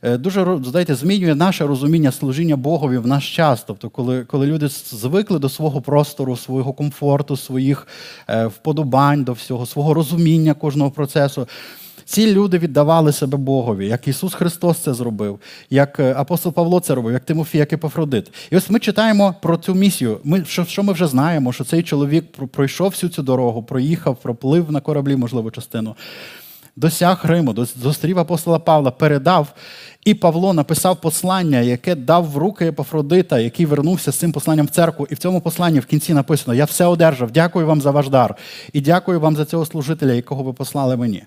е, 0.02 0.16
дуже 0.16 0.58
знаєте, 0.64 0.94
змінює 0.94 1.34
наше 1.34 1.66
розуміння 1.66 2.12
служіння 2.12 2.56
Богові 2.56 2.98
в 2.98 3.06
наш 3.06 3.37
час. 3.37 3.64
Тобто, 3.66 3.90
коли 3.90 4.24
коли 4.24 4.46
люди 4.46 4.68
звикли 4.68 5.38
до 5.38 5.48
свого 5.48 5.80
простору, 5.80 6.37
свого 6.37 6.72
комфорту, 6.72 7.37
своїх 7.37 7.87
е, 8.28 8.46
вподобань 8.46 9.24
до 9.24 9.32
всього, 9.32 9.66
свого 9.66 9.94
розуміння 9.94 10.54
кожного 10.54 10.90
процесу. 10.90 11.48
ці 12.04 12.34
люди 12.34 12.58
віддавали 12.58 13.12
себе 13.12 13.38
Богові, 13.38 13.87
як 13.88 14.08
Ісус 14.08 14.34
Христос 14.34 14.78
це 14.78 14.94
зробив, 14.94 15.38
як 15.70 16.00
е, 16.00 16.14
апостол 16.16 16.52
Павло 16.52 16.80
це 16.80 16.94
робив, 16.94 17.12
як 17.12 17.24
Тимофій, 17.24 17.58
як 17.58 17.72
Епафродит. 17.72 18.32
І 18.50 18.56
ось 18.56 18.70
ми 18.70 18.78
читаємо 18.78 19.34
про 19.42 19.56
цю 19.56 19.74
місію. 19.74 20.20
Ми, 20.24 20.44
що, 20.44 20.64
що 20.64 20.82
ми 20.82 20.92
вже 20.92 21.06
знаємо, 21.06 21.52
що 21.52 21.64
цей 21.64 21.82
чоловік 21.82 22.24
пройшов 22.52 22.90
всю 22.90 23.11
цю 23.11 23.22
дорогу, 23.22 23.62
проїхав, 23.62 24.16
проплив 24.16 24.72
на 24.72 24.80
кораблі, 24.80 25.16
можливо, 25.16 25.50
частину 25.50 25.96
досяг 26.78 27.20
Риму, 27.24 27.54
зустрів 27.82 28.18
апостола 28.18 28.58
Павла, 28.58 28.90
передав. 28.90 29.54
І 30.08 30.14
Павло 30.14 30.52
написав 30.52 31.00
послання, 31.00 31.60
яке 31.60 31.94
дав 31.94 32.24
в 32.24 32.36
руки 32.36 32.66
Епафродита, 32.66 33.38
який 33.38 33.66
вернувся 33.66 34.12
з 34.12 34.16
цим 34.16 34.32
посланням 34.32 34.66
в 34.66 34.70
церкву. 34.70 35.06
І 35.11 35.14
в 35.14 35.18
цьому 35.18 35.40
посланні 35.40 35.80
в 35.80 35.86
кінці 35.86 36.14
написано: 36.14 36.54
Я 36.54 36.64
все 36.64 36.84
одержав, 36.84 37.30
дякую 37.30 37.66
вам 37.66 37.80
за 37.80 37.90
ваш 37.90 38.09
дар. 38.09 38.34
І 38.72 38.80
дякую 38.80 39.20
вам 39.20 39.36
за 39.36 39.44
цього 39.44 39.66
служителя, 39.66 40.12
якого 40.12 40.42
ви 40.42 40.52
послали 40.52 40.96
мені. 40.96 41.22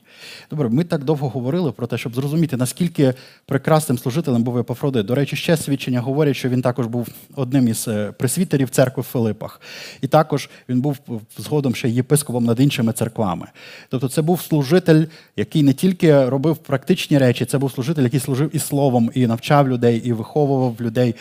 Добре, 0.49 0.69
ми 0.69 0.84
так 0.84 1.03
довго 1.03 1.29
говорили 1.29 1.71
про 1.71 1.88
те, 1.88 1.97
щоб 1.97 2.15
зрозуміти, 2.15 2.57
наскільки 2.57 3.13
прекрасним 3.45 3.97
служителем 3.97 4.43
був 4.43 4.57
Епафродит. 4.57 5.05
До 5.05 5.15
речі, 5.15 5.36
ще 5.36 5.57
свідчення 5.57 6.01
говорять, 6.01 6.36
що 6.36 6.49
він 6.49 6.61
також 6.61 6.88
був 6.88 7.07
одним 7.36 7.67
із 7.67 7.88
е, 7.88 8.11
присвітерів 8.11 8.69
церкви 8.69 9.01
в 9.01 9.05
Филипах. 9.05 9.61
І 10.01 10.07
також 10.07 10.49
він 10.69 10.82
був 10.82 10.97
згодом 11.38 11.75
ще 11.75 11.89
єпископом 11.89 12.45
над 12.45 12.59
іншими 12.59 12.93
церквами. 12.93 13.47
Тобто, 13.89 14.09
це 14.09 14.21
був 14.21 14.41
служитель, 14.41 15.05
який 15.36 15.63
не 15.63 15.73
тільки 15.73 16.25
робив 16.25 16.57
практичні 16.57 17.17
речі, 17.17 17.45
це 17.45 17.57
був 17.57 17.71
служитель, 17.71 18.03
який 18.03 18.19
служив 18.19 18.49
і 18.53 18.59
словом, 18.72 19.11
і 19.13 19.28
навчав 19.28 19.69
людей, 19.69 20.01
і 20.05 20.13
виховував 20.13 20.82
людей. 20.82 21.15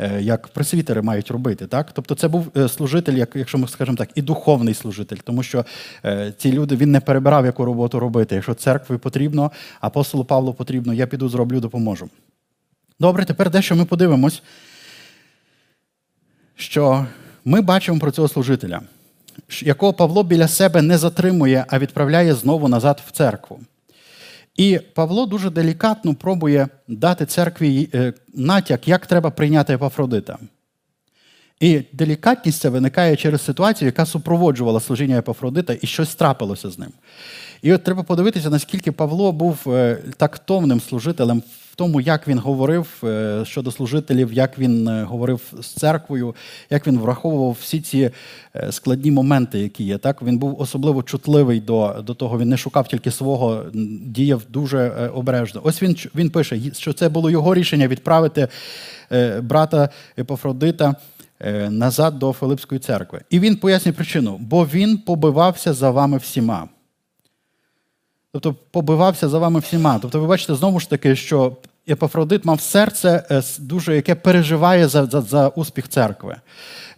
Е, 0.00 0.22
як 0.22 0.48
пресвітери 0.48 1.02
мають 1.02 1.30
робити, 1.30 1.66
так? 1.66 1.92
Тобто 1.92 2.14
це 2.14 2.28
був 2.28 2.46
е, 2.56 2.68
служитель, 2.68 3.12
як, 3.12 3.36
якщо 3.36 3.58
ми 3.58 3.68
скажемо 3.68 3.96
так, 3.96 4.08
і 4.14 4.22
духовний 4.22 4.74
служитель, 4.74 5.16
тому 5.24 5.42
що 5.42 5.64
е, 6.04 6.32
ці 6.38 6.52
люди 6.52 6.76
він 6.76 6.90
не 6.90 7.00
перебирав, 7.00 7.44
яку 7.46 7.64
роботу 7.64 8.00
робити. 8.00 8.34
Якщо 8.34 8.54
церкві 8.54 8.96
потрібно, 8.96 9.52
апостолу 9.80 10.24
Павлу 10.24 10.54
потрібно, 10.54 10.94
я 10.94 11.06
піду 11.06 11.28
зроблю, 11.28 11.60
допоможу. 11.60 12.08
Добре, 13.00 13.24
тепер 13.24 13.50
дещо 13.50 13.76
ми 13.76 13.84
подивимось, 13.84 14.42
що 16.56 17.06
ми 17.44 17.60
бачимо 17.60 17.98
про 17.98 18.10
цього 18.10 18.28
служителя, 18.28 18.80
якого 19.62 19.92
Павло 19.92 20.22
біля 20.22 20.48
себе 20.48 20.82
не 20.82 20.98
затримує, 20.98 21.64
а 21.68 21.78
відправляє 21.78 22.34
знову 22.34 22.68
назад 22.68 23.02
в 23.06 23.10
церкву. 23.10 23.60
І 24.58 24.80
Павло 24.94 25.26
дуже 25.26 25.50
делікатно 25.50 26.14
пробує 26.14 26.68
дати 26.88 27.26
церкві 27.26 27.88
е, 27.94 28.12
натяк, 28.34 28.88
як 28.88 29.06
треба 29.06 29.30
прийняти 29.30 29.74
Епафродита. 29.74 30.38
І 31.60 31.82
делікатність 31.92 32.60
ця 32.60 32.70
виникає 32.70 33.16
через 33.16 33.44
ситуацію, 33.44 33.86
яка 33.86 34.06
супроводжувала 34.06 34.80
служіння 34.80 35.18
Епафродита, 35.18 35.76
і 35.82 35.86
щось 35.86 36.14
трапилося 36.14 36.70
з 36.70 36.78
ним. 36.78 36.92
І 37.62 37.72
от 37.72 37.84
треба 37.84 38.02
подивитися, 38.02 38.50
наскільки 38.50 38.92
Павло 38.92 39.32
був 39.32 39.58
е, 39.66 39.98
тактовним 40.16 40.80
служителем 40.80 41.42
тому, 41.78 42.00
як 42.00 42.28
він 42.28 42.38
говорив 42.38 43.02
е, 43.04 43.44
щодо 43.44 43.70
служителів, 43.70 44.32
як 44.32 44.58
він 44.58 44.88
е, 44.88 45.02
говорив 45.02 45.40
з 45.60 45.66
церквою, 45.66 46.34
як 46.70 46.86
він 46.86 46.98
враховував 46.98 47.56
всі 47.60 47.80
ці 47.80 48.10
складні 48.70 49.10
моменти, 49.10 49.58
які 49.58 49.84
є. 49.84 49.98
Так 49.98 50.22
Він 50.22 50.38
був 50.38 50.60
особливо 50.60 51.02
чутливий 51.02 51.60
до 51.60 52.02
до 52.06 52.14
того, 52.14 52.38
він 52.38 52.48
не 52.48 52.56
шукав 52.56 52.88
тільки 52.88 53.10
свого, 53.10 53.64
діяв 54.02 54.42
дуже 54.48 55.10
обережно. 55.14 55.60
Ось 55.64 55.82
він 55.82 55.96
він 56.14 56.30
пише, 56.30 56.60
що 56.72 56.92
це 56.92 57.08
було 57.08 57.30
його 57.30 57.54
рішення 57.54 57.88
відправити 57.88 58.48
брата 59.42 59.88
Епафродита 60.18 60.94
назад 61.68 62.18
до 62.18 62.32
Филипської 62.32 62.78
церкви. 62.78 63.20
І 63.30 63.40
він 63.40 63.56
пояснює 63.56 63.92
причину, 63.92 64.36
бо 64.40 64.66
він 64.66 64.98
побивався 64.98 65.72
за 65.72 65.90
вами 65.90 66.18
всіма. 66.18 66.68
Тобто 68.32 68.54
побивався 68.70 69.28
за 69.28 69.38
вами 69.38 69.60
всіма. 69.60 69.98
Тобто, 70.02 70.20
ви 70.20 70.26
бачите 70.26 70.54
знову 70.54 70.80
ж 70.80 70.90
таки, 70.90 71.16
що 71.16 71.56
Епафродит 71.88 72.44
мав 72.44 72.60
серце, 72.60 73.26
е, 73.30 73.42
дуже, 73.58 73.96
яке 73.96 74.14
переживає 74.14 74.88
за, 74.88 75.06
за, 75.06 75.20
за 75.20 75.48
успіх 75.48 75.88
церкви. 75.88 76.36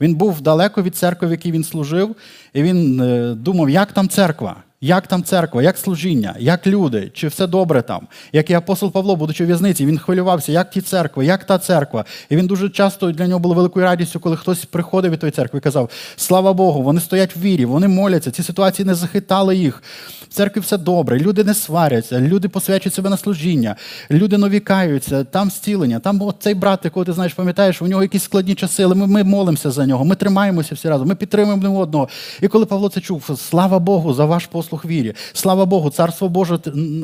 Він 0.01 0.15
був 0.15 0.41
далеко 0.41 0.83
від 0.83 0.97
церкви, 0.97 1.29
в 1.29 1.31
якій 1.31 1.53
він 1.53 1.65
служив, 1.65 2.17
і 2.53 2.63
він 2.63 3.01
е, 3.01 3.35
думав, 3.35 3.71
як 3.71 3.93
там 3.93 4.09
церква. 4.09 4.57
Як 4.83 5.07
там 5.07 5.23
церква, 5.25 5.63
як 5.63 5.79
служіння, 5.79 6.35
як 6.39 6.67
люди, 6.67 7.11
чи 7.15 7.29
все 7.29 7.47
добре 7.47 7.83
там? 7.83 8.07
Як 8.33 8.51
і 8.51 8.55
апостол 8.55 8.93
Павло, 8.93 9.17
будучи 9.17 9.45
в 9.45 9.47
в'язниці, 9.47 9.87
він 9.87 9.99
хвилювався, 9.99 10.53
як 10.53 10.71
ті 10.71 10.81
церкви, 10.81 11.27
як 11.27 11.45
та 11.45 11.59
церква. 11.59 12.05
І 12.31 12.37
він 12.37 12.47
дуже 12.47 12.71
часто 12.71 13.13
для 13.13 13.27
нього 13.27 13.41
було 13.41 13.55
великою 13.55 13.85
радістю, 13.85 14.21
коли 14.21 14.37
хтось 14.37 14.65
приходив 14.65 15.13
від 15.13 15.21
тої 15.21 15.33
церкви 15.33 15.59
і 15.59 15.63
казав: 15.63 15.91
Слава 16.17 16.53
Богу, 16.53 16.83
вони 16.83 17.01
стоять 17.01 17.37
в 17.37 17.41
вірі, 17.41 17.65
вони 17.65 17.89
моляться, 17.89 18.31
ці 18.31 18.43
ситуації 18.43 18.87
не 18.87 18.95
захитали 18.95 19.57
їх. 19.57 19.83
В 20.31 20.33
церкві 20.33 20.61
все 20.61 20.79
добре, 20.79 21.19
люди 21.19 21.45
не 21.45 21.55
сваряться, 21.55 22.21
люди 22.21 22.49
посвячують 22.49 22.95
себе 22.95 23.11
на 23.11 23.17
служіння, 23.17 23.77
люди 24.11 24.39
новікаються, 24.39 25.25
там 25.25 25.51
зцілення, 25.51 25.99
там 25.99 26.33
цей 26.39 26.55
брат, 26.55 26.81
якого 26.85 27.05
ти 27.05 27.13
знаєш, 27.13 27.35
пам'ятаєш, 27.35 27.83
у 27.83 27.87
нього 27.87 28.03
якісь 28.03 28.23
складні 28.23 28.55
часи, 28.55 28.83
але 28.83 28.95
ми, 28.95 29.07
ми 29.07 29.25
молимося 29.25 29.71
за 29.71 29.87
нього, 29.87 30.05
ми 30.05 30.15
тримаємося 30.15 30.75
всі 30.75 30.89
разом, 30.89 31.09
ми 31.09 31.15
підтримуємо 31.15 31.79
одного. 31.79 32.09
І 32.41 32.49
коли 32.49 32.67
Павло 32.67 32.89
це 32.89 33.01
чув, 33.01 33.31
слава 33.49 33.79
Богу, 33.79 34.15
за 34.15 34.25
ваш 34.25 34.47
послуг 34.47 34.70
послух 34.71 34.85
вірі. 34.85 35.15
Слава 35.33 35.67
Богу, 35.67 35.91
царство 35.91 36.29
Боже 36.29 36.59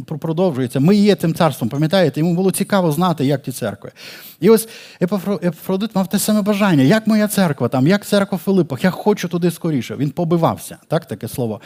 продовжується. 0.07 0.81
Ми 0.81 0.97
є 0.97 1.15
тим 1.15 1.35
царством, 1.35 1.69
пам'ятаєте? 1.69 2.21
Йому 2.21 2.35
було 2.35 2.51
цікаво 2.51 2.93
знати, 2.93 3.25
як 3.25 3.43
ті 3.43 3.53
церкви. 3.53 3.93
І 4.41 4.51
ось 4.51 4.69
Епафродит 5.03 5.95
мав 5.95 6.09
те 6.09 6.19
саме 6.19 6.43
бажання, 6.43 6.83
як 6.83 7.07
моя 7.07 7.29
церква, 7.29 7.69
там, 7.69 7.87
як 7.87 8.07
церква 8.07 8.37
в 8.37 8.41
Филиппах, 8.41 8.85
я 8.85 8.91
хочу 8.91 9.29
туди 9.29 9.51
скоріше. 9.51 9.97
Він 9.97 10.11
побивався. 10.11 10.79
Так, 10.89 11.07
Таке 11.07 11.29
слово 11.29 11.61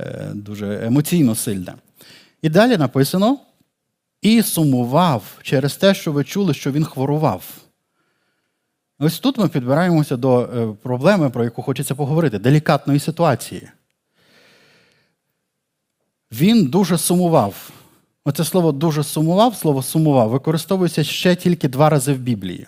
е, 0.00 0.30
дуже 0.34 0.86
емоційно 0.86 1.34
сильне. 1.34 1.74
І 2.42 2.48
далі 2.48 2.76
написано: 2.76 3.38
і 4.22 4.42
сумував 4.42 5.22
через 5.42 5.76
те, 5.76 5.94
що 5.94 6.12
ви 6.12 6.24
чули, 6.24 6.54
що 6.54 6.72
він 6.72 6.84
хворував. 6.84 7.44
Ось 8.98 9.18
тут 9.18 9.38
ми 9.38 9.48
підбираємося 9.48 10.16
до 10.16 10.40
е, 10.40 10.74
проблеми, 10.82 11.30
про 11.30 11.44
яку 11.44 11.62
хочеться 11.62 11.94
поговорити, 11.94 12.38
делікатної 12.38 13.00
ситуації 13.00 13.68
він 16.40 16.66
дуже 16.66 16.98
сумував. 16.98 17.70
Оце 18.24 18.44
слово 18.44 18.72
дуже 18.72 19.04
сумував, 19.04 19.56
слово 19.56 19.82
сумував, 19.82 20.30
використовується 20.30 21.04
ще 21.04 21.36
тільки 21.36 21.68
два 21.68 21.90
рази 21.90 22.12
в 22.12 22.18
Біблії. 22.18 22.66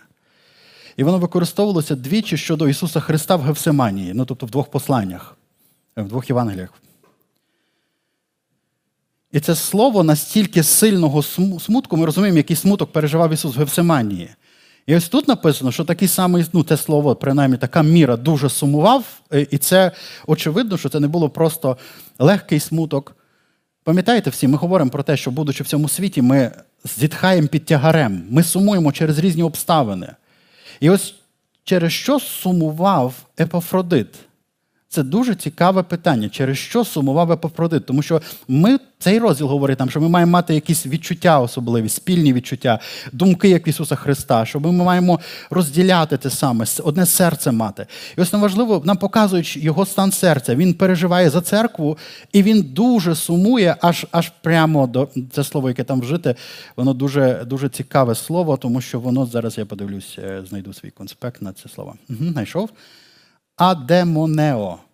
І 0.97 1.05
воно 1.05 1.19
використовувалося 1.19 1.95
двічі 1.95 2.37
щодо 2.37 2.69
Ісуса 2.69 3.01
Христа 3.01 3.37
в 3.37 3.43
Гевсиманії, 3.43 4.13
ну 4.15 4.25
тобто 4.25 4.47
в 4.47 4.51
двох 4.51 4.71
посланнях, 4.71 5.37
в 5.97 6.09
двох 6.09 6.31
Євангеліях. 6.31 6.73
І 9.33 9.41
це 9.41 9.55
слово 9.55 10.03
настільки 10.03 10.63
сильного 10.63 11.23
смутку, 11.61 11.97
ми 11.97 12.07
розуміємо, 12.07 12.37
який 12.37 12.57
смуток 12.57 12.93
переживав 12.93 13.33
Ісус 13.33 13.57
в 13.57 13.59
Гевсиманії. 13.59 14.31
І 14.87 14.97
ось 14.97 15.09
тут 15.09 15.29
написано, 15.29 15.73
що 15.73 15.85
такий 15.85 16.09
самий, 16.09 16.45
ну, 16.53 16.63
те 16.63 16.77
слово, 16.77 17.17
принаймні, 17.17 17.57
така 17.57 17.83
міра 17.83 18.17
дуже 18.17 18.49
сумував, 18.49 19.21
і 19.51 19.59
це 19.59 19.93
очевидно, 20.27 20.79
що 20.79 20.89
це 20.89 21.01
не 21.01 21.09
було 21.09 21.29
просто 21.31 21.77
легкий 22.19 22.61
смуток. 22.61 23.16
Пам'ятаєте 23.87 24.31
всі, 24.31 24.49
ми 24.49 24.57
говоримо 24.57 24.91
про 24.91 25.03
те, 25.03 25.17
що, 25.17 25.31
будучи 25.31 25.65
в 25.65 25.67
цьому 25.67 25.89
світі, 25.89 26.23
ми 26.23 26.51
зітхаємо 26.85 27.49
під 27.49 27.65
тягарем, 27.65 28.27
ми 28.31 28.43
сумуємо 28.43 28.93
через 28.93 29.19
різні 29.19 29.43
обставини. 29.43 30.09
І 30.81 30.91
ось 30.91 31.15
через 31.65 31.93
що 31.93 32.21
сумував 32.21 33.15
Епафродит? 33.41 34.09
Це 34.97 35.03
дуже 35.03 35.35
цікаве 35.35 35.83
питання, 35.83 36.29
через 36.29 36.59
що 36.59 36.85
сумував 36.85 37.33
Епафродит. 37.33 37.87
Тому 37.87 38.03
що 38.03 38.23
ми 38.49 38.79
цей 38.99 39.19
розділ 39.19 39.47
говорить 39.47 39.79
нам, 39.79 39.91
що 39.91 40.01
ми 40.01 40.09
маємо 40.09 40.33
мати 40.33 40.55
якісь 40.55 40.87
відчуття 40.87 41.41
особливі, 41.41 41.89
спільні 41.89 42.33
відчуття, 42.33 42.79
думки 43.13 43.49
як 43.49 43.69
Ісуса 43.69 43.97
Христа, 43.97 44.45
що 44.45 44.61
ми 44.61 44.73
маємо 44.73 45.21
розділяти 45.51 46.17
те 46.17 46.31
саме, 46.31 46.65
одне 46.85 47.07
серце 47.07 47.53
мати. 47.53 47.87
І 48.19 48.21
ось 48.21 48.33
неважливо, 48.33 48.83
нам 48.85 48.97
показують 48.97 49.57
його 49.57 49.87
стан 49.87 50.13
серця. 50.13 50.55
Він 50.55 50.75
переживає 50.75 51.31
за 51.31 51.41
церкву, 51.41 51.99
і 52.33 52.43
він 52.43 52.63
дуже 52.63 53.15
сумує, 53.15 53.77
аж 53.81 54.07
аж 54.13 54.33
прямо 54.43 54.87
до 54.87 55.09
це 55.33 55.45
слово, 55.45 55.69
яке 55.69 55.85
там 55.85 56.01
вжите, 56.01 56.35
воно 56.77 56.95
дуже 56.95 57.45
дуже 57.47 57.69
цікаве 57.69 58.15
слово, 58.15 58.57
тому 58.57 58.81
що 58.81 59.01
воно 59.01 59.27
зараз 59.27 59.59
я 59.59 59.67
подивлюсь, 59.67 60.17
е, 60.19 60.43
знайду 60.49 60.73
свій 60.73 60.91
конспект 60.91 61.43
на 61.43 61.53
це 61.53 61.69
слово. 61.69 61.95
Угу, 62.11 62.33
Знайшов 62.33 62.71
адемонео. 63.57 64.86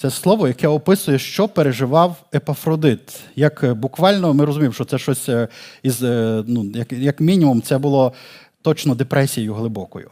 Це 0.00 0.10
слово, 0.10 0.48
яке 0.48 0.68
описує, 0.68 1.18
що 1.18 1.48
переживав 1.48 2.24
Епафродит. 2.34 3.20
Як 3.36 3.64
е, 3.64 3.74
буквально 3.74 4.34
ми 4.34 4.44
розуміємо, 4.44 4.74
що 4.74 4.84
це 4.84 4.98
щось 4.98 5.28
е, 5.28 5.48
із, 5.82 6.02
е, 6.02 6.44
ну, 6.46 6.72
як, 6.74 6.92
як 6.92 7.20
мінімум, 7.20 7.62
це 7.62 7.78
було 7.78 8.12
точно 8.62 8.94
депресією 8.94 9.54
глибокою. 9.54 10.10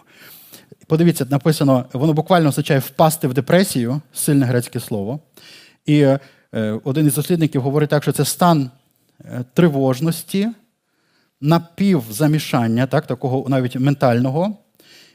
Подивіться, 0.86 1.26
написано, 1.30 1.84
воно 1.92 2.12
буквально 2.12 2.48
означає 2.48 2.80
впасти 2.80 3.28
в 3.28 3.34
депресію, 3.34 4.00
сильне 4.12 4.46
грецьке 4.46 4.80
слово. 4.80 5.20
І 5.86 6.06
один 6.84 7.06
із 7.06 7.14
дослідників 7.14 7.62
говорить 7.62 7.90
так, 7.90 8.02
що 8.02 8.12
це 8.12 8.24
стан 8.24 8.70
тривожності, 9.54 10.48
напівзамішання, 11.40 12.86
так, 12.86 13.06
такого 13.06 13.48
навіть 13.48 13.76
ментального, 13.76 14.56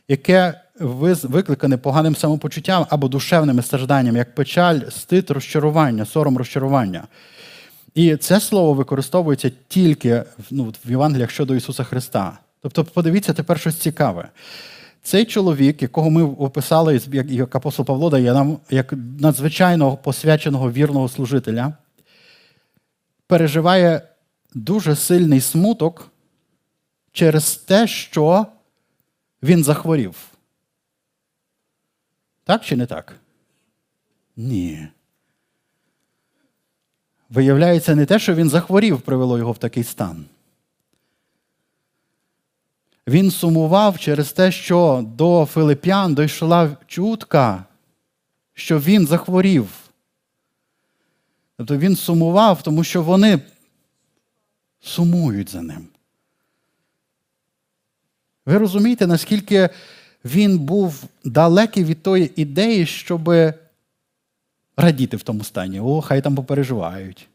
яке 0.07 0.61
викликане 0.79 1.77
поганим 1.77 2.15
самопочуттям 2.15 2.85
або 2.89 3.07
душевними 3.07 3.61
стражданнями, 3.61 4.17
як 4.17 4.35
печаль, 4.35 4.79
стид, 4.89 5.31
розчарування, 5.31 6.05
сором 6.05 6.37
розчарування. 6.37 7.03
І 7.95 8.15
це 8.15 8.39
слово 8.39 8.73
використовується 8.73 9.51
тільки 9.67 10.23
ну, 10.51 10.73
в 10.85 10.89
Євангеліях 10.89 11.31
щодо 11.31 11.55
Ісуса 11.55 11.83
Христа. 11.83 12.37
Тобто, 12.61 12.83
подивіться 12.83 13.33
тепер 13.33 13.59
щось 13.59 13.75
цікаве. 13.75 14.29
Цей 15.03 15.25
чоловік, 15.25 15.81
якого 15.81 16.09
ми 16.09 16.23
описали, 16.23 17.01
як, 17.11 17.55
апостол 17.55 17.85
Павло 17.85 18.09
дає 18.09 18.33
нам 18.33 18.57
як 18.69 18.93
надзвичайно 19.19 19.97
посвяченого 19.97 20.71
вірного 20.71 21.09
служителя, 21.09 21.73
переживає 23.27 24.01
дуже 24.53 24.95
сильний 24.95 25.41
смуток 25.41 26.09
через 27.11 27.55
те, 27.55 27.87
що 27.87 28.45
він 29.43 29.63
захворів. 29.63 30.15
Так 32.43 32.65
чи 32.65 32.75
не 32.75 32.85
так? 32.85 33.15
Ні. 34.35 34.87
Виявляється, 37.29 37.95
не 37.95 38.05
те, 38.05 38.19
що 38.19 38.35
він 38.35 38.49
захворів, 38.49 39.01
привело 39.01 39.37
його 39.37 39.51
в 39.51 39.57
такий 39.57 39.83
стан. 39.83 40.25
Він 43.07 43.31
сумував 43.31 43.99
через 43.99 44.33
те, 44.33 44.51
що 44.51 45.05
до 45.07 45.45
Филип'ян 45.45 46.15
дійшла 46.15 46.77
чутка, 46.87 47.65
що 48.53 48.79
він 48.79 49.07
захворів. 49.07 49.69
Тобто 51.57 51.77
він 51.77 51.95
сумував, 51.95 52.61
тому 52.63 52.83
що 52.83 53.03
вони 53.03 53.39
сумують 54.81 55.49
за 55.49 55.61
ним. 55.61 55.92
Ви 58.45 58.57
розумієте, 58.57 59.07
наскільки 59.07 59.69
він 60.25 60.59
був 60.59 61.03
далекий 61.25 61.83
від 61.83 62.03
тої 62.03 62.31
ідеї, 62.35 62.85
щоб 62.85 63.33
радіти 64.77 65.17
в 65.17 65.23
тому 65.23 65.43
стані. 65.43 65.79
О, 65.79 66.01
хай 66.01 66.21
там 66.21 66.35
попереживають, 66.35 67.27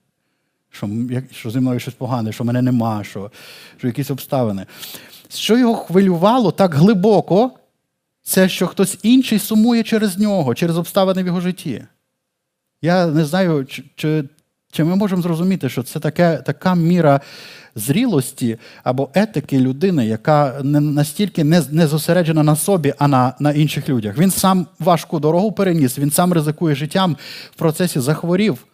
що 0.70 0.90
що 1.32 1.50
зі 1.50 1.60
мною 1.60 1.80
щось 1.80 1.94
погане, 1.94 2.32
що 2.32 2.44
мене 2.44 2.62
нема, 2.62 3.04
що, 3.04 3.30
що 3.76 3.86
якісь 3.86 4.10
обставини. 4.10 4.66
Що 5.28 5.58
його 5.58 5.74
хвилювало 5.74 6.50
так 6.50 6.74
глибоко, 6.74 7.50
це 8.22 8.48
що 8.48 8.66
хтось 8.66 8.98
інший 9.02 9.38
сумує 9.38 9.82
через 9.82 10.18
нього, 10.18 10.54
через 10.54 10.78
обставини 10.78 11.22
в 11.22 11.26
його 11.26 11.40
житті. 11.40 11.84
Я 12.82 13.06
не 13.06 13.24
знаю, 13.24 13.66
чи, 13.66 13.84
чи, 13.94 14.24
чи 14.72 14.84
ми 14.84 14.96
можемо 14.96 15.22
зрозуміти, 15.22 15.68
що 15.68 15.82
це 15.82 16.00
таке, 16.00 16.36
така 16.36 16.74
міра 16.74 17.20
зрілості 17.74 18.58
або 18.84 19.10
етики 19.14 19.58
людини, 19.60 20.06
яка 20.06 20.60
не 20.62 20.80
настільки 20.80 21.44
не, 21.44 21.62
не 21.70 21.86
зосереджена 21.86 22.42
на 22.42 22.56
собі, 22.56 22.94
а 22.98 23.08
на, 23.08 23.34
на 23.40 23.52
інших 23.52 23.88
людях. 23.88 24.18
Він 24.18 24.30
сам 24.30 24.66
важку 24.78 25.20
дорогу 25.20 25.52
переніс, 25.52 25.98
він 25.98 26.10
сам 26.10 26.32
ризикує 26.32 26.74
життям 26.74 27.16
в 27.50 27.58
процесі 27.58 28.00
захворів. 28.00 28.64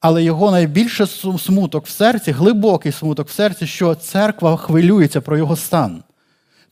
Але 0.00 0.22
його 0.22 0.50
найбільше 0.50 1.06
смуток 1.38 1.86
в 1.86 1.90
серці, 1.90 2.32
глибокий 2.32 2.92
смуток 2.92 3.28
в 3.28 3.32
серці, 3.32 3.66
що 3.66 3.94
церква 3.94 4.56
хвилюється 4.56 5.20
про 5.20 5.36
його 5.36 5.56
стан. 5.56 6.02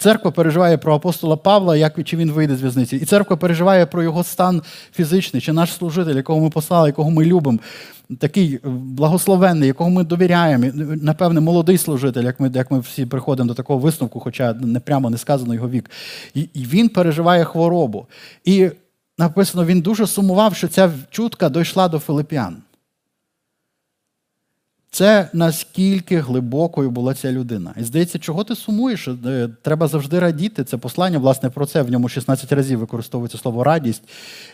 Церква 0.02 0.30
переживає 0.30 0.78
про 0.78 0.94
апостола 0.94 1.36
Павла, 1.36 1.76
як 1.76 2.04
чи 2.04 2.16
він 2.16 2.32
вийде 2.32 2.56
з 2.56 2.62
в'язниці. 2.62 2.96
І 2.96 3.04
церква 3.04 3.36
переживає 3.36 3.86
про 3.86 4.02
його 4.02 4.24
стан 4.24 4.62
фізичний, 4.92 5.42
чи 5.42 5.52
наш 5.52 5.72
служитель, 5.72 6.16
якого 6.16 6.40
ми 6.40 6.50
послали, 6.50 6.88
якого 6.88 7.10
ми 7.10 7.24
любимо, 7.24 7.58
такий 8.18 8.60
благословенний, 8.64 9.66
якого 9.66 9.90
ми 9.90 10.04
довіряємо. 10.04 10.66
Напевне, 11.02 11.40
молодий 11.40 11.78
служитель, 11.78 12.22
як 12.22 12.40
ми 12.40 12.50
як 12.54 12.70
ми 12.70 12.80
всі 12.80 13.06
приходимо 13.06 13.48
до 13.48 13.54
такого 13.54 13.78
висновку, 13.78 14.20
хоча 14.20 14.52
не 14.52 14.80
прямо 14.80 15.10
не 15.10 15.18
сказано 15.18 15.54
його 15.54 15.68
вік. 15.68 15.90
І, 16.34 16.40
і 16.40 16.64
він 16.64 16.88
переживає 16.88 17.44
хворобу. 17.44 18.06
І 18.44 18.70
написано, 19.18 19.64
він 19.64 19.80
дуже 19.80 20.06
сумував, 20.06 20.54
що 20.54 20.68
ця 20.68 20.90
чутка 21.10 21.48
дійшла 21.48 21.88
до 21.88 21.98
Филип'ян. 21.98 22.56
Це 24.94 25.28
наскільки 25.32 26.20
глибокою 26.20 26.90
була 26.90 27.14
ця 27.14 27.32
людина. 27.32 27.74
І 27.76 27.84
здається, 27.84 28.18
чого 28.18 28.44
ти 28.44 28.54
сумуєш? 28.54 29.08
Е, 29.08 29.48
треба 29.62 29.88
завжди 29.88 30.18
радіти. 30.18 30.64
Це 30.64 30.76
послання, 30.76 31.18
власне, 31.18 31.50
про 31.50 31.66
це. 31.66 31.82
В 31.82 31.90
ньому 31.90 32.08
16 32.08 32.52
разів 32.52 32.78
використовується 32.78 33.38
слово 33.38 33.64
радість. 33.64 34.02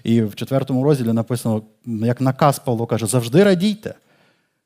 І 0.04 0.22
в 0.22 0.34
четвертому 0.34 0.84
розділі 0.84 1.12
написано, 1.12 1.62
як 1.86 2.20
наказ 2.20 2.58
Павло 2.58 2.86
каже, 2.86 3.06
завжди 3.06 3.44
радійте. 3.44 3.94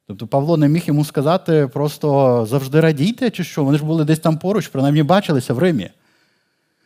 Тобто 0.07 0.27
Павло 0.27 0.57
не 0.57 0.69
міг 0.69 0.83
йому 0.87 1.05
сказати 1.05 1.71
просто 1.73 2.47
завжди 2.51 2.81
радійте, 2.81 3.31
чи 3.31 3.45
що? 3.45 3.65
Вони 3.65 3.79
ж 3.79 3.85
були 3.85 4.05
десь 4.05 4.19
там 4.19 4.39
поруч, 4.39 4.69
принаймні 4.69 5.03
бачилися 5.03 5.55
в 5.55 5.59
Римі. 5.59 5.91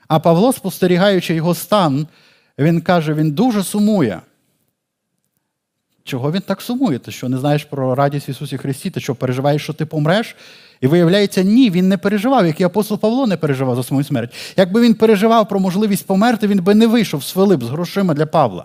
А 0.09 0.19
Павло, 0.19 0.53
спостерігаючи 0.53 1.35
його 1.35 1.55
стан, 1.55 2.07
він 2.59 2.81
каже, 2.81 3.15
він 3.15 3.31
дуже 3.31 3.63
сумує. 3.63 4.21
Чого 6.07 6.33
він 6.33 6.41
так 6.41 6.63
сумує? 6.63 6.99
Ти 6.99 7.11
що 7.11 7.29
не 7.29 7.39
знаєш 7.39 7.65
про 7.65 7.95
радість 7.95 8.29
Ісусі 8.29 8.59
Христі? 8.59 8.91
Ти 8.91 9.01
що 9.01 9.15
переживаєш, 9.15 9.63
що 9.63 9.73
ти 9.73 9.87
помреш? 9.87 10.37
І 10.81 10.87
виявляється, 10.87 11.43
ні, 11.43 11.71
він 11.71 11.89
не 11.89 11.99
переживав, 11.99 12.47
як 12.47 12.61
і 12.61 12.65
апостол 12.65 12.99
Павло 12.99 13.27
не 13.27 13.37
переживав 13.37 13.77
за 13.77 13.83
свою 13.83 14.05
смерть. 14.05 14.35
Якби 14.57 14.81
він 14.81 14.95
переживав 14.95 15.49
про 15.49 15.61
можливість 15.61 16.07
померти, 16.07 16.47
він 16.47 16.63
би 16.63 16.75
не 16.75 16.87
вийшов 16.87 17.25
з 17.25 17.31
Филип 17.31 17.63
з 17.63 17.69
грошима 17.69 18.15
для 18.15 18.27
Павла. 18.27 18.65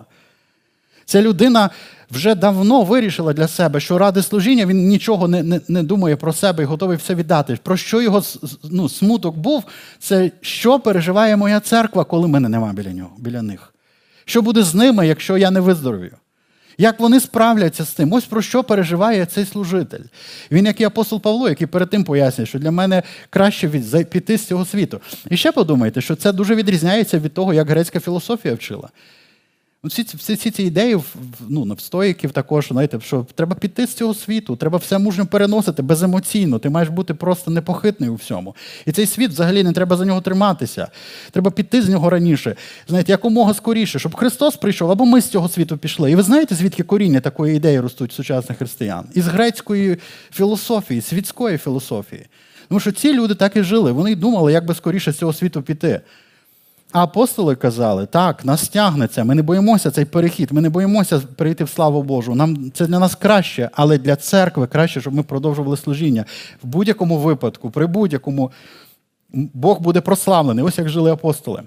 Ця 1.06 1.22
людина 1.22 1.70
вже 2.12 2.36
давно 2.36 2.84
вирішила 2.84 3.34
для 3.34 3.48
себе, 3.48 3.80
що 3.80 3.98
ради 3.98 4.22
служіння 4.24 4.66
він 4.66 4.88
нічого 4.88 5.28
не 5.28 5.44
не, 5.44 5.62
не 5.68 5.84
думає 5.84 6.16
про 6.16 6.34
себе 6.34 6.64
і 6.64 6.66
готовий 6.66 6.98
все 6.98 7.16
віддати. 7.16 7.58
Про 7.64 7.78
що 7.78 8.02
його 8.02 8.24
ну, 8.64 8.90
смуток 8.90 9.38
був, 9.38 9.64
це 10.00 10.32
що 10.42 10.80
переживає 10.80 11.38
моя 11.38 11.60
церква, 11.60 12.04
коли 12.04 12.28
мене 12.28 12.50
нема 12.50 12.74
біля 12.74 12.94
нього, 12.94 13.12
біля 13.18 13.42
них. 13.42 13.74
Що 14.26 14.42
буде 14.42 14.64
з 14.64 14.76
ними, 14.76 15.08
якщо 15.08 15.38
я 15.38 15.52
не 15.52 15.60
виздоровію? 15.60 16.16
Як 16.78 17.00
вони 17.00 17.20
справляться 17.20 17.86
з 17.86 17.94
тим? 17.94 18.14
Ось 18.14 18.26
про 18.26 18.42
що 18.42 18.64
переживає 18.64 19.26
цей 19.26 19.46
служитель. 19.46 20.04
Він, 20.52 20.66
як 20.66 20.82
і 20.82 20.84
апостол 20.84 21.22
Павло, 21.22 21.50
який 21.50 21.68
перед 21.68 21.90
тим 21.90 22.04
пояснює, 22.04 22.48
що 22.48 22.60
для 22.60 22.72
мене 22.72 23.04
краще 23.30 23.68
від... 23.68 24.10
піти 24.10 24.38
з 24.38 24.46
цього 24.46 24.66
світу. 24.66 25.02
І 25.30 25.38
ще 25.38 25.52
подумайте, 25.52 26.02
що 26.02 26.16
це 26.16 26.32
дуже 26.32 26.56
відрізняється 26.56 27.20
від 27.20 27.34
того, 27.34 27.54
як 27.54 27.70
грецька 27.70 28.00
філософія 28.00 28.54
вчила. 28.54 28.90
Всі 29.84 30.02
всі, 30.04 30.34
всі 30.34 30.52
ці 30.52 30.64
ідеї 30.64 30.98
ну, 31.50 31.74
в 31.74 31.82
стоїків 31.82 32.32
також, 32.32 32.68
знаєте, 32.68 33.00
що 33.00 33.26
треба 33.36 33.56
піти 33.56 33.88
з 33.88 33.94
цього 33.94 34.14
світу, 34.14 34.56
треба 34.56 34.78
все 34.78 34.98
мужньо 34.98 35.26
переносити 35.26 35.82
беземоційно. 35.82 36.60
Ти 36.60 36.70
маєш 36.70 36.90
бути 36.90 37.14
просто 37.14 37.52
непохитний 37.52 38.10
у 38.10 38.16
всьому. 38.16 38.56
І 38.86 38.92
цей 38.92 39.06
світ 39.06 39.32
взагалі 39.32 39.64
не 39.64 39.72
треба 39.72 39.98
за 39.98 40.06
нього 40.06 40.22
триматися. 40.22 40.88
Треба 41.32 41.52
піти 41.52 41.82
з 41.82 41.90
нього 41.90 42.10
раніше, 42.10 42.56
знаєте, 42.88 43.12
якомога 43.12 43.54
скоріше, 43.54 44.00
щоб 44.00 44.16
Христос 44.16 44.56
прийшов, 44.56 44.92
або 44.92 45.06
ми 45.06 45.22
з 45.22 45.28
цього 45.28 45.50
світу 45.50 45.78
пішли. 45.78 46.12
І 46.12 46.16
ви 46.16 46.24
знаєте, 46.24 46.56
звідки 46.56 46.84
коріння 46.84 47.20
такої 47.20 47.58
ідеї 47.58 47.80
ростуть 47.80 48.14
сучасних 48.14 48.58
християн? 48.58 49.06
Із 49.14 49.28
грецької 49.28 49.98
філософії, 50.32 51.02
світської 51.02 51.58
філософії. 51.58 52.26
Тому 52.68 52.80
що 52.80 52.92
ці 52.92 53.14
люди 53.14 53.36
так 53.36 53.56
і 53.56 53.64
жили. 53.64 53.92
Вони 53.92 54.16
думали, 54.16 54.54
як 54.54 54.66
би 54.66 54.76
скоріше 54.76 55.12
з 55.12 55.18
цього 55.18 55.34
світу 55.34 55.62
піти. 55.62 56.02
А 56.92 57.04
апостоли 57.04 57.56
казали, 57.56 58.06
так, 58.06 58.46
нас 58.46 58.70
тягнеться, 58.70 59.24
ми 59.24 59.36
не 59.36 59.42
боїмося 59.42 59.92
цей 59.92 60.06
перехід, 60.06 60.52
ми 60.52 60.62
не 60.62 60.70
боїмося 60.70 61.20
перейти 61.20 61.64
в 61.64 61.70
славу 61.70 62.04
Божу. 62.04 62.36
Нам 62.36 62.72
Це 62.72 62.86
для 62.86 63.00
нас 63.00 63.16
краще, 63.16 63.70
але 63.74 63.98
для 63.98 64.16
церкви 64.16 64.68
краще, 64.68 65.02
щоб 65.02 65.14
ми 65.14 65.24
продовжували 65.24 65.78
служіння. 65.78 66.26
В 66.64 66.68
будь-якому 66.68 67.18
випадку, 67.18 67.70
при 67.70 67.88
будь-якому 67.88 68.52
Бог 69.34 69.80
буде 69.80 70.02
прославлений. 70.02 70.66
Ось 70.66 70.78
як 70.78 70.90
жили 70.90 71.12
апостоли. 71.12 71.64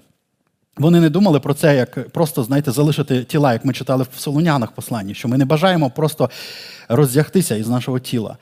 Вони 0.76 1.00
не 1.00 1.10
думали 1.10 1.40
про 1.40 1.54
це, 1.54 1.76
як 1.76 2.08
просто, 2.08 2.42
знаєте, 2.42 2.70
залишити 2.70 3.24
тіла, 3.24 3.52
як 3.52 3.64
ми 3.64 3.72
читали 3.72 4.06
в 4.14 4.20
Солунянах 4.20 4.72
посланні, 4.72 5.14
що 5.14 5.28
ми 5.28 5.38
не 5.38 5.44
бажаємо 5.44 5.90
просто 5.90 6.30
роздягтися 6.88 7.56
із 7.56 7.68
нашого 7.68 7.98
тіла. 7.98 8.36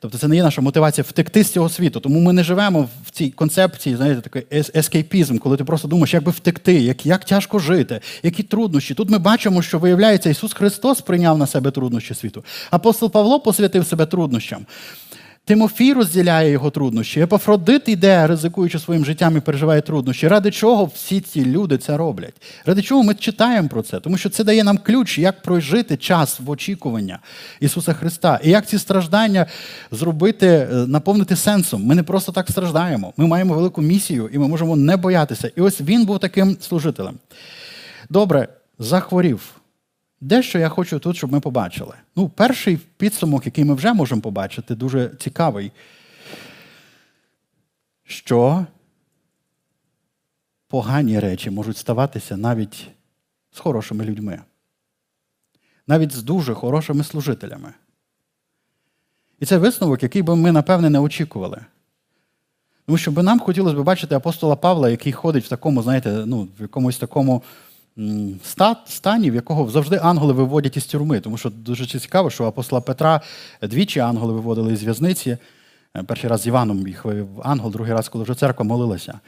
Тобто 0.00 0.18
це 0.18 0.28
не 0.28 0.36
є 0.36 0.42
наша 0.42 0.60
мотивація 0.62 1.04
втекти 1.08 1.44
з 1.44 1.50
цього 1.50 1.68
світу. 1.68 2.00
Тому 2.00 2.20
ми 2.20 2.32
не 2.32 2.44
живемо 2.44 2.88
в 3.06 3.10
цій 3.10 3.30
концепції, 3.30 3.96
знаєте, 3.96 4.20
такий 4.20 4.62
ескейпізм, 4.74 5.38
коли 5.38 5.56
ти 5.56 5.64
просто 5.64 5.88
думаєш, 5.88 6.14
як 6.14 6.22
би 6.22 6.32
втекти, 6.32 6.74
як 6.74 7.06
як 7.06 7.24
тяжко 7.24 7.58
жити, 7.58 8.00
які 8.22 8.42
труднощі. 8.42 8.94
Тут 8.94 9.10
ми 9.10 9.18
бачимо, 9.18 9.62
що 9.62 9.78
виявляється, 9.78 10.30
Ісус 10.30 10.52
Христос 10.52 11.00
прийняв 11.00 11.38
на 11.38 11.46
себе 11.46 11.70
труднощі 11.70 12.14
світу. 12.14 12.44
Апостол 12.70 13.10
Павло 13.10 13.40
посвятив 13.40 13.86
себе 13.86 14.06
труднощам. 14.06 14.66
Тимофій 15.48 15.92
розділяє 15.92 16.50
його 16.50 16.70
труднощі. 16.70 17.20
Епафродит 17.20 17.88
іде, 17.88 18.26
ризикуючи 18.26 18.78
своїм 18.78 19.04
життям 19.04 19.36
і 19.36 19.40
переживає 19.40 19.80
труднощі. 19.80 20.28
Ради 20.28 20.50
чого 20.50 20.84
всі 20.84 21.20
ці 21.20 21.44
люди 21.44 21.78
це 21.78 21.96
роблять? 21.96 22.34
Ради 22.64 22.82
чого 22.82 23.02
ми 23.02 23.14
читаємо 23.14 23.68
про 23.68 23.82
це? 23.82 24.00
Тому 24.00 24.18
що 24.18 24.30
це 24.30 24.44
дає 24.44 24.64
нам 24.64 24.78
ключ, 24.78 25.18
як 25.18 25.42
прожити 25.42 25.96
час 25.96 26.40
в 26.40 26.50
очікування 26.50 27.18
Ісуса 27.60 27.92
Христа. 27.92 28.40
І 28.44 28.50
як 28.50 28.66
ці 28.66 28.78
страждання 28.78 29.46
зробити, 29.90 30.46
е, 30.46 30.66
наповнити 30.72 31.36
сенсом. 31.36 31.84
Ми 31.84 31.94
не 31.94 32.02
просто 32.02 32.32
так 32.32 32.50
страждаємо. 32.50 33.12
Ми 33.16 33.26
маємо 33.26 33.54
велику 33.54 33.82
місію 33.82 34.30
і 34.32 34.38
ми 34.38 34.48
можемо 34.48 34.76
не 34.76 34.96
боятися. 34.96 35.50
І 35.56 35.60
ось 35.60 35.80
він 35.80 36.04
був 36.04 36.18
таким 36.18 36.56
служителем. 36.60 37.14
Добре, 38.10 38.48
захворів. 38.78 39.56
Дещо 40.20 40.58
я 40.58 40.68
хочу 40.68 40.98
тут, 40.98 41.16
щоб 41.16 41.32
ми 41.32 41.40
побачили. 41.40 41.94
Ну, 42.16 42.28
Перший 42.28 42.76
підсумок, 42.76 43.46
який 43.46 43.64
ми 43.64 43.74
вже 43.74 43.92
можемо 43.92 44.20
побачити, 44.20 44.74
дуже 44.74 45.08
цікавий, 45.08 45.72
що 48.04 48.66
погані 50.68 51.20
речі 51.20 51.50
можуть 51.50 51.76
ставатися 51.76 52.36
навіть 52.36 52.88
з 53.52 53.58
хорошими 53.58 54.04
людьми, 54.04 54.42
навіть 55.86 56.12
з 56.12 56.22
дуже 56.22 56.54
хорошими 56.54 57.04
служителями. 57.04 57.72
І 59.40 59.46
це 59.46 59.58
висновок, 59.58 60.02
який 60.02 60.22
би 60.22 60.36
ми, 60.36 60.52
напевне, 60.52 60.90
не 60.90 60.98
очікували. 60.98 61.64
Тому 62.86 62.98
що 62.98 63.10
би 63.10 63.22
нам 63.22 63.40
хотілося 63.40 63.76
б 63.76 63.82
бачити 63.82 64.14
апостола 64.14 64.56
Павла, 64.56 64.90
який 64.90 65.12
ходить 65.12 65.44
в 65.44 65.48
такому, 65.48 65.82
знаєте, 65.82 66.10
ну, 66.26 66.48
в 66.58 66.62
якомусь 66.62 66.98
такому 66.98 67.42
стані, 68.86 69.30
в 69.30 69.34
якого 69.34 69.70
завжди 69.70 70.00
ангели 70.02 70.32
виводять 70.32 70.76
із 70.76 70.86
тюрми. 70.86 71.20
Тому 71.20 71.36
що 71.36 71.50
дуже 71.50 71.86
цікаво, 71.86 72.30
що 72.30 72.44
апостола 72.44 72.80
Петра 72.80 73.20
двічі 73.62 74.00
ангели 74.00 74.32
виводили 74.32 74.72
із 74.72 74.82
в'язниці. 74.82 75.38
Е, 75.96 76.02
перший 76.02 76.30
раз 76.30 76.40
з 76.40 76.46
Іваном 76.46 76.88
їх 76.88 77.04
вивів 77.04 77.28
ангел, 77.42 77.70
другий 77.70 77.92
раз, 77.92 78.08
коли 78.08 78.24
вже 78.24 78.34
церква 78.34 78.64
молилася. 78.64 79.20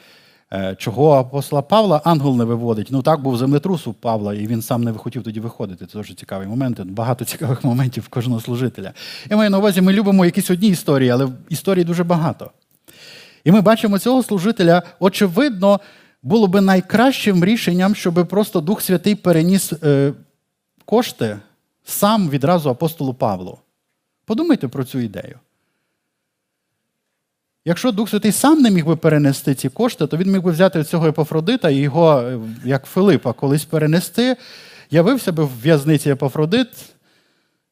Е, 0.53 0.75
чого 0.79 1.12
апостола 1.12 1.62
Павла 1.62 2.01
ангел 2.05 2.37
не 2.37 2.45
виводить? 2.45 2.89
Ну 2.91 3.03
так 3.03 3.23
був 3.23 3.39
землетрус 3.39 3.87
у 3.87 3.93
Павла, 3.93 4.35
і 4.35 4.47
він 4.47 4.62
сам 4.62 4.85
не 4.85 4.93
хотів 4.93 5.23
тоді 5.23 5.41
виходити. 5.41 5.87
Це 5.87 5.99
дуже 5.99 6.14
цікаві 6.14 6.47
моменти. 6.47 6.85
Багато 6.85 7.25
цікавих 7.25 7.64
моментів 7.64 8.09
кожного 8.09 8.41
служителя. 8.41 8.93
Я 9.31 9.37
маю 9.37 9.51
на 9.51 9.59
увазі, 9.59 9.81
ми 9.81 9.93
любимо 9.93 10.25
якісь 10.25 10.51
одні 10.51 10.69
історії, 10.69 11.11
але 11.11 11.29
історій 11.49 11.85
дуже 11.85 12.05
багато. 12.05 12.51
І 13.45 13.53
ми 13.53 13.61
бачимо 13.61 13.99
цього 13.99 14.23
служителя, 14.23 14.83
очевидно, 15.01 15.81
було 16.23 16.47
би 16.47 16.61
найкращим 16.61 17.45
рішенням, 17.45 17.95
щоб 17.95 18.29
просто 18.29 18.61
Дух 18.61 18.83
Святий 18.83 19.14
переніс 19.14 19.73
е, 19.73 20.12
кошти 20.85 21.39
сам 21.85 22.31
відразу 22.31 22.71
апостолу 22.71 23.14
Павлу. 23.14 23.59
Подумайте 24.25 24.69
про 24.69 24.85
цю 24.85 24.99
ідею. 24.99 25.39
Якщо 27.64 27.93
Дух 27.93 28.09
Святий 28.09 28.33
сам 28.33 28.61
не 28.61 28.71
міг 28.71 28.87
би 28.87 28.97
перенести 28.97 29.55
ці 29.55 29.69
кошти, 29.69 30.07
то 30.07 30.16
він 30.16 30.33
міг 30.33 30.43
би 30.43 30.51
взяти 30.51 30.85
цього 30.85 31.07
Епофродита 31.07 31.71
і 31.71 31.77
його, 31.77 32.21
е, 32.21 32.39
як 32.64 32.87
Филипа, 32.87 33.33
колись 33.33 33.64
перенести. 33.64 34.37
Явився 34.91 35.33
би 35.33 35.45
в 35.45 35.61
в'язниці 35.62 36.11
Епофродит, 36.11 36.69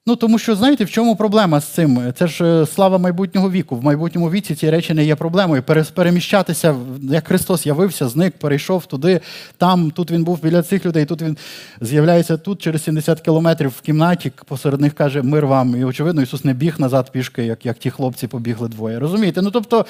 Ну, 0.08 0.16
тому 0.16 0.38
що, 0.38 0.56
знаєте, 0.56 0.84
в 0.84 0.90
чому 0.90 1.16
проблема 1.16 1.60
з 1.60 1.64
цим? 1.64 2.12
Це 2.18 2.26
ж 2.26 2.44
е, 2.44 2.66
слава 2.66 2.98
майбутнього 2.98 3.50
віку. 3.50 3.76
В 3.76 3.84
майбутньому 3.84 4.30
віці 4.30 4.54
ці 4.54 4.70
речі 4.70 4.94
не 4.94 5.04
є 5.04 5.16
проблемою. 5.16 5.62
Переміщатися, 5.94 6.76
як 7.02 7.28
Христос 7.28 7.66
явився, 7.66 8.08
зник, 8.08 8.38
перейшов 8.38 8.86
туди, 8.86 9.20
там, 9.58 9.90
тут 9.90 10.10
він 10.10 10.24
був 10.24 10.42
біля 10.42 10.62
цих 10.62 10.86
людей, 10.86 11.04
тут 11.04 11.22
він 11.22 11.36
з'являється 11.80 12.36
тут 12.36 12.62
через 12.62 12.82
70 12.82 13.20
кілометрів 13.20 13.70
в 13.70 13.80
кімнаті, 13.80 14.32
посеред 14.44 14.80
них 14.80 14.94
каже, 14.94 15.22
мир 15.22 15.46
вам. 15.46 15.76
І, 15.76 15.84
очевидно, 15.84 16.22
Ісус 16.22 16.44
не 16.44 16.54
біг 16.54 16.74
назад 16.80 17.12
пішки, 17.12 17.44
як 17.44 17.66
як 17.66 17.78
ті 17.78 17.90
хлопці 17.90 18.26
побігли 18.26 18.68
двоє. 18.68 18.98
Розумієте? 18.98 19.42
Ну 19.42 19.50
тобто, 19.50 19.86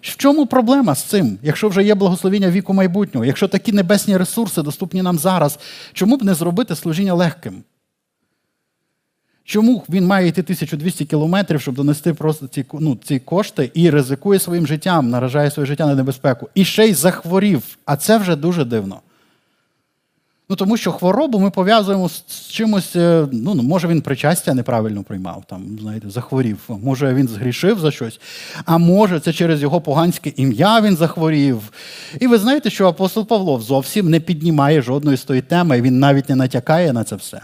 в 0.00 0.16
чому 0.16 0.46
проблема 0.46 0.94
з 0.94 1.02
цим? 1.02 1.38
Якщо 1.42 1.68
вже 1.68 1.84
є 1.84 1.94
благословіння 1.94 2.50
віку 2.50 2.74
майбутнього, 2.74 3.24
якщо 3.24 3.48
такі 3.48 3.72
небесні 3.72 4.16
ресурси 4.16 4.62
доступні 4.62 5.02
нам 5.02 5.18
зараз, 5.18 5.58
чому 5.92 6.16
б 6.16 6.24
не 6.24 6.34
зробити 6.34 6.76
служіння 6.76 7.14
легким? 7.14 7.62
Чому 9.50 9.84
він 9.88 10.06
має 10.06 10.28
йти 10.28 10.42
1200 10.42 11.04
кілометрів, 11.04 11.60
щоб 11.60 11.74
донести 11.74 12.14
просто 12.14 12.46
ці 12.46 12.64
ну, 12.72 12.98
ці 13.04 13.18
кошти 13.18 13.70
і 13.74 13.90
ризикує 13.90 14.38
своїм 14.38 14.66
життям, 14.66 15.10
наражає 15.10 15.50
своє 15.50 15.66
життя 15.66 15.86
на 15.86 15.94
небезпеку. 15.94 16.48
І 16.54 16.64
ще 16.64 16.86
й 16.86 16.94
захворів. 16.94 17.62
А 17.84 17.96
це 17.96 18.18
вже 18.18 18.36
дуже 18.36 18.64
дивно. 18.64 19.00
Ну, 20.48 20.56
Тому 20.56 20.76
що 20.76 20.92
хворобу 20.92 21.38
ми 21.38 21.50
пов'язуємо 21.50 22.08
з 22.08 22.48
чимось, 22.48 22.96
е, 22.96 23.26
ну, 23.32 23.54
ну, 23.54 23.62
може, 23.62 23.88
він 23.88 24.00
причастя 24.00 24.54
неправильно 24.54 25.02
приймав, 25.02 25.44
там, 25.46 25.78
знаєте, 25.80 26.10
захворів, 26.10 26.58
може, 26.68 27.14
він 27.14 27.28
згрішив 27.28 27.78
за 27.78 27.90
щось, 27.90 28.20
а 28.64 28.78
може, 28.78 29.20
це 29.20 29.32
через 29.32 29.62
його 29.62 29.80
поганське 29.80 30.32
ім'я 30.36 30.80
він 30.80 30.96
захворів. 30.96 31.72
І 32.20 32.26
ви 32.26 32.38
знаєте, 32.38 32.70
що 32.70 32.88
апостол 32.88 33.26
Павло 33.26 33.60
зовсім 33.60 34.10
не 34.10 34.20
піднімає 34.20 34.82
жодної 34.82 35.16
з 35.16 35.24
тої 35.24 35.42
теми, 35.42 35.78
і 35.78 35.82
він 35.82 35.98
навіть 35.98 36.28
не 36.28 36.36
натякає 36.36 36.92
на 36.92 37.04
це 37.04 37.16
все. 37.16 37.40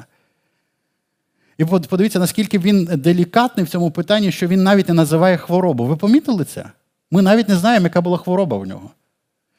І 1.59 1.65
подивіться, 1.65 2.19
наскільки 2.19 2.59
він 2.59 2.85
делікатний 2.85 3.67
в 3.67 3.69
цьому 3.69 3.91
питанні, 3.91 4.33
що 4.33 4.47
він 4.47 4.63
навіть 4.63 4.89
не 4.89 4.95
називає 4.95 5.37
хворобу. 5.37 5.85
Ви 5.85 5.97
помітили 5.97 6.45
це? 6.45 6.65
Ми 7.11 7.23
навіть 7.23 7.49
не 7.49 7.57
знаємо, 7.57 7.87
яка 7.87 8.01
була 8.01 8.19
хвороба 8.19 8.57
в 8.57 8.67
нього. 8.67 8.91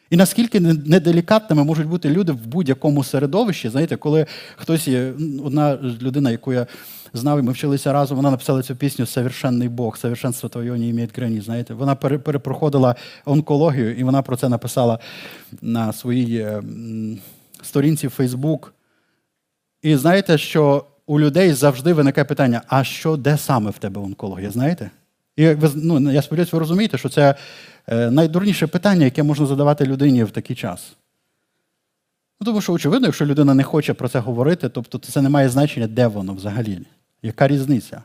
І 0.10 0.18
наскільки 0.18 0.60
неделікатними 0.60 1.64
можуть 1.64 1.88
бути 1.88 2.10
люди 2.10 2.32
в 2.32 2.48
будь-якому 2.48 3.04
середовищі, 3.04 3.70
знаєте, 3.70 3.96
коли 3.96 4.26
хтось 4.56 4.88
є, 4.88 5.14
одна 5.44 5.78
людина, 6.02 6.32
яку 6.32 6.54
я 6.54 6.68
знав, 7.14 7.40
і 7.40 7.42
ми 7.42 7.52
вчилися 7.52 7.94
разом, 7.94 8.18
вона 8.18 8.32
написала 8.32 8.64
цю 8.64 8.76
пісню 8.76 9.06
Совершенний 9.06 9.70
Бог, 9.70 9.98
совершенство 9.98 10.50
твоє 10.50 10.72
не 10.72 10.88
імеє 10.88 11.08
грані. 11.16 11.42
Знаєте, 11.42 11.74
вона 11.74 11.96
перепроходила 11.96 12.96
онкологію, 13.26 13.96
і 13.96 14.04
вона 14.04 14.22
про 14.22 14.38
це 14.38 14.50
написала 14.50 15.00
на 15.62 15.94
своїй 15.94 16.38
е, 16.38 16.64
сторінці 17.62 18.08
в 18.08 18.10
Фейсбук. 18.10 18.74
І 19.82 19.96
знаєте, 19.96 20.38
що 20.38 20.86
у 21.08 21.20
людей 21.20 21.54
завжди 21.54 21.94
виникає 21.94 22.26
питання: 22.26 22.62
а 22.68 22.84
що, 22.84 23.18
де 23.18 23.38
саме 23.38 23.72
в 23.72 23.78
тебе 23.78 24.02
онкологія? 24.02 24.52
Знаєте? 24.52 24.92
І 25.36 25.48
ви, 25.48 25.72
ну, 25.76 26.12
я 26.12 26.22
сподіваюся, 26.22 26.56
ви 26.56 26.60
розумієте, 26.60 26.98
що 26.98 27.10
це 27.10 27.36
е, 27.88 28.12
найдурніше 28.12 28.68
питання, 28.68 29.06
яке 29.06 29.24
можна 29.24 29.46
задавати 29.46 29.86
людині 29.86 30.24
в 30.24 30.32
такий 30.32 30.56
час. 30.56 30.96
Ну, 32.42 32.46
Тому 32.46 32.62
що, 32.62 32.74
очевидно, 32.74 33.08
якщо 33.08 33.26
людина 33.26 33.54
не 33.54 33.64
хоче 33.64 33.94
про 33.94 34.10
це 34.10 34.20
говорити, 34.20 34.70
тобто 34.70 34.98
це 34.98 35.22
не 35.22 35.30
має 35.30 35.50
значення, 35.50 35.88
де 35.88 36.08
воно 36.08 36.34
взагалі. 36.34 36.80
Яка 37.22 37.48
різниця? 37.48 38.04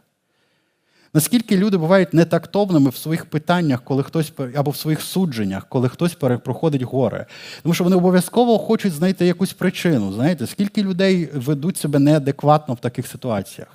Наскільки 1.14 1.56
люди 1.56 1.76
бувають 1.76 2.14
нетактовними 2.14 2.90
в 2.90 2.96
своїх 2.96 3.26
питаннях, 3.26 3.82
коли 3.84 4.02
хтось 4.02 4.32
або 4.56 4.70
в 4.70 4.76
своїх 4.76 5.00
судженнях, 5.00 5.66
коли 5.68 5.88
хтось 5.88 6.14
проходить 6.44 6.82
горе. 6.82 7.26
Тому 7.62 7.74
що 7.74 7.84
вони 7.84 7.96
обов'язково 7.96 8.58
хочуть 8.58 8.92
знайти 8.92 9.26
якусь 9.26 9.52
причину. 9.52 10.12
Знаєте, 10.12 10.46
скільки 10.46 10.82
людей 10.82 11.28
ведуть 11.34 11.76
себе 11.76 11.98
неадекватно 11.98 12.74
в 12.74 12.78
таких 12.78 13.06
ситуаціях? 13.06 13.68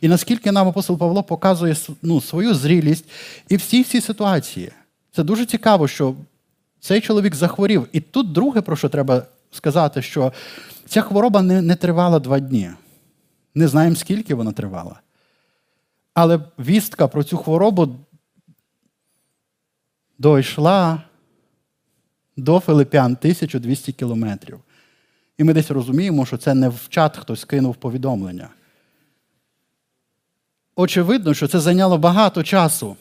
І 0.00 0.08
наскільки 0.08 0.52
нам 0.52 0.68
апостол 0.68 0.98
Павло 0.98 1.22
показує 1.22 1.76
ну, 2.02 2.20
свою 2.20 2.54
зрілість 2.54 3.04
і 3.48 3.56
всі 3.56 3.82
всі 3.82 4.00
ситуації. 4.00 4.72
Це 5.12 5.22
дуже 5.22 5.46
цікаво, 5.46 5.88
що 5.88 6.14
цей 6.80 7.00
чоловік 7.00 7.34
захворів. 7.34 7.86
І 7.92 8.00
тут 8.00 8.32
друге, 8.32 8.60
про 8.60 8.76
що 8.76 8.88
треба 8.88 9.22
сказати, 9.50 10.02
що 10.02 10.32
ця 10.86 11.02
хвороба 11.02 11.42
не, 11.42 11.62
не 11.62 11.74
тривала 11.74 12.18
два 12.18 12.40
дні. 12.40 12.70
Не 13.54 13.68
знаємо, 13.68 13.96
скільки 13.96 14.34
вона 14.34 14.52
тривала. 14.52 15.00
Але 16.14 16.40
вістка 16.58 17.08
про 17.08 17.24
цю 17.24 17.36
хворобу 17.36 17.96
дійшла 20.18 21.02
до 22.36 22.60
Филиппян 22.60 23.12
1200 23.12 23.92
кілометрів. 23.92 24.60
І 25.38 25.44
ми 25.44 25.54
десь 25.54 25.70
розуміємо, 25.70 26.26
що 26.26 26.36
це 26.36 26.54
не 26.54 26.68
в 26.68 26.86
чат 26.88 27.16
хтось 27.16 27.44
кинув 27.44 27.76
повідомлення. 27.76 28.48
Очевидно, 30.76 31.34
що 31.34 31.48
це 31.48 31.60
зайняло 31.60 31.98
багато 31.98 32.42
часу. 32.42 32.96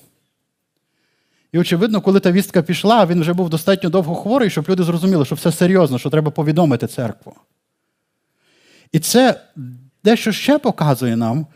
І, 1.52 1.60
очевидно, 1.60 2.02
коли 2.02 2.20
та 2.20 2.32
вістка 2.32 2.62
пішла, 2.62 3.06
він 3.06 3.22
вже 3.22 3.34
був 3.34 3.50
достатньо 3.50 3.90
довго 3.90 4.16
хворий, 4.16 4.50
щоб 4.50 4.70
люди 4.70 4.84
зрозуміли, 4.84 5.26
що 5.26 5.36
все 5.36 5.52
серйозно, 5.52 6.00
що 6.00 6.10
треба 6.10 6.32
повідомити 6.32 6.88
церкву. 6.88 7.36
І 8.92 9.00
це 9.00 9.42
дещо 10.04 10.32
ще 10.32 10.60
показує 10.60 11.16
нам, 11.16 11.48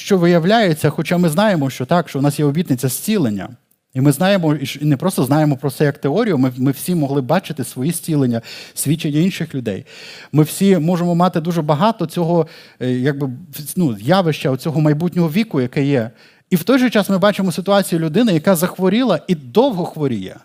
що 0.00 0.18
виявляється, 0.18 0.90
хоча 0.90 1.18
ми 1.18 1.28
знаємо, 1.28 1.70
що 1.70 1.86
так, 1.86 2.08
що 2.08 2.18
у 2.18 2.22
нас 2.22 2.38
є 2.38 2.44
обітниця 2.44 2.88
зцілення. 2.88 3.48
І 3.94 4.00
ми 4.00 4.12
знаємо, 4.12 4.54
і 4.54 4.84
не 4.84 4.96
просто 4.96 5.24
знаємо 5.24 5.56
про 5.56 5.70
це 5.70 5.84
як 5.84 5.98
теорію, 5.98 6.38
ми 6.38 6.52
ми 6.56 6.70
всі 6.70 6.94
могли 6.94 7.20
бачити 7.20 7.64
свої 7.64 7.92
зцілення, 7.92 8.40
свідчення 8.74 9.20
інших 9.20 9.54
людей. 9.54 9.86
Ми 10.32 10.42
всі 10.42 10.78
можемо 10.78 11.14
мати 11.14 11.40
дуже 11.40 11.62
багато 11.62 12.06
цього 12.06 12.46
е, 12.80 12.90
якби, 12.90 13.30
ну, 13.76 13.96
явища, 14.00 14.56
цього 14.56 14.80
майбутнього 14.80 15.30
віку, 15.30 15.60
яке 15.60 15.84
є. 15.84 16.10
І 16.50 16.56
в 16.56 16.62
той 16.62 16.78
же 16.78 16.90
час 16.90 17.10
ми 17.10 17.18
бачимо 17.18 17.52
ситуацію 17.52 17.98
людини, 17.98 18.32
яка 18.32 18.56
захворіла 18.56 19.20
і 19.28 19.34
довго 19.34 19.84
хворіє, 19.84 20.36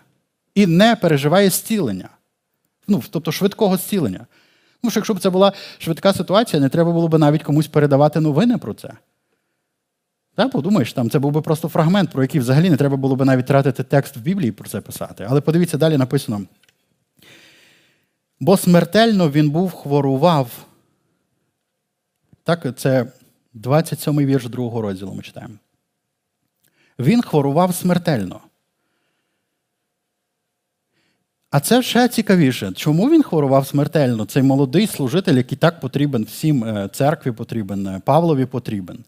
і 0.54 0.66
не 0.66 0.96
переживає 0.96 1.50
зцілення. 1.50 2.08
Ну, 2.88 3.02
Тобто 3.10 3.32
швидкого 3.32 3.76
зцілення. 3.76 4.26
Тому 4.80 4.90
що 4.90 5.00
якщо 5.00 5.14
б 5.14 5.20
це 5.20 5.30
була 5.30 5.52
швидка 5.78 6.12
ситуація, 6.12 6.62
не 6.62 6.68
треба 6.68 6.92
було 6.92 7.08
б 7.08 7.18
навіть 7.18 7.42
комусь 7.42 7.66
передавати 7.66 8.20
новини 8.20 8.58
про 8.58 8.74
це. 8.74 8.90
Так, 10.36 10.50
подумаєш, 10.50 10.92
там 10.92 11.10
це 11.10 11.18
був 11.18 11.32
би 11.32 11.42
просто 11.42 11.68
фрагмент, 11.68 12.10
про 12.10 12.22
який 12.22 12.40
взагалі 12.40 12.70
не 12.70 12.76
треба 12.76 12.96
було 12.96 13.16
б 13.16 13.24
навіть 13.24 13.46
тратити 13.46 13.82
текст 13.82 14.16
в 14.16 14.20
Біблії 14.20 14.52
про 14.52 14.68
це 14.68 14.80
писати. 14.80 15.26
Але 15.28 15.40
подивіться, 15.40 15.78
далі 15.78 15.96
написано. 15.96 16.42
Бо 18.40 18.56
смертельно 18.56 19.30
він 19.30 19.50
був 19.50 19.72
хворував. 19.72 20.66
Так, 22.42 22.78
це 22.78 23.12
27-й 23.54 24.26
вірш 24.26 24.44
другого 24.44 24.82
розділу 24.82 25.14
ми 25.14 25.22
читаємо. 25.22 25.54
Він 26.98 27.22
хворував 27.22 27.74
смертельно. 27.74 28.40
А 31.50 31.60
це 31.60 31.82
ще 31.82 32.08
цікавіше. 32.08 32.72
Чому 32.72 33.10
він 33.10 33.22
хворував 33.22 33.66
смертельно? 33.66 34.24
Цей 34.24 34.42
молодий 34.42 34.86
служитель, 34.86 35.34
який 35.34 35.58
так 35.58 35.80
потрібен 35.80 36.24
всім 36.24 36.64
е, 36.64 36.88
церкві 36.92 37.32
потрібен, 37.32 37.86
е, 37.86 38.00
Павлові 38.04 38.46
потрібен 38.46 39.04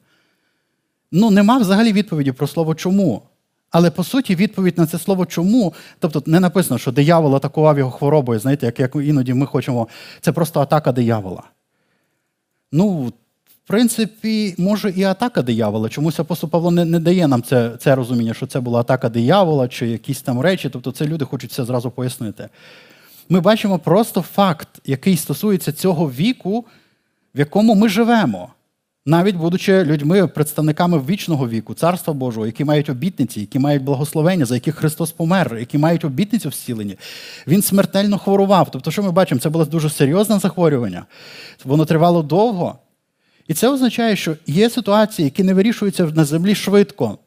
ну, 1.12 1.30
нема 1.30 1.58
взагалі 1.58 1.92
відповіді 1.92 2.32
про 2.32 2.46
слово 2.46 2.74
чому. 2.74 3.22
Але 3.70 3.90
по 3.90 4.04
суті, 4.04 4.34
відповідь 4.34 4.78
на 4.78 4.86
це 4.86 4.98
слово 4.98 5.26
чому, 5.26 5.74
тобто 5.98 6.22
не 6.26 6.40
написано, 6.40 6.78
що 6.78 6.92
диявол 6.92 7.36
атакував 7.36 7.78
його 7.78 7.90
хворобою, 7.90 8.40
знаєте, 8.40 8.66
як 8.66 8.80
як 8.80 8.96
іноді 8.96 9.34
ми 9.34 9.46
хочемо. 9.46 9.88
Це 10.20 10.32
просто 10.32 10.60
атака 10.60 10.92
диявола. 10.92 11.42
Ну, 12.72 13.12
в 13.64 13.68
принципі, 13.68 14.54
може 14.58 14.90
і 14.90 15.02
атака 15.02 15.42
диявола. 15.42 15.88
Чомусь 15.88 16.20
апостол 16.20 16.50
Павло 16.50 16.70
не, 16.70 16.84
не 16.84 17.00
дає 17.00 17.28
нам 17.28 17.42
це 17.42 17.70
це 17.78 17.94
розуміння, 17.94 18.34
що 18.34 18.46
це 18.46 18.60
була 18.60 18.80
атака 18.80 19.08
диявола 19.08 19.68
чи 19.68 19.88
якісь 19.88 20.22
там 20.22 20.40
речі. 20.40 20.68
Тобто 20.68 20.92
це 20.92 21.06
люди 21.06 21.24
хочуть 21.24 21.50
все 21.50 21.64
зразу 21.64 21.90
пояснити. 21.90 22.48
Ми 23.28 23.40
бачимо 23.40 23.78
просто 23.78 24.22
факт, 24.22 24.68
який 24.84 25.16
стосується 25.16 25.72
цього 25.72 26.10
віку, 26.10 26.64
в 27.34 27.38
якому 27.38 27.74
ми 27.74 27.88
живемо 27.88 28.48
навіть 29.08 29.36
будучи 29.36 29.84
людьми, 29.84 30.26
представниками 30.26 30.98
вічного 30.98 31.48
віку, 31.48 31.74
царства 31.74 32.14
Божого, 32.14 32.46
які 32.46 32.64
мають 32.64 32.90
обітниці, 32.90 33.40
які 33.40 33.58
мають 33.58 33.82
благословення, 33.82 34.44
за 34.44 34.54
яких 34.54 34.74
Христос 34.74 35.12
помер, 35.12 35.56
які 35.58 35.78
мають 35.78 36.04
обітницю 36.04 36.48
в 36.48 36.52
зціленні, 36.52 36.96
він 37.46 37.62
смертельно 37.62 38.18
хворував. 38.18 38.70
Тобто, 38.70 38.90
що 38.90 39.02
ми 39.02 39.10
бачимо, 39.10 39.40
це 39.40 39.48
було 39.48 39.64
дуже 39.64 39.90
серйозне 39.90 40.38
захворювання, 40.38 41.04
воно 41.64 41.84
тривало 41.84 42.22
довго. 42.22 42.78
І 43.46 43.54
це 43.54 43.68
означає, 43.68 44.16
що 44.16 44.36
є 44.46 44.70
ситуації, 44.70 45.24
які 45.24 45.42
не 45.42 45.54
вирішуються 45.54 46.04
на 46.04 46.24
землі 46.24 46.54
швидко. 46.54 47.18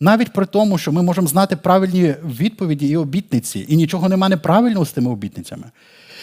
Навіть 0.00 0.32
при 0.32 0.46
тому, 0.46 0.78
що 0.78 0.92
ми 0.92 1.02
можемо 1.02 1.26
знати 1.26 1.56
правильні 1.56 2.14
відповіді 2.24 2.88
і 2.88 2.96
обітниці, 2.96 3.66
і 3.68 3.76
нічого 3.76 4.08
нема 4.08 4.28
неправильного 4.28 4.86
з 4.86 4.92
тими 4.92 5.10
обітницями. 5.10 5.64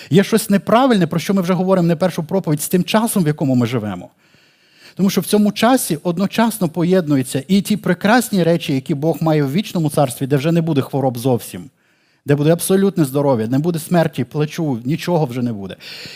Є 0.09 0.23
щось 0.23 0.49
неправильне, 0.49 1.07
про 1.07 1.19
що 1.19 1.33
ми 1.33 1.41
вже 1.41 1.53
говоримо 1.53 1.87
не 1.87 1.95
першу 1.95 2.23
проповідь 2.23 2.61
з 2.61 2.67
тим 2.67 2.83
часом, 2.83 3.23
в 3.23 3.27
якому 3.27 3.55
ми 3.55 3.65
живемо. 3.65 4.09
Тому 4.95 5.09
що 5.09 5.21
в 5.21 5.25
цьому 5.25 5.51
часі 5.51 5.97
одночасно 6.03 6.69
поєднуються 6.69 7.43
і 7.47 7.61
ті 7.61 7.77
прекрасні 7.77 8.43
речі, 8.43 8.73
які 8.73 8.93
Бог 8.93 9.17
має 9.21 9.43
в 9.43 9.51
вічному 9.51 9.89
царстві, 9.89 10.27
де 10.27 10.37
вже 10.37 10.51
не 10.51 10.61
буде 10.61 10.81
хвороб 10.81 11.17
зовсім, 11.17 11.69
де 12.25 12.35
буде 12.35 12.51
абсолютне 12.51 13.05
здоров'я, 13.05 13.47
не 13.47 13.59
буде 13.59 13.79
смерті, 13.79 14.23
плечу, 14.23 14.81
нічого 14.85 15.25
вже 15.25 15.41
не 15.41 15.53
буде. 15.53 15.75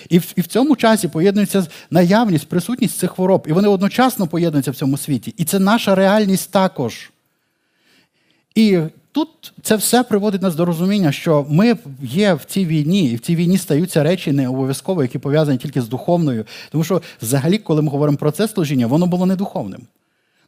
І 0.09 0.19
в, 0.19 0.34
і 0.36 0.41
в 0.41 0.47
цьому 0.47 0.76
часі 0.76 1.07
поєднується 1.07 1.67
наявність, 1.91 2.47
присутність 2.47 2.97
цих 2.97 3.11
хвороб, 3.11 3.45
і 3.47 3.53
вони 3.53 3.67
одночасно 3.67 4.28
поєднуються 4.28 4.71
в 4.71 4.76
цьому 4.76 4.97
світі. 4.97 5.34
І 5.38 5.43
це 5.43 5.59
наша 5.59 5.95
реальність 5.95 6.51
також. 6.51 7.11
І 8.55 8.80
тут 9.14 9.53
це 9.61 9.76
все 9.76 10.03
приводить 10.03 10.41
нас 10.41 10.55
до 10.55 10.66
розуміння, 10.66 11.11
що 11.11 11.45
ми 11.49 11.76
є 12.01 12.34
в 12.34 12.45
цій 12.45 12.66
війні, 12.66 13.11
і 13.11 13.16
в 13.16 13.20
цій 13.20 13.36
війні 13.36 13.57
стаються 13.57 14.03
речі 14.03 14.32
не 14.32 14.47
обов'язково, 14.47 15.01
які 15.01 15.20
пов'язані 15.20 15.57
тільки 15.57 15.82
з 15.82 15.88
духовною. 15.88 16.45
Тому 16.72 16.84
що, 16.84 17.01
взагалі, 17.22 17.57
коли 17.57 17.82
ми 17.82 17.91
говоримо 17.91 18.18
про 18.18 18.32
це 18.32 18.47
служіння, 18.47 18.88
воно 18.88 19.05
було 19.07 19.26
не 19.26 19.36
духовним. 19.36 19.82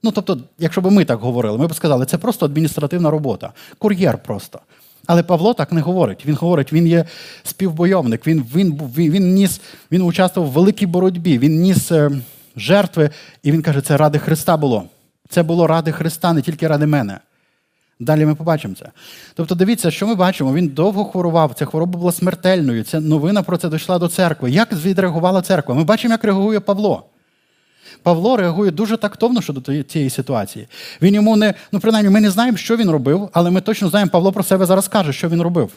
Ну, 0.04 0.12
тобто, 0.12 0.40
якщо 0.60 0.82
б 0.82 0.92
ми 0.92 1.06
так 1.06 1.20
говорили, 1.20 1.58
ми 1.58 1.68
б 1.68 1.76
сказали, 1.76 2.06
це 2.06 2.18
просто 2.18 2.46
адміністративна 2.46 3.10
робота, 3.10 3.54
кур'єр 3.78 4.18
просто. 4.18 4.60
Але 5.06 5.24
Павло 5.24 5.54
так 5.54 5.72
не 5.72 5.82
говорить. 5.82 6.26
Він 6.26 6.36
говорить, 6.36 6.74
він 6.74 6.88
є 6.88 7.06
співбойовник, 7.44 8.28
він 8.28 8.46
він, 8.56 8.82
він, 8.98 9.12
він 9.12 9.34
ніс, 9.34 9.62
він 9.92 10.02
участвував 10.02 10.52
в 10.52 10.54
великій 10.54 10.86
боротьбі, 10.86 11.38
він 11.38 11.62
ніс 11.62 11.92
е, 11.92 12.12
жертви, 12.56 13.10
і 13.44 13.52
він 13.52 13.62
каже, 13.62 13.82
це 13.82 13.98
ради 13.98 14.20
Христа 14.20 14.58
було. 14.58 14.84
Це 15.30 15.44
було 15.44 15.68
ради 15.68 15.92
Христа, 15.92 16.34
не 16.34 16.42
тільки 16.42 16.68
ради 16.68 16.86
мене. 16.86 17.20
Далі 18.00 18.26
ми 18.26 18.36
побачимо 18.36 18.76
це. 18.80 18.86
Тобто, 19.34 19.56
дивіться, 19.56 19.92
що 19.92 20.08
ми 20.08 20.16
бачимо. 20.16 20.54
Він 20.54 20.68
довго 20.68 21.06
хворував, 21.06 21.54
ця 21.54 21.66
хвороба 21.66 22.00
була 22.00 22.12
смертельною. 22.12 22.84
Ця 22.84 23.00
новина 23.00 23.44
про 23.44 23.58
це 23.58 23.70
дійшла 23.70 24.00
до 24.00 24.08
церкви. 24.08 24.52
Як 24.52 24.74
відреагувала 24.74 25.42
церква? 25.42 25.76
Ми 25.76 25.84
бачимо, 25.84 26.12
як 26.12 26.24
реагує 26.24 26.60
Павло. 26.60 27.04
Павло 28.04 28.38
реагує 28.38 28.72
дуже 28.72 28.98
тактовно 28.98 29.42
щодо 29.42 29.84
цієї 29.84 30.10
ситуації. 30.10 30.68
Він 31.02 31.16
йому 31.16 31.36
не, 31.36 31.54
ну 31.72 31.80
принаймні, 31.80 32.10
ми 32.10 32.22
не 32.22 32.30
знаємо, 32.30 32.58
що 32.58 32.78
він 32.78 32.90
робив, 32.90 33.30
але 33.34 33.52
ми 33.52 33.62
точно 33.62 33.90
знаємо, 33.90 34.12
Павло 34.12 34.32
про 34.32 34.44
себе 34.44 34.66
зараз 34.66 34.88
каже, 34.88 35.14
що 35.14 35.30
він 35.30 35.42
робив. 35.42 35.72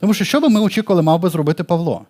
Тому 0.00 0.14
що 0.14 0.24
що 0.24 0.40
би 0.40 0.48
ми 0.48 0.60
очікували, 0.60 1.02
мав 1.02 1.20
би 1.20 1.28
зробити 1.28 1.64
Павло? 1.64 2.02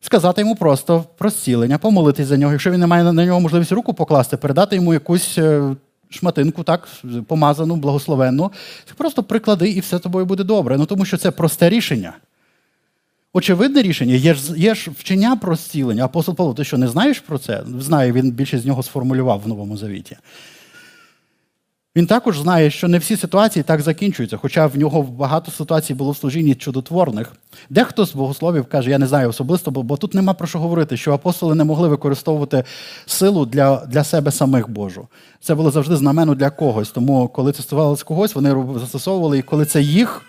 Сказати 0.00 0.40
йому 0.40 0.56
просто 0.56 1.04
про 1.18 1.30
зцілення, 1.30 1.78
помолитись 1.78 2.26
за 2.26 2.36
нього. 2.36 2.52
Якщо 2.52 2.70
він 2.70 2.80
не 2.80 2.86
має 2.86 3.12
на 3.12 3.24
нього 3.24 3.40
можливість 3.40 3.72
руку 3.72 3.94
покласти, 3.94 4.36
передати 4.36 4.76
йому 4.76 4.92
якусь 4.92 5.38
е, 5.38 5.76
шматинку, 6.14 6.62
так, 6.62 6.88
помазану, 7.26 7.76
благословенну. 7.76 8.52
Просто 8.96 9.22
приклади, 9.22 9.70
і 9.70 9.80
все 9.80 9.98
тобою 9.98 10.26
буде 10.26 10.44
добре. 10.44 10.78
Ну 10.78 10.86
тому 10.86 11.04
що 11.04 11.16
це 11.16 11.30
просте 11.30 11.68
рішення. 11.68 12.12
Очевидне 13.32 13.82
рішення, 13.82 14.14
є 14.14 14.34
ж 14.34 14.58
є 14.58 14.74
ж 14.74 14.90
вчення 14.90 15.36
про 15.36 15.56
зцілення. 15.56 16.04
Апостол 16.04 16.34
Павло, 16.34 16.54
ти 16.54 16.64
що 16.64 16.78
не 16.78 16.88
знаєш 16.88 17.20
про 17.20 17.38
це? 17.38 17.64
Знаю, 17.78 18.12
він 18.12 18.30
більше 18.30 18.58
з 18.58 18.66
нього 18.66 18.82
сформулював 18.82 19.40
в 19.40 19.48
Новому 19.48 19.76
Завіті. 19.76 20.16
Він 21.96 22.06
також 22.06 22.38
знає, 22.38 22.70
що 22.70 22.88
не 22.88 22.98
всі 22.98 23.16
ситуації 23.16 23.62
так 23.62 23.80
закінчуються, 23.80 24.36
хоча 24.36 24.66
в 24.66 24.78
нього 24.78 25.02
багато 25.02 25.50
ситуацій 25.50 25.94
було 25.94 26.10
в 26.10 26.16
служінні 26.16 26.54
чудотворних. 26.54 27.32
Дехто 27.70 28.06
з 28.06 28.14
богословів 28.14 28.64
каже, 28.64 28.90
я 28.90 28.98
не 28.98 29.06
знаю 29.06 29.28
особисто, 29.28 29.70
бо, 29.70 29.82
бо 29.82 29.96
тут 29.96 30.14
нема 30.14 30.34
про 30.34 30.46
що 30.46 30.58
говорити, 30.58 30.96
що 30.96 31.12
апостоли 31.12 31.54
не 31.54 31.64
могли 31.64 31.88
використовувати 31.88 32.64
силу 33.06 33.46
для 33.46 33.86
для 33.86 34.04
себе 34.04 34.30
самих 34.30 34.68
Божу. 34.68 35.08
Це 35.40 35.54
було 35.54 35.70
завжди 35.70 35.96
знамено 35.96 36.34
для 36.34 36.50
когось. 36.50 36.90
Тому, 36.90 37.28
коли 37.28 37.52
це 37.52 37.62
стосувалося 37.62 38.04
когось, 38.04 38.34
вони 38.34 38.64
застосовували, 38.80 39.38
і 39.38 39.42
коли 39.42 39.64
це 39.64 39.82
їх 39.82 40.22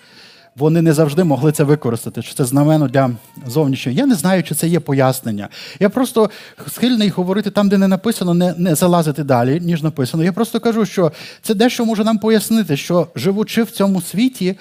вони 0.56 0.82
не 0.82 0.94
завжди 0.94 1.24
могли 1.24 1.52
це 1.52 1.64
використати. 1.64 2.22
Чи 2.22 2.34
це 2.34 2.46
знамено 2.46 2.88
для 2.88 3.12
зовнішнього. 3.48 3.98
Я 3.98 4.06
не 4.06 4.16
знаю, 4.16 4.44
чи 4.44 4.56
це 4.56 4.68
є 4.68 4.80
пояснення. 4.80 5.50
Я 5.80 5.90
просто 5.90 6.30
схильний 6.68 7.10
говорити 7.10 7.52
там, 7.52 7.70
де 7.70 7.78
не 7.78 7.88
написано, 7.88 8.34
не, 8.34 8.54
не 8.58 8.76
залазити 8.76 9.24
далі, 9.24 9.60
ніж 9.60 9.84
написано. 9.84 10.24
Я 10.24 10.34
просто 10.34 10.60
кажу, 10.60 10.86
що 10.86 11.12
це 11.42 11.54
дещо 11.54 11.86
може 11.86 12.04
нам 12.04 12.18
пояснити, 12.18 12.78
що 12.78 13.08
живучи 13.16 13.64
в 13.64 13.72
цьому 13.72 14.02
світі 14.02 14.56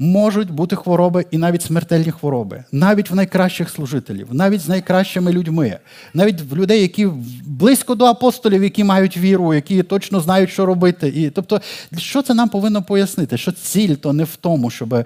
можуть 0.00 0.50
бути 0.50 0.76
хвороби 0.76 1.24
і 1.30 1.38
навіть 1.38 1.62
смертельні 1.62 2.10
хвороби, 2.10 2.64
навіть 2.72 3.10
в 3.10 3.14
найкращих 3.14 3.70
служителів, 3.70 4.28
навіть 4.30 4.60
з 4.60 4.68
найкращими 4.68 5.32
людьми, 5.32 5.78
навіть 6.14 6.40
в 6.40 6.56
людей, 6.56 6.80
які 6.80 7.08
близько 7.46 7.94
до 7.94 8.04
апостолів, 8.04 8.62
які 8.62 8.84
мають 8.84 9.16
віру, 9.16 9.54
які 9.54 9.82
точно 9.82 10.20
знають, 10.20 10.50
що 10.50 10.66
робити. 10.66 11.08
І, 11.08 11.30
Тобто, 11.30 11.60
що 11.96 12.22
це 12.22 12.34
нам 12.34 12.48
повинно 12.48 12.82
пояснити? 12.82 13.36
Що 13.36 13.52
ціль 13.52 13.94
то 13.94 14.12
не 14.12 14.24
в 14.24 14.36
тому, 14.36 14.70
щоб 14.70 15.04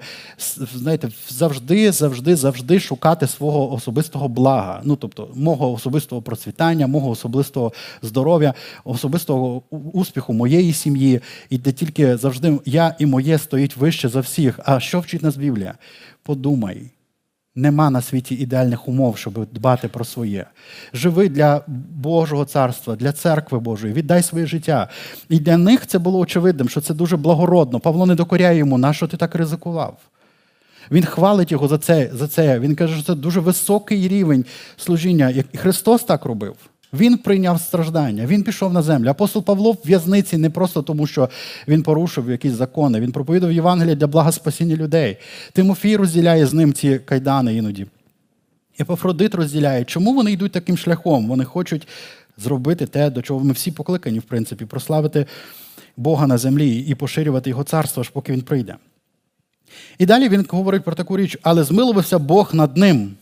знаєте, 0.75 1.09
завжди, 1.29 1.91
завжди, 1.91 2.35
завжди 2.35 2.79
шукати 2.79 3.27
свого 3.27 3.73
особистого 3.73 4.27
блага, 4.27 4.81
ну 4.83 4.95
тобто 4.95 5.29
мого 5.35 5.71
особистого 5.71 6.21
процвітання, 6.21 6.87
мого 6.87 7.09
особистого 7.09 7.73
здоров'я, 8.01 8.53
особистого 8.83 9.61
успіху 9.93 10.33
моєї 10.33 10.73
сім'ї, 10.73 11.19
і 11.49 11.57
де 11.57 11.71
тільки 11.71 12.17
завжди 12.17 12.59
я 12.65 12.95
і 12.99 13.05
моє 13.05 13.37
стоїть 13.37 13.77
вище 13.77 14.09
за 14.09 14.19
всіх. 14.19 14.59
А 14.65 14.79
що 14.85 14.99
вчить 14.99 15.23
нас 15.23 15.37
Біблія? 15.37 15.73
Подумай. 16.23 16.91
Нема 17.57 17.89
на 17.89 18.01
світі 18.01 18.35
ідеальних 18.35 18.87
умов, 18.87 19.17
щоб 19.17 19.47
дбати 19.53 19.87
про 19.87 20.05
своє. 20.05 20.45
Живи 20.93 21.29
для 21.29 21.61
Божого 21.91 22.45
царства, 22.45 22.95
для 22.95 23.11
церкви 23.11 23.59
Божої, 23.59 23.93
віддай 23.93 24.23
своє 24.23 24.45
життя. 24.45 24.89
І 25.29 25.39
для 25.39 25.57
них 25.57 25.87
це 25.87 25.99
було 25.99 26.19
очевидним, 26.19 26.69
що 26.69 26.81
це 26.81 26.93
дуже 26.93 27.17
благородно. 27.17 27.79
Павло 27.79 28.05
не 28.05 28.15
докоряє 28.15 28.57
йому, 28.57 28.77
на 28.77 28.93
що 28.93 29.07
ти 29.07 29.17
так 29.17 29.35
ризикував. 29.35 29.97
Він 30.91 31.05
хвалить 31.05 31.51
його 31.51 31.67
за 31.67 31.77
це. 31.77 32.09
за 32.13 32.27
це. 32.27 32.59
Він 32.59 32.75
каже, 32.75 32.95
що 32.95 33.03
це 33.03 33.15
дуже 33.15 33.39
високий 33.39 34.07
рівень 34.07 34.45
служіння. 34.77 35.29
І 35.29 35.57
Христос 35.57 36.03
так 36.03 36.25
робив. 36.25 36.55
Він 36.95 37.17
прийняв 37.17 37.61
страждання, 37.61 38.25
він 38.25 38.43
пішов 38.43 38.73
на 38.73 38.81
землю. 38.81 39.09
Апостол 39.09 39.43
Павло 39.43 39.71
в 39.71 39.77
в'язниці 39.85 40.37
не 40.37 40.49
просто 40.49 40.81
тому, 40.81 41.07
що 41.07 41.29
він 41.67 41.83
порушив 41.83 42.29
якісь 42.29 42.53
закони, 42.53 42.99
він 42.99 43.11
проповідав 43.11 43.51
Євангелія 43.51 43.95
для 43.95 44.07
блага 44.07 44.31
спасіння 44.31 44.75
людей. 44.75 45.17
Тимофій 45.53 45.95
розділяє 45.97 46.45
з 46.45 46.53
ним 46.53 46.73
ці 46.73 46.99
кайдани 46.99 47.55
іноді. 47.55 47.85
Епофродит 48.79 49.35
розділяє, 49.35 49.83
чому 49.83 50.13
вони 50.13 50.31
йдуть 50.31 50.51
таким 50.51 50.77
шляхом? 50.77 51.27
Вони 51.27 51.43
хочуть 51.43 51.87
зробити 52.37 52.85
те, 52.85 53.09
до 53.09 53.21
чого 53.21 53.45
ми 53.45 53.53
всі 53.53 53.71
покликані, 53.71 54.19
в 54.19 54.23
принципі, 54.23 54.65
прославити 54.65 55.25
Бога 55.97 56.27
на 56.27 56.37
землі 56.37 56.79
і 56.79 56.95
поширювати 56.95 57.49
Його 57.49 57.63
царство, 57.63 58.01
аж 58.01 58.09
поки 58.09 58.33
він 58.33 58.41
прийде. 58.41 58.75
І 59.97 60.05
далі 60.05 60.29
він 60.29 60.45
говорить 60.49 60.83
про 60.83 60.95
таку 60.95 61.17
річ, 61.17 61.37
але 61.41 61.63
змилувався 61.63 62.19
Бог 62.19 62.55
над 62.55 62.77
ним. 62.77 63.15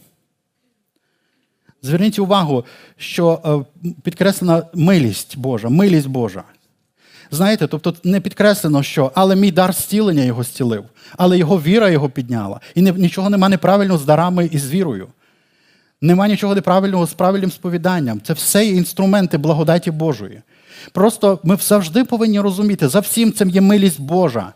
Зверніть 1.84 2.20
увагу, 2.20 2.66
що 2.98 3.42
е, 3.86 3.90
підкреслена 4.04 4.64
милість 4.74 5.38
Божа, 5.38 5.70
милість 5.70 6.08
Божа. 6.08 6.44
Знаєте, 7.32 7.68
тобто 7.68 7.94
не 8.04 8.20
підкреслено, 8.20 8.84
що 8.84 9.12
але 9.16 9.36
мій 9.36 9.52
дар 9.52 9.74
зцілення 9.74 10.24
його 10.24 10.44
зцілив, 10.44 10.84
але 11.18 11.38
його 11.38 11.62
віра 11.62 11.90
його 11.90 12.10
підняла. 12.10 12.60
І 12.76 12.82
нічого 12.82 13.30
нема 13.30 13.50
неправильного 13.50 14.00
з 14.00 14.06
дарами 14.06 14.50
і 14.52 14.58
з 14.58 14.70
вірою. 14.70 15.08
Нема 16.02 16.28
нічого 16.28 16.56
неправильного 16.56 17.08
з 17.08 17.14
правильним 17.14 17.52
сповіданням. 17.52 18.22
Це 18.22 18.34
все 18.34 18.66
інструменти 18.66 19.38
благодаті 19.38 19.92
Божої. 19.92 20.42
Просто 20.92 21.40
ми 21.44 21.58
завжди 21.62 22.04
повинні 22.04 22.40
розуміти, 22.40 22.88
за 22.88 23.00
всім 23.00 23.34
цим 23.34 23.50
є 23.50 23.62
милість 23.62 24.02
Божа. 24.02 24.54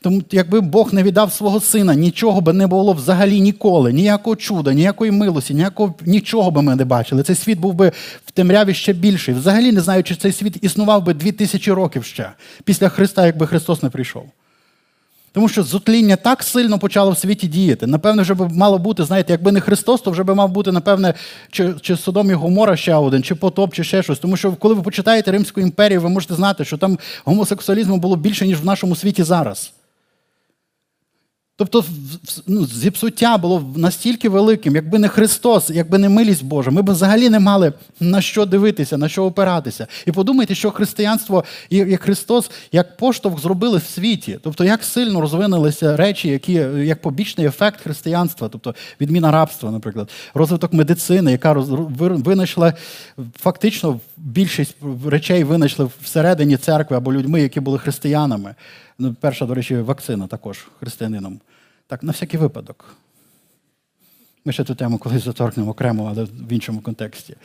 Тому, 0.00 0.22
якби 0.30 0.60
Бог 0.60 0.94
не 0.94 1.02
віддав 1.02 1.32
свого 1.32 1.60
сина, 1.60 1.94
нічого 1.94 2.40
би 2.40 2.52
не 2.52 2.66
було 2.66 2.92
взагалі 2.92 3.40
ніколи, 3.40 3.92
ніякого 3.92 4.36
чуда, 4.36 4.72
ніякої 4.72 5.10
милості, 5.10 5.54
ніякого, 5.54 5.94
нічого 6.06 6.50
би 6.50 6.62
ми 6.62 6.76
не 6.76 6.84
бачили. 6.84 7.22
Цей 7.22 7.36
світ 7.36 7.58
був 7.58 7.74
би 7.74 7.92
в 8.26 8.30
темряві 8.30 8.74
ще 8.74 8.92
більший. 8.92 9.34
Взагалі 9.34 9.72
не 9.72 9.80
знаю, 9.80 10.02
чи 10.02 10.16
цей 10.16 10.32
світ 10.32 10.58
існував 10.62 11.04
би 11.04 11.14
дві 11.14 11.32
тисячі 11.32 11.72
років 11.72 12.04
ще 12.04 12.30
після 12.64 12.88
Христа, 12.88 13.26
якби 13.26 13.46
Христос 13.46 13.82
не 13.82 13.90
прийшов. 13.90 14.26
Тому 15.36 15.48
що 15.48 15.62
зутління 15.62 16.16
так 16.16 16.42
сильно 16.42 16.78
почало 16.78 17.10
в 17.10 17.18
світі 17.18 17.46
діяти. 17.46 17.86
Напевно, 17.86 18.22
вже 18.22 18.34
б 18.34 18.52
мало 18.52 18.78
бути, 18.78 19.04
знаєте, 19.04 19.32
якби 19.32 19.52
не 19.52 19.60
Христос, 19.60 20.00
то 20.00 20.10
вже 20.10 20.22
би 20.22 20.34
мав 20.34 20.50
бути, 20.50 20.72
напевне, 20.72 21.14
чи, 21.50 21.74
чи 21.80 21.96
Содом 21.96 22.30
і 22.30 22.34
Гомора 22.34 22.76
ще 22.76 22.94
один, 22.94 23.22
чи 23.22 23.34
потоп, 23.34 23.74
чи 23.74 23.84
ще 23.84 24.02
щось. 24.02 24.18
Тому 24.18 24.36
що, 24.36 24.52
коли 24.52 24.74
ви 24.74 24.82
почитаєте 24.82 25.32
Римську 25.32 25.60
імперію, 25.60 26.00
ви 26.00 26.08
можете 26.08 26.34
знати, 26.34 26.64
що 26.64 26.76
там 26.76 26.98
гомосексуалізму 27.24 27.96
було 27.96 28.16
більше, 28.16 28.46
ніж 28.46 28.60
в 28.60 28.64
нашому 28.64 28.96
світі 28.96 29.22
зараз. 29.22 29.72
Тобто 31.58 31.84
ну, 32.46 32.66
зіпсуття 32.66 33.38
було 33.38 33.72
настільки 33.76 34.28
великим, 34.28 34.74
якби 34.74 34.98
не 34.98 35.08
Христос, 35.08 35.70
якби 35.70 35.98
не 35.98 36.08
милість 36.08 36.44
Божа, 36.44 36.70
ми 36.70 36.82
б 36.82 36.90
взагалі 36.90 37.28
не 37.28 37.40
мали 37.40 37.72
на 38.00 38.20
що 38.20 38.46
дивитися, 38.46 38.96
на 38.96 39.08
що 39.08 39.24
опиратися. 39.24 39.86
І 40.06 40.12
подумайте, 40.12 40.54
що 40.54 40.70
християнство 40.70 41.44
і 41.70 41.96
Христос 41.96 42.50
як 42.72 42.96
поштовх 42.96 43.40
зробили 43.40 43.78
в 43.78 43.84
світі. 43.84 44.38
Тобто, 44.42 44.64
як 44.64 44.84
сильно 44.84 45.20
розвинулися 45.20 45.96
речі, 45.96 46.28
які 46.28 46.52
як 46.76 47.02
побічний 47.02 47.46
ефект 47.46 47.80
християнства, 47.80 48.48
тобто 48.48 48.74
відміна 49.00 49.30
рабства, 49.30 49.70
наприклад, 49.70 50.10
розвиток 50.34 50.72
медицини, 50.72 51.32
яка 51.32 51.52
винайшла 51.52 52.74
фактично 53.38 54.00
більшість 54.16 54.76
речей 55.06 55.44
винайшли 55.44 55.88
всередині 56.02 56.56
церкви 56.56 56.96
або 56.96 57.12
людьми, 57.12 57.40
які 57.40 57.60
були 57.60 57.78
християнами. 57.78 58.54
Ну, 58.98 59.14
Перша, 59.20 59.46
до 59.46 59.54
речі, 59.54 59.76
вакцина 59.76 60.26
також 60.26 60.66
християнином. 60.80 61.40
Так, 61.86 62.02
на 62.02 62.12
всякий 62.12 62.40
випадок. 62.40 62.96
Ми 64.44 64.52
ще 64.52 64.64
цю 64.64 64.74
тему 64.74 64.98
колись 64.98 65.24
заторкнемо 65.24 65.70
окремо, 65.70 66.08
але 66.10 66.24
в 66.24 66.52
іншому 66.52 66.80
контексті. 66.80 67.36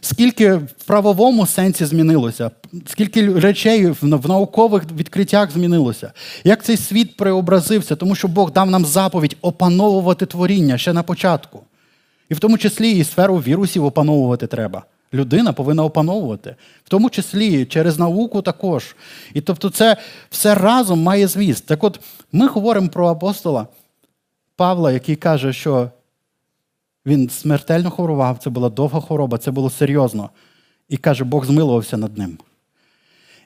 Скільки 0.00 0.54
в 0.54 0.72
правовому 0.86 1.46
сенсі 1.46 1.84
змінилося, 1.84 2.50
скільки 2.86 3.32
речей 3.32 3.86
в 3.86 4.28
наукових 4.28 4.84
відкриттях 4.92 5.50
змінилося, 5.50 6.12
як 6.44 6.64
цей 6.64 6.76
світ 6.76 7.16
преобразився, 7.16 7.96
тому 7.96 8.14
що 8.14 8.28
Бог 8.28 8.52
дав 8.52 8.70
нам 8.70 8.84
заповідь 8.84 9.36
опановувати 9.40 10.26
творіння 10.26 10.78
ще 10.78 10.92
на 10.92 11.02
початку. 11.02 11.62
І 12.28 12.34
в 12.34 12.38
тому 12.38 12.58
числі 12.58 12.90
і 12.90 13.04
сферу 13.04 13.36
вірусів 13.36 13.84
опановувати 13.84 14.46
треба 14.46 14.84
людина 15.14 15.52
повинна 15.52 15.84
опановувати, 15.84 16.56
в 16.84 16.88
тому 16.88 17.10
числі 17.10 17.64
через 17.64 17.98
науку 17.98 18.42
також. 18.42 18.96
І 19.34 19.40
тобто, 19.40 19.70
це 19.70 19.96
все 20.30 20.54
разом 20.54 21.02
має 21.02 21.26
зміст. 21.26 21.66
Так 21.66 21.84
от 21.84 22.00
ми 22.32 22.46
говоримо 22.46 22.88
про 22.88 23.08
апостола 23.08 23.66
Павла, 24.56 24.92
який 24.92 25.16
каже, 25.16 25.52
що 25.52 25.90
він 27.06 27.28
смертельно 27.28 27.90
хворував, 27.90 28.38
це 28.38 28.50
була 28.50 28.68
довга 28.68 29.00
хвороба, 29.00 29.38
це 29.38 29.50
було 29.50 29.70
серйозно. 29.70 30.30
І 30.88 30.96
каже, 30.96 31.24
Бог 31.24 31.46
змилувався 31.46 31.96
над 31.96 32.18
ним. 32.18 32.38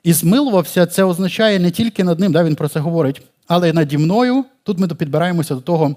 І 0.03 0.13
змилувався, 0.13 0.85
це 0.85 1.03
означає 1.03 1.59
не 1.59 1.71
тільки 1.71 2.03
над 2.03 2.19
ним, 2.19 2.31
да, 2.31 2.43
він 2.43 2.55
про 2.55 2.67
це 2.67 2.79
говорить, 2.79 3.21
але 3.47 3.69
й 3.69 3.73
наді 3.73 3.97
мною. 3.97 4.45
Тут 4.63 4.79
ми 4.79 4.87
підбираємося 4.87 5.55
до 5.55 5.61
того, 5.61 5.95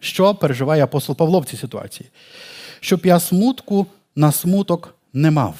що 0.00 0.34
переживає 0.34 0.84
апостол 0.84 1.16
Павло 1.16 1.40
в 1.40 1.44
цій 1.44 1.56
ситуації. 1.56 2.10
Щоб 2.80 3.06
я 3.06 3.20
смутку 3.20 3.86
на 4.16 4.32
смуток 4.32 4.94
не 5.12 5.30
мав. 5.30 5.56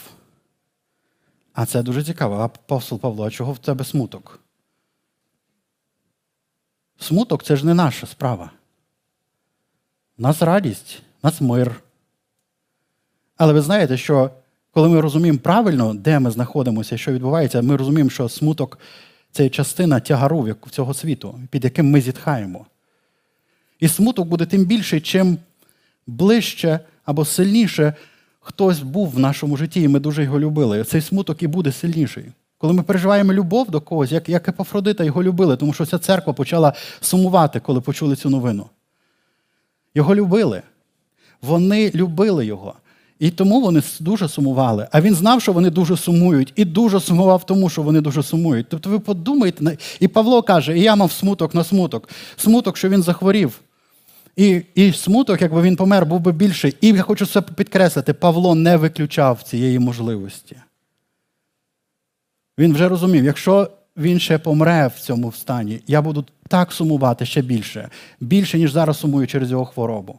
А 1.53 1.67
це 1.67 1.83
дуже 1.83 2.05
цікаво. 2.05 2.37
Апостол 2.37 3.01
Павло, 3.01 3.27
а 3.27 3.31
чого 3.31 3.53
в 3.53 3.59
тебе 3.59 3.85
смуток? 3.85 4.41
Смуток 6.99 7.45
це 7.45 7.57
ж 7.57 7.67
не 7.67 7.75
наша 7.75 8.07
справа. 8.07 8.51
У 10.19 10.23
нас 10.23 10.43
радість, 10.43 11.03
у 11.23 11.27
нас 11.27 11.41
мир. 11.41 11.83
Але 13.37 13.53
ви 13.53 13.61
знаєте, 13.61 13.97
що 13.97 14.31
коли 14.71 14.89
ми 14.89 15.01
розуміємо 15.01 15.39
правильно, 15.39 15.95
де 15.95 16.19
ми 16.19 16.31
знаходимося 16.31 16.99
що 16.99 17.13
відбувається, 17.13 17.63
ми 17.63 17.77
розуміємо, 17.77 18.11
що 18.11 18.29
смуток 18.29 18.79
це 19.33 19.49
частина 19.49 20.01
тягару 20.01 20.55
цього 20.71 20.95
світу, 20.95 21.41
під 21.51 21.65
яким 21.65 21.91
ми 21.91 22.01
зітхаємо. 22.01 22.67
І 23.81 23.89
смуток 23.89 24.29
буде 24.29 24.47
тим 24.47 24.65
більше, 24.65 25.01
чим 25.01 25.39
ближче 26.07 26.81
або 27.05 27.25
сильніше 27.25 27.95
хтось 28.47 28.81
був 28.81 29.11
в 29.11 29.19
нашому 29.19 29.57
житті, 29.57 29.83
і 29.83 29.89
ми 29.89 30.01
дуже 30.01 30.25
його 30.25 30.41
любили. 30.41 30.85
Цей 30.85 31.01
смуток 31.01 31.43
і 31.43 31.47
буде 31.47 31.73
сильніший. 31.73 32.25
Коли 32.59 32.73
ми 32.73 32.83
переживаємо 32.83 33.33
любов 33.33 33.71
до 33.71 33.81
когось, 33.81 34.13
як 34.13 34.29
як 34.29 34.49
Епафродита 34.49 35.05
його 35.05 35.23
любили, 35.23 35.57
тому 35.57 35.73
що 35.73 35.85
вся 35.85 35.99
церква 35.99 36.33
почала 36.33 36.73
сумувати, 37.01 37.61
коли 37.61 37.81
почули 37.81 38.17
цю 38.17 38.31
новину. 38.31 38.67
Його 39.95 40.15
любили. 40.15 40.63
Вони 41.43 41.91
любили 41.95 42.47
його. 42.47 42.75
І 43.19 43.31
тому 43.31 43.61
вони 43.61 43.83
дуже 44.01 44.29
сумували. 44.29 44.89
А 44.93 45.01
він 45.01 45.15
знав, 45.15 45.43
що 45.43 45.53
вони 45.53 45.71
дуже 45.71 45.97
сумують, 45.97 46.53
і 46.57 46.65
дуже 46.65 47.01
сумував 47.01 47.47
тому, 47.47 47.69
що 47.69 47.83
вони 47.83 48.01
дуже 48.01 48.23
сумують. 48.23 48.67
Тобто 48.69 48.91
ви 48.91 48.99
подумайте, 48.99 49.77
і 50.01 50.09
Павло 50.09 50.43
каже, 50.43 50.79
і 50.79 50.83
я 50.83 50.97
мав 50.97 51.13
смуток 51.13 51.55
на 51.55 51.65
смуток. 51.65 52.09
Смуток, 52.37 52.77
що 52.77 52.89
він 52.89 53.03
захворів. 53.03 53.61
І 54.37 54.63
і 54.75 54.93
смуток, 54.93 55.43
якби 55.43 55.63
він 55.63 55.77
помер, 55.77 56.07
був 56.07 56.21
би 56.21 56.33
більший. 56.33 56.77
І 56.81 56.89
я 56.89 57.03
хочу 57.03 57.27
це 57.27 57.43
підкреслити, 57.43 58.13
Павло 58.13 58.55
не 58.55 58.77
виключав 58.77 59.43
цієї 59.43 59.79
можливості. 59.79 60.57
Він 62.59 62.75
вже 62.75 62.89
розумів, 62.89 63.25
якщо 63.25 63.71
він 63.97 64.21
ще 64.21 64.39
помре 64.39 64.87
в 64.87 65.01
цьому 65.01 65.33
стані, 65.33 65.81
я 65.87 66.03
буду 66.03 66.25
так 66.49 66.73
сумувати 66.73 67.27
ще 67.27 67.43
більше, 67.43 67.89
більше, 68.21 68.59
ніж 68.59 68.73
зараз 68.73 68.99
сумую 68.99 69.27
через 69.27 69.51
його 69.51 69.65
хворобу. 69.65 70.19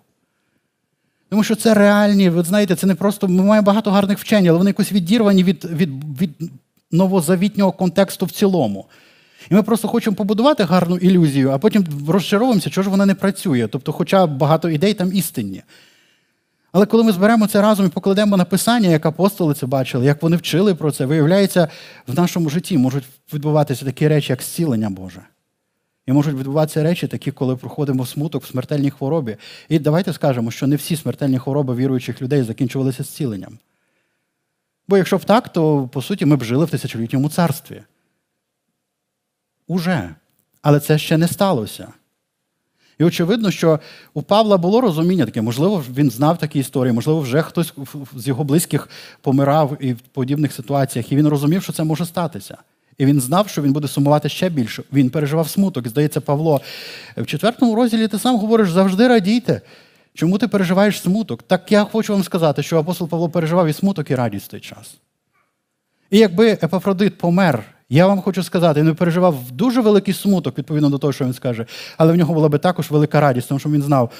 Тому 1.30 1.44
що 1.44 1.56
це 1.56 1.74
реальні, 1.74 2.30
ви 2.30 2.44
знаєте, 2.44 2.76
це 2.76 2.88
не 2.88 2.96
просто. 2.96 3.28
Ми 3.28 3.44
маємо 3.44 3.66
багато 3.66 3.92
гарних 3.92 4.20
вчень, 4.20 4.48
але 4.48 4.58
вони 4.58 4.70
якось 4.70 4.92
відірвані 4.92 5.44
від, 5.44 5.66
від, 5.66 6.22
від 6.22 6.52
новозавітнього 6.92 7.72
контексту 7.72 8.26
в 8.26 8.32
цілому. 8.32 8.86
І 9.50 9.56
ми 9.56 9.64
просто 9.64 9.88
хочемо 9.88 10.16
побудувати 10.16 10.64
гарну 10.64 10.98
ілюзію, 10.98 11.52
а 11.52 11.58
потім 11.58 11.86
розчаровуємося, 12.08 12.70
чого 12.70 12.84
ж 12.84 12.90
вона 12.90 13.06
не 13.06 13.16
працює. 13.16 13.68
Тобто, 13.72 13.92
хоча 13.92 14.26
багато 14.26 14.70
ідей 14.70 14.94
там 14.94 15.14
істинні. 15.14 15.64
Але 16.72 16.86
коли 16.86 17.04
ми 17.04 17.12
зберемо 17.12 17.48
це 17.48 17.62
разом 17.62 17.86
і 17.86 17.90
покладемо 17.90 18.38
на 18.38 18.46
писання, 18.46 18.90
як 18.90 19.06
апостоли 19.06 19.54
це 19.54 19.66
бачили, 19.66 20.06
як 20.06 20.24
вони 20.24 20.38
вчили 20.38 20.76
про 20.76 20.92
це, 20.92 21.06
виявляється, 21.06 21.68
в 22.08 22.16
нашому 22.16 22.50
житті 22.50 22.78
можуть 22.78 23.04
відбуватися 23.34 23.86
такі 23.86 24.08
речі, 24.08 24.32
як 24.32 24.42
зцілення 24.42 24.90
Боже. 24.90 25.22
І 26.06 26.12
можуть 26.12 26.36
відбуватися 26.36 26.84
речі, 26.84 27.08
такі, 27.08 27.32
коли 27.32 27.56
проходимо 27.56 28.06
смуток 28.06 28.44
в 28.44 28.48
смертельній 28.48 28.90
хворобі. 28.90 29.38
І 29.70 29.80
давайте 29.80 30.14
скажемо, 30.14 30.52
що 30.52 30.68
не 30.68 30.76
всі 30.76 30.96
смертельні 30.96 31.40
хвороби 31.40 31.76
віруючих 31.76 32.22
людей 32.22 32.44
закінчувалися 32.44 33.04
зціленням. 33.04 33.58
Бо 34.88 34.98
якщо 34.98 35.18
б 35.18 35.26
так, 35.26 35.50
то 35.50 35.90
по 35.94 36.02
суті 36.02 36.26
ми 36.26 36.36
б 36.36 36.44
жили 36.44 36.66
в 36.66 36.70
тисячолітньому 36.70 37.30
царстві. 37.30 37.82
Уже. 39.68 40.16
Але 40.62 40.80
це 40.80 40.98
ще 40.98 41.18
не 41.18 41.28
сталося. 41.28 41.88
І 43.00 43.04
очевидно, 43.04 43.52
що 43.52 43.80
у 44.14 44.22
Павла 44.22 44.58
було 44.58 44.82
розуміння 44.82 45.26
таке, 45.26 45.42
можливо, 45.42 45.84
він 45.96 46.12
знав 46.12 46.38
такі 46.38 46.60
історії, 46.60 46.94
можливо, 46.94 47.20
вже 47.20 47.42
хтось 47.42 47.74
з 48.16 48.28
його 48.28 48.44
близьких 48.44 48.90
помирав 49.22 49.78
і 49.80 49.94
в 49.94 50.00
подібних 50.00 50.54
ситуаціях, 50.54 51.12
і 51.12 51.16
він 51.16 51.28
розумів, 51.28 51.64
що 51.64 51.74
це 51.74 51.84
може 51.84 52.06
статися. 52.06 52.58
І 52.98 53.06
він 53.06 53.22
знав, 53.22 53.50
що 53.50 53.62
він 53.62 53.74
буде 53.74 53.88
сумувати 53.88 54.30
ще 54.30 54.50
більше. 54.50 54.84
Він 54.94 55.10
переживав 55.10 55.50
смуток. 55.50 55.88
Здається, 55.88 56.22
Павло, 56.22 56.62
в 57.18 57.26
четвертому 57.26 57.76
розділі 57.76 58.08
ти 58.08 58.20
сам 58.20 58.38
говориш, 58.38 58.72
завжди 58.72 59.08
радійте. 59.08 59.62
Чому 60.14 60.38
ти 60.38 60.48
переживаєш 60.48 61.02
смуток? 61.02 61.44
Так 61.44 61.72
я 61.72 61.84
хочу 61.84 62.14
вам 62.14 62.24
сказати, 62.24 62.64
що 62.64 62.80
апостол 62.80 63.08
Павло 63.08 63.30
переживав 63.30 63.68
і 63.68 63.74
смуток, 63.74 64.12
і 64.12 64.16
радість 64.16 64.46
в 64.46 64.50
той 64.50 64.60
час. 64.60 64.98
І 66.10 66.18
якби 66.18 66.50
Епафродит 66.50 67.18
помер 67.18 67.64
я 67.90 68.08
вам 68.08 68.22
хочу 68.22 68.44
сказати, 68.44 68.82
він 68.82 68.96
переживав 68.96 69.36
дуже 69.52 69.82
великий 69.82 70.14
смуток 70.14 70.58
відповідно 70.58 70.90
до 70.90 70.98
того, 70.98 71.14
що 71.14 71.26
він 71.26 71.34
скаже, 71.34 71.66
але 71.98 72.14
в 72.14 72.16
нього 72.16 72.34
була 72.34 72.50
би 72.50 72.58
також 72.58 72.92
велика 72.92 73.22
радість, 73.22 73.48
тому 73.48 73.60
що 73.60 73.70
він 73.70 73.82
знав, 73.82 74.12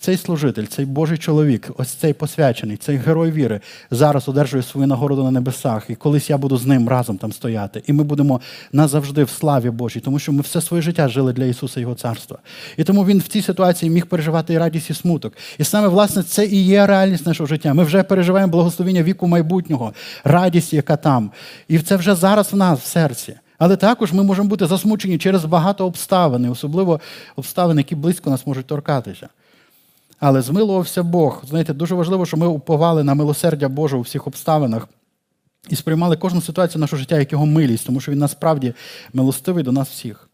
цей 0.00 0.16
служитель, 0.16 0.64
цей 0.64 0.84
Божий 0.84 1.18
чоловік, 1.18 1.70
ось 1.76 1.88
цей 1.88 2.12
посвячений, 2.12 2.76
цей 2.76 2.96
герой 2.96 3.30
віри 3.30 3.60
зараз 3.90 4.28
одержує 4.28 4.62
свою 4.62 4.86
нагороду 4.86 5.24
на 5.24 5.30
небесах. 5.30 5.90
І 5.90 5.94
колись 5.94 6.30
я 6.30 6.38
буду 6.38 6.56
з 6.56 6.66
ним 6.66 6.88
разом 6.88 7.18
там 7.18 7.32
стояти. 7.32 7.82
І 7.86 7.92
ми 7.92 8.04
будемо 8.04 8.40
назавжди 8.72 9.24
в 9.24 9.30
славі 9.30 9.70
Божій, 9.70 10.00
тому 10.00 10.18
що 10.18 10.32
ми 10.32 10.40
все 10.40 10.60
своє 10.60 10.82
життя 10.82 11.08
жили 11.08 11.32
для 11.32 11.44
Ісуса 11.44 11.80
і 11.80 11.82
Його 11.82 11.94
царства. 11.94 12.38
І 12.76 12.84
тому 12.84 13.04
він 13.04 13.18
в 13.18 13.28
цій 13.28 13.42
ситуації 13.42 13.90
міг 13.90 14.06
переживати 14.06 14.52
і 14.54 14.58
радість, 14.58 14.90
і 14.90 14.94
смуток. 14.94 15.32
І 15.58 15.64
саме, 15.64 15.88
власне, 15.88 16.22
це 16.22 16.46
і 16.46 16.64
є 16.64 16.86
реальність 16.86 17.26
нашого 17.26 17.46
життя. 17.46 17.74
Ми 17.74 17.84
вже 17.84 18.02
переживаємо 18.02 18.52
благословення 18.52 19.02
віку 19.02 19.26
майбутнього, 19.26 19.92
радість, 20.24 20.72
яка 20.72 20.96
там. 20.96 21.30
І 21.68 21.78
це 21.78 21.96
вже 21.96 22.14
зараз 22.14 22.52
в 22.52 22.56
нас 22.56 22.80
в 22.80 22.86
серці. 22.86 23.34
Але 23.58 23.76
також 23.76 24.12
ми 24.12 24.22
можемо 24.22 24.48
бути 24.48 24.66
засмучені 24.66 25.18
через 25.18 25.44
багато 25.44 25.86
обставин, 25.86 26.44
особливо 26.44 27.00
обставини, 27.36 27.80
які 27.80 27.94
близько 27.94 28.30
нас 28.30 28.46
можуть 28.46 28.66
торкатися. 28.66 29.28
Але 30.18 30.42
змилувався 30.42 31.02
Бог. 31.02 31.42
Знаєте, 31.48 31.74
дуже 31.74 31.94
важливо, 31.94 32.26
що 32.26 32.36
ми 32.36 32.46
уповали 32.46 33.04
на 33.04 33.14
милосердя 33.14 33.68
Боже 33.68 33.96
у 33.96 34.00
всіх 34.00 34.26
обставинах 34.26 34.88
і 35.68 35.76
сприймали 35.76 36.16
кожну 36.16 36.40
ситуацію 36.40 36.80
нашого 36.80 37.00
життя 37.00 37.18
як 37.18 37.32
його 37.32 37.46
милість, 37.46 37.86
тому 37.86 38.00
що 38.00 38.12
він 38.12 38.18
насправді 38.18 38.74
милостивий 39.12 39.64
до 39.64 39.72
нас 39.72 39.88
всіх. 39.88 40.28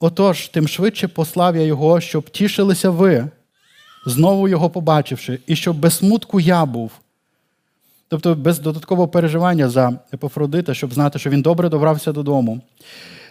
Отож, 0.00 0.48
тим 0.48 0.68
швидше 0.68 1.08
послав 1.08 1.56
я 1.56 1.62
Його, 1.62 2.00
щоб 2.00 2.30
тішилися 2.30 2.90
ви, 2.90 3.28
знову 4.06 4.48
його 4.48 4.70
побачивши, 4.70 5.38
і 5.46 5.56
щоб 5.56 5.76
без 5.76 5.96
смутку 5.96 6.40
я 6.40 6.64
був. 6.64 6.90
Тобто 8.08 8.34
без 8.34 8.58
додаткового 8.58 9.08
переживання 9.08 9.68
за 9.68 9.98
Епофродита, 10.14 10.74
щоб 10.74 10.94
знати, 10.94 11.18
що 11.18 11.30
він 11.30 11.42
добре 11.42 11.68
добрався 11.68 12.12
додому. 12.12 12.60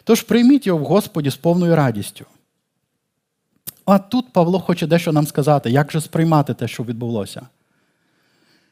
Тож 0.04 0.22
прийміть 0.22 0.68
його 0.68 0.84
в 0.84 0.86
Господі 0.86 1.30
з 1.30 1.36
повною 1.36 1.76
радістю. 1.76 2.26
А 3.92 3.98
тут 3.98 4.34
Павло 4.34 4.60
хоче 4.60 4.88
дещо 4.88 5.12
нам 5.12 5.28
сказати, 5.28 5.70
як 5.70 5.92
же 5.92 6.02
сприймати 6.02 6.54
те, 6.54 6.68
що 6.68 6.84
відбулося. 6.84 7.42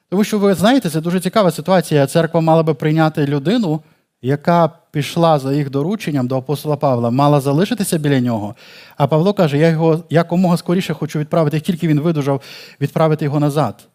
Тому 0.09 0.23
що, 0.23 0.39
ви 0.39 0.53
знаєте, 0.53 0.89
це 0.89 1.01
дуже 1.01 1.19
цікава 1.19 1.51
ситуація. 1.51 2.07
Церква 2.07 2.41
мала 2.41 2.63
би 2.63 2.73
прийняти 2.73 3.25
людину, 3.25 3.81
яка 4.21 4.69
пішла 4.91 5.39
за 5.39 5.53
їх 5.53 5.69
дорученням 5.69 6.27
до 6.27 6.37
апостола 6.37 6.75
Павла, 6.75 7.09
мала 7.09 7.39
залишитися 7.39 7.97
біля 7.97 8.19
нього. 8.19 8.55
А 8.97 9.07
Павло 9.07 9.33
каже, 9.33 9.57
я 9.57 9.67
його 9.67 10.03
якомога 10.09 10.57
скоріше 10.57 10.93
хочу 10.93 11.19
відправити, 11.19 11.57
як 11.57 11.63
тільки 11.63 11.87
він 11.87 11.99
видужав, 11.99 12.41
відправити 12.81 13.25
його 13.25 13.39
назад. 13.39 13.87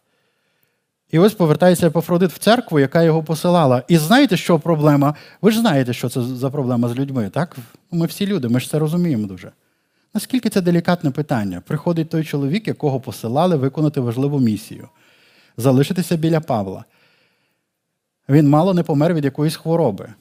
І 1.11 1.19
ось 1.19 1.33
повертається 1.33 1.87
Епафродит 1.87 2.31
в 2.31 2.37
церкву, 2.37 2.79
яка 2.79 3.03
його 3.03 3.23
посилала. 3.23 3.83
І 3.87 3.97
знаєте, 3.97 4.37
що 4.37 4.59
проблема? 4.59 5.15
Ви 5.41 5.51
ж 5.51 5.59
знаєте, 5.59 5.93
що 5.93 6.09
це 6.09 6.21
за 6.21 6.49
проблема 6.49 6.89
з 6.89 6.95
людьми, 6.95 7.29
так? 7.33 7.57
Ми 7.91 8.05
всі 8.05 8.27
люди, 8.27 8.49
ми 8.49 8.59
ж 8.59 8.69
це 8.69 8.79
розуміємо 8.79 9.27
дуже. 9.27 9.51
Наскільки 10.15 10.49
це 10.49 10.61
делікатне 10.61 11.11
питання? 11.11 11.61
Приходить 11.67 12.09
той 12.09 12.23
чоловік, 12.23 12.67
якого 12.67 12.99
посилали 12.99 13.55
виконати 13.55 13.99
важливу 13.99 14.39
місію, 14.39 14.87
залишитися 15.57 16.15
біля 16.15 16.39
Павла. 16.39 16.85
Він 18.29 18.49
мало 18.49 18.73
не 18.73 18.83
помер 18.83 19.13
від 19.13 19.25
якоїсь 19.25 19.55
хвороби. 19.55 20.13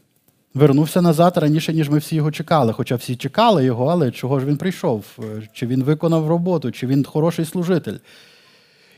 Вернувся 0.55 1.03
назад 1.03 1.36
раніше, 1.36 1.72
ніж 1.72 1.90
ми 1.90 1.99
всі 1.99 2.16
його 2.16 2.32
чекали. 2.32 2.72
Хоча 2.72 2.95
всі 2.95 3.16
чекали 3.16 3.64
його, 3.64 3.86
але 3.86 4.11
чого 4.11 4.40
ж 4.40 4.47
він 4.47 4.57
прийшов? 4.57 5.05
Чи 5.53 5.66
він 5.66 5.82
виконав 5.82 6.28
роботу, 6.28 6.72
чи 6.72 6.86
він 6.86 7.05
хороший 7.05 7.45
служитель? 7.45 7.97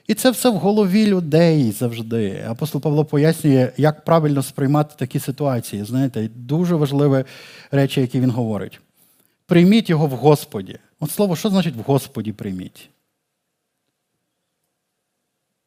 І 0.06 0.14
це 0.14 0.30
все 0.30 0.50
в 0.50 0.56
голові 0.56 1.06
людей 1.06 1.72
завжди. 1.72 2.44
Апостол 2.48 2.80
Павло 2.80 3.04
пояснює, 3.04 3.72
як 3.76 4.04
правильно 4.04 4.42
сприймати 4.42 4.94
такі 4.98 5.20
ситуації. 5.20 5.84
Знаєте, 5.84 6.28
дуже 6.34 6.74
важливі 6.74 7.24
речі, 7.70 8.00
які 8.00 8.20
він 8.20 8.30
говорить. 8.30 8.80
Прийміть 9.46 9.90
його 9.90 10.06
в 10.06 10.10
Господі. 10.10 10.78
От 11.00 11.10
слово, 11.10 11.36
що 11.36 11.50
значить 11.50 11.76
в 11.76 11.80
Господі 11.80 12.32
прийміть? 12.32 12.90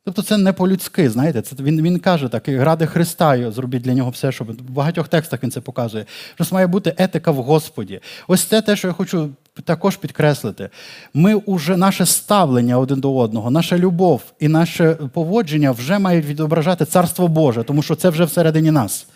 Тобто 0.05 0.21
це 0.21 0.37
не 0.37 0.53
по-людськи, 0.53 1.09
знаєте, 1.09 1.41
це 1.41 1.55
він 1.59 1.81
він 1.81 1.99
каже 1.99 2.27
так, 2.27 2.47
ради 2.47 2.85
Христа 2.85 3.51
зробіть 3.51 3.81
для 3.81 3.93
нього 3.93 4.09
все, 4.09 4.31
щоб 4.31 4.51
в 4.51 4.69
багатьох 4.69 5.07
текстах 5.07 5.43
він 5.43 5.51
це 5.51 5.61
показує. 5.61 6.05
Що 6.35 6.55
має 6.55 6.67
бути 6.67 6.93
етика 6.97 7.31
в 7.31 7.35
Господі. 7.35 7.99
Ось 8.27 8.43
це 8.43 8.61
те, 8.61 8.75
що 8.75 8.87
я 8.87 8.93
хочу 8.93 9.29
також 9.63 9.97
підкреслити. 9.97 10.69
Ми 11.13 11.35
уже 11.35 11.77
наше 11.77 12.05
ставлення 12.05 12.77
один 12.77 12.99
до 12.99 13.17
одного, 13.17 13.51
наша 13.51 13.77
любов 13.77 14.21
і 14.39 14.47
наше 14.47 14.93
поводження 14.93 15.71
вже 15.71 15.99
мають 15.99 16.25
відображати 16.25 16.85
Царство 16.85 17.27
Боже, 17.27 17.63
тому 17.63 17.81
що 17.81 17.95
це 17.95 18.09
вже 18.09 18.23
всередині 18.23 18.71
нас. 18.71 19.07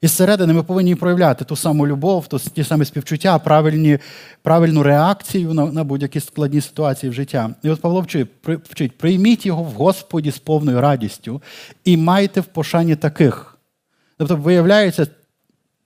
І 0.00 0.06
зсередини 0.06 0.52
ми 0.52 0.62
повинні 0.62 0.94
проявляти 0.94 1.44
ту 1.44 1.56
саму 1.56 1.86
любов, 1.86 2.26
ту, 2.26 2.38
ті 2.38 2.64
самі 2.64 2.84
співчуття, 2.84 3.38
правильні, 3.38 3.98
правильну 4.42 4.82
реакцію 4.82 5.54
на 5.54 5.66
на 5.66 5.84
будь-які 5.84 6.20
складні 6.20 6.60
ситуації 6.60 7.10
в 7.10 7.12
життя. 7.12 7.50
І 7.62 7.70
от 7.70 7.80
Павло 7.80 8.00
вчить, 8.00 8.28
вчить, 8.44 8.98
прийміть 8.98 9.46
його 9.46 9.62
в 9.62 9.70
Господі 9.70 10.30
з 10.30 10.38
повною 10.38 10.80
радістю 10.80 11.42
і 11.84 11.96
майте 11.96 12.40
в 12.40 12.44
пошані 12.44 12.96
таких. 12.96 13.58
Тобто, 14.18 14.36
виявляється, 14.36 15.06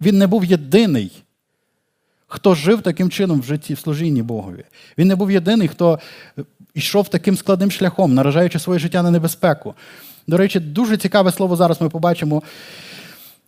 він 0.01 0.19
не 0.19 0.27
був 0.27 0.45
єдиний, 0.45 1.23
хто 2.27 2.55
жив 2.55 2.83
таким 2.83 3.11
чином 3.11 3.41
в 3.41 3.45
житті, 3.45 3.75
в 3.75 3.79
служінні 3.79 4.23
Богові. 4.23 4.65
Він 4.99 5.09
не 5.09 5.17
був 5.17 5.31
єдиний, 5.31 5.69
хто 5.69 5.99
йшов 6.75 7.09
таким 7.09 7.37
складним 7.37 7.71
шляхом, 7.71 8.15
наражаючи 8.15 8.59
своє 8.59 8.79
життя 8.79 9.03
на 9.03 9.11
небезпеку. 9.11 9.75
До 10.27 10.37
речі, 10.37 10.61
дуже 10.61 10.97
цікаве 10.97 11.33
слово 11.33 11.57
зараз 11.57 11.81
ми 11.81 11.89
побачимо. 11.89 12.43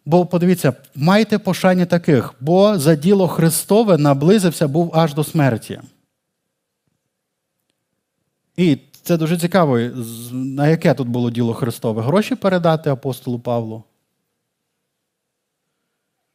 Бо 0.05 0.27
подивіться, 0.27 0.73
майте 0.95 1.39
пошані 1.39 1.87
таких, 1.87 2.35
бо 2.41 2.79
за 2.79 2.95
діло 2.95 3.29
Христове 3.29 3.99
наблизився 3.99 4.69
був 4.69 4.91
аж 4.95 5.15
до 5.15 5.25
смерті. 5.25 5.81
І 8.57 8.79
це 9.03 9.17
дуже 9.17 9.39
цікаво, 9.39 9.79
на 10.33 10.69
яке 10.69 10.95
тут 10.95 11.09
було 11.09 11.31
діло 11.31 11.55
Христове? 11.55 12.03
Гроші 12.03 12.35
передати 12.35 12.91
апостолу 12.91 13.39
Павлу. 13.39 13.85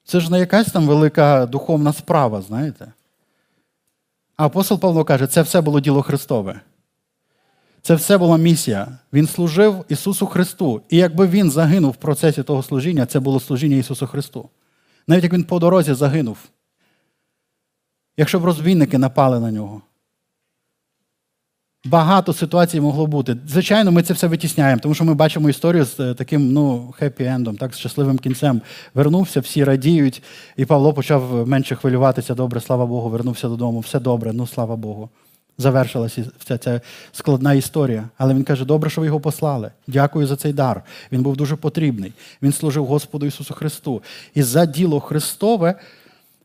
Це 0.03 0.19
ж 0.19 0.31
не 0.31 0.39
якась 0.39 0.71
там 0.71 0.87
велика 0.87 1.45
духовна 1.45 1.93
справа, 1.93 2.41
знаєте? 2.41 2.93
А 4.37 4.45
апостол 4.45 4.79
Павло 4.79 5.03
каже, 5.03 5.27
це 5.27 5.41
все 5.41 5.61
було 5.61 5.79
діло 5.79 6.01
Христове. 6.01 6.61
Це 7.87 7.95
все 7.95 8.17
була 8.17 8.37
місія. 8.37 8.87
Він 9.13 9.27
служив 9.27 9.85
Ісусу 9.89 10.25
Христу. 10.25 10.81
І 10.89 10.97
якби 10.97 11.27
він 11.27 11.51
загинув 11.51 11.91
в 11.91 11.95
процесі 11.95 12.43
того 12.43 12.63
служіння, 12.63 13.05
це 13.05 13.19
було 13.19 13.39
служіння 13.39 13.77
Ісусу 13.77 14.07
Христу. 14.07 14.49
Навіть 15.07 15.23
як 15.23 15.33
він 15.33 15.43
по 15.43 15.59
дорозі 15.59 15.93
загинув. 15.93 16.37
Якщо 18.17 18.39
б 18.39 18.45
розбійники 18.45 18.97
напали 18.97 19.39
на 19.39 19.51
нього. 19.51 19.81
Багато 21.85 22.33
ситуацій 22.33 22.81
могло 22.81 23.07
бути. 23.07 23.37
Звичайно, 23.47 23.91
ми 23.91 24.03
це 24.03 24.13
все 24.13 24.27
витісняємо, 24.27 24.81
тому 24.81 24.95
що 24.95 25.05
ми 25.05 25.13
бачимо 25.13 25.49
історію 25.49 25.85
з 25.85 25.99
е, 25.99 26.13
таким 26.13 26.53
ну, 26.53 26.93
хеппі-ендом, 26.99 27.57
так, 27.57 27.73
з 27.73 27.77
щасливим 27.77 28.17
кінцем. 28.17 28.61
Вернувся, 28.93 29.39
всі 29.39 29.63
радіють, 29.63 30.23
і 30.57 30.65
Павло 30.65 30.93
почав 30.93 31.47
менше 31.47 31.75
хвилюватися. 31.75 32.33
Добре, 32.33 32.61
слава 32.61 32.85
Богу, 32.85 33.09
вернувся 33.09 33.49
додому. 33.49 33.79
Все 33.79 33.99
добре, 33.99 34.33
ну 34.33 34.47
слава 34.47 34.75
Богу 34.75 35.09
завершилася 35.57 36.25
вся 36.39 36.57
ця 36.57 36.81
складна 37.11 37.53
історія. 37.53 38.09
Але 38.17 38.33
він 38.33 38.43
каже, 38.43 38.65
добре, 38.65 38.89
що 38.89 39.01
ви 39.01 39.07
його 39.07 39.19
послали. 39.19 39.71
Дякую 39.87 40.27
за 40.27 40.35
цей 40.35 40.53
дар. 40.53 40.81
Він 41.11 41.21
був 41.21 41.37
дуже 41.37 41.55
потрібний. 41.55 42.13
Він 42.41 42.51
служив 42.51 42.85
Господу 42.85 43.25
Ісусу 43.25 43.53
Христу. 43.53 44.01
І 44.33 44.43
за 44.43 44.65
діло 44.65 44.99
Христове 44.99 45.75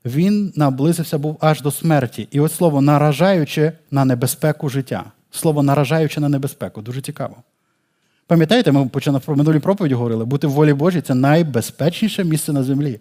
він 0.04 0.52
наблизився 0.56 1.18
був 1.18 1.36
аж 1.40 1.60
до 1.60 1.70
смерті. 1.70 2.28
І 2.30 2.40
от 2.40 2.52
слово 2.52 2.80
наражаючи 2.80 3.72
на 3.90 4.04
небезпеку 4.04 4.68
життя. 4.68 5.04
Слово 5.30 5.62
наражаючи 5.62 6.20
на 6.20 6.28
небезпеку. 6.28 6.82
Дуже 6.82 7.00
цікаво. 7.00 7.36
Пам'ятаєте, 8.26 8.72
ми 8.72 8.86
про 9.24 9.36
минулі 9.36 9.58
проповіді 9.58 9.94
говорили, 9.94 10.24
бути 10.24 10.46
в 10.46 10.50
волі 10.50 10.72
Божій 10.72 11.00
це 11.00 11.14
найбезпечніше 11.14 12.24
місце 12.24 12.52
на 12.52 12.62
землі. 12.62 13.00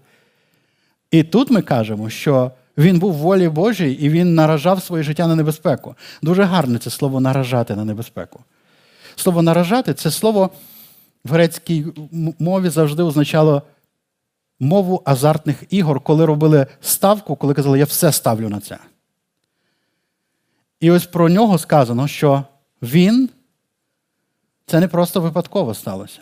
І 1.12 1.24
тут 1.24 1.52
ми 1.52 1.62
кажемо, 1.62 2.10
що 2.10 2.52
він 2.78 3.00
був 3.00 3.14
волі 3.14 3.50
Божій 3.50 3.92
і 3.92 4.10
він 4.10 4.36
наражав 4.36 4.84
своє 4.84 5.04
життя 5.04 5.28
на 5.28 5.36
небезпеку. 5.36 5.96
Дуже 6.22 6.44
гарне 6.44 6.80
це 6.80 6.90
слово 6.90 7.20
наражати 7.20 7.76
на 7.76 7.86
небезпеку. 7.86 8.40
Слово 9.16 9.42
наражати 9.42 9.94
це 9.94 10.12
слово 10.12 10.50
в 11.26 11.32
грецькій 11.32 11.86
мові 12.40 12.70
завжди 12.70 13.04
означало 13.04 13.62
мову 14.60 15.02
азартних 15.06 15.64
ігор, 15.70 16.00
коли 16.00 16.26
робили 16.26 16.68
ставку, 16.82 17.36
коли 17.36 17.54
казали, 17.54 17.80
я 17.80 17.86
все 17.86 18.12
ставлю 18.12 18.50
на 18.50 18.60
це. 18.60 18.78
І 20.80 20.92
ось 20.92 21.06
про 21.06 21.30
нього 21.30 21.58
сказано, 21.58 22.08
що 22.08 22.44
він 22.82 23.30
це 24.66 24.80
не 24.80 24.88
просто 24.88 25.22
випадково 25.22 25.74
сталося 25.74 26.22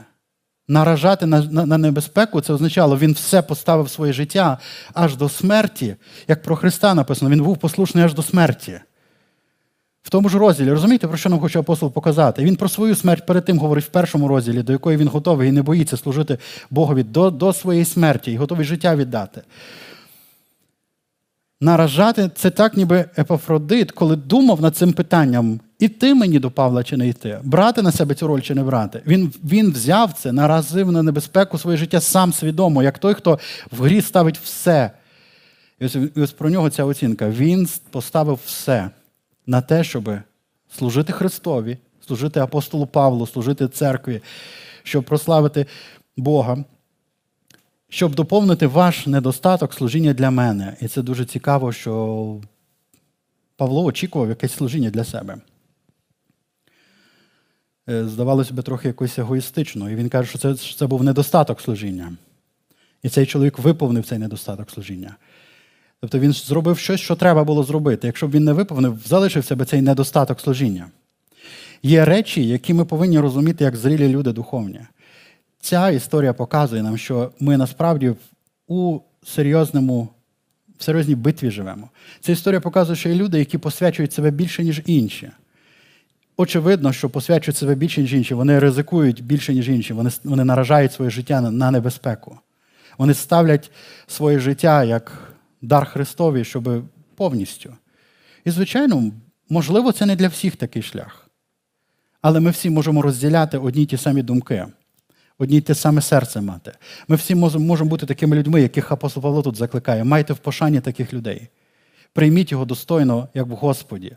наражати 0.70 1.26
на, 1.26 1.42
на, 1.42 1.66
на 1.66 1.78
небезпеку, 1.78 2.42
це 2.42 2.54
означало, 2.54 2.98
він 2.98 3.14
все 3.14 3.42
поставив 3.42 3.90
своє 3.90 4.14
життя 4.14 4.58
аж 4.94 5.16
до 5.16 5.30
смерті. 5.30 5.96
Як 6.28 6.44
про 6.44 6.56
Христа 6.56 6.94
написано, 6.94 7.32
він 7.32 7.44
був 7.44 7.58
послушний 7.58 8.04
аж 8.04 8.14
до 8.14 8.24
смерті. 8.24 8.80
В 10.04 10.10
тому 10.10 10.30
ж 10.30 10.38
розділі, 10.38 10.72
розумієте, 10.72 11.08
про 11.08 11.18
що 11.18 11.30
нам 11.30 11.40
хоче 11.40 11.60
апостол 11.60 11.92
показати? 11.92 12.44
Він 12.44 12.56
про 12.56 12.70
свою 12.70 12.96
смерть 12.96 13.26
перед 13.26 13.46
тим 13.46 13.60
говорить 13.60 13.86
в 13.86 13.88
першому 13.88 14.28
розділі, 14.28 14.64
до 14.64 14.72
якої 14.72 14.98
він 14.98 15.08
готовий 15.08 15.50
і 15.50 15.52
не 15.52 15.62
боїться 15.62 15.98
служити 15.98 16.38
Богові 16.70 17.04
до, 17.04 17.32
до 17.32 17.54
своєї 17.54 17.86
смерті 17.86 18.32
і 18.32 18.38
готовий 18.38 18.66
життя 18.66 18.96
віддати. 18.96 19.42
Наражати 21.62 22.30
це 22.36 22.50
так, 22.50 22.78
ніби 22.78 23.06
Епафродит, 23.18 23.92
коли 23.92 24.16
думав 24.16 24.62
над 24.62 24.76
цим 24.76 24.94
питанням, 24.94 25.60
іти 25.80 26.14
мені 26.14 26.40
до 26.40 26.52
Павла 26.52 26.84
чи 26.84 26.98
не 26.98 27.08
йти, 27.08 27.40
брати 27.44 27.82
на 27.82 27.92
себе 27.92 28.16
цю 28.16 28.28
роль 28.28 28.42
чи 28.42 28.56
не 28.56 28.64
брати. 28.64 29.02
Він 29.08 29.34
він 29.44 29.72
взяв 29.72 30.14
це, 30.14 30.32
наразив 30.32 30.92
на 30.92 31.04
небезпеку 31.04 31.58
своє 31.58 31.78
життя 31.78 32.02
сам 32.02 32.34
свідомо, 32.34 32.84
як 32.84 33.00
той, 33.00 33.14
хто 33.14 33.40
в 33.72 33.84
грі 33.84 34.02
ставить 34.02 34.38
все. 34.38 34.92
І 35.80 35.86
ось, 35.86 35.98
ось 36.16 36.32
про 36.32 36.50
нього 36.50 36.70
ця 36.70 36.84
оцінка. 36.84 37.30
Він 37.30 37.70
поставив 37.92 38.40
все 38.46 38.90
на 39.48 39.62
те, 39.62 39.84
щоб 39.84 40.10
служити 40.78 41.14
Христові, 41.14 41.78
служити 42.08 42.40
апостолу 42.40 42.88
Павлу, 42.88 43.28
служити 43.28 43.68
церкві, 43.68 44.22
щоб 44.84 45.04
прославити 45.04 45.66
Бога 46.18 46.64
щоб 47.90 48.16
доповнити 48.16 48.68
ваш 48.68 49.08
недостаток 49.08 49.74
служіння 49.74 50.14
для 50.14 50.32
мене. 50.32 50.78
І 50.82 50.88
це 50.88 51.02
дуже 51.02 51.26
цікаво, 51.26 51.72
що 51.72 52.42
Павло 53.58 53.84
очікував 53.84 54.30
якесь 54.30 54.54
служіння 54.54 54.90
для 54.90 55.04
себе. 55.04 55.38
Е, 57.90 58.06
здавалося 58.06 58.54
б, 58.54 58.64
трохи 58.64 58.88
якось 58.88 59.20
егоїстично. 59.20 59.90
І 59.90 59.96
він 59.96 60.10
каже, 60.10 60.30
що 60.30 60.40
це, 60.40 60.56
що 60.56 60.76
це 60.76 60.88
був 60.88 61.04
недостаток 61.04 61.62
служіння. 61.62 62.14
І 63.04 63.10
цей 63.10 63.26
чоловік 63.26 63.60
виповнив 63.60 64.06
цей 64.06 64.18
недостаток 64.18 64.72
служіння. 64.72 65.16
Тобто 66.02 66.20
він 66.20 66.34
зробив 66.34 66.78
щось, 66.78 67.00
що 67.00 67.16
треба 67.16 67.44
було 67.44 67.64
зробити. 67.64 68.08
Якщо 68.08 68.28
б 68.28 68.32
він 68.32 68.44
не 68.44 68.54
виповнив, 68.54 69.00
залишився 69.06 69.56
б 69.56 69.66
цей 69.66 69.82
недостаток 69.82 70.40
служіння. 70.40 70.88
Є 71.84 72.06
речі, 72.06 72.48
які 72.48 72.74
ми 72.74 72.86
повинні 72.86 73.20
розуміти 73.20 73.64
як 73.64 73.76
зрілі 73.76 74.08
люди 74.08 74.32
духовні 74.32 74.80
ця 75.62 75.90
історія 75.90 76.34
показує 76.34 76.84
нам, 76.84 76.98
що 76.98 77.32
ми 77.40 77.58
насправді 77.58 78.14
у 78.68 79.00
серйозному 79.24 80.10
в 80.80 80.84
серйозній 80.84 81.16
битві 81.16 81.52
живемо. 81.52 81.90
Ця 82.20 82.32
історія 82.32 82.62
показує, 82.62 82.96
що 82.96 83.10
є 83.10 83.16
люди, 83.16 83.40
які 83.40 83.58
посвячують 83.58 84.14
себе 84.14 84.32
більше, 84.32 84.64
ніж 84.64 84.82
інші. 84.86 85.32
Очевидно, 86.38 86.94
що 86.94 87.10
посвячують 87.10 87.58
себе 87.58 87.76
більше, 87.76 88.02
ніж 88.02 88.14
інші. 88.14 88.34
Вони 88.34 88.60
ризикують 88.60 89.24
більше, 89.24 89.54
ніж 89.54 89.70
інші. 89.70 89.94
Вони 89.94 90.10
вони 90.24 90.44
наражають 90.44 90.94
своє 90.94 91.12
життя 91.12 91.42
на, 91.42 91.72
небезпеку. 91.72 92.38
Вони 92.98 93.14
ставлять 93.14 93.72
своє 94.08 94.40
життя 94.40 94.84
як 94.84 95.36
дар 95.62 95.86
Христові, 95.86 96.44
щоб 96.44 96.84
повністю. 97.16 97.74
І, 98.46 98.52
звичайно, 98.52 99.12
можливо, 99.50 99.92
це 99.92 100.06
не 100.06 100.16
для 100.16 100.28
всіх 100.28 100.56
такий 100.56 100.82
шлях. 100.82 101.30
Але 102.22 102.40
ми 102.40 102.52
всі 102.52 102.70
можемо 102.70 103.02
розділяти 103.02 103.58
одні 103.58 103.84
й 103.84 103.86
ті 103.86 103.98
самі 103.98 104.22
думки, 104.22 104.66
одні 105.40 105.58
й 105.58 105.62
те 105.62 105.76
саме 105.76 106.02
серце 106.02 106.42
мати. 106.42 106.72
Ми 107.08 107.16
всі 107.16 107.36
можемо 107.36 107.86
бути 107.86 108.06
такими 108.06 108.36
людьми, 108.36 108.62
яких 108.62 108.92
апостол 108.92 109.24
Павло 109.24 109.42
тут 109.42 109.56
закликає. 109.56 110.04
Майте 110.04 110.34
в 110.34 110.38
пошані 110.38 110.80
таких 110.80 111.14
людей. 111.14 111.48
Прийміть 112.14 112.52
його 112.52 112.66
достойно, 112.66 113.28
як 113.34 113.48
в 113.48 113.52
Господі. 113.52 114.16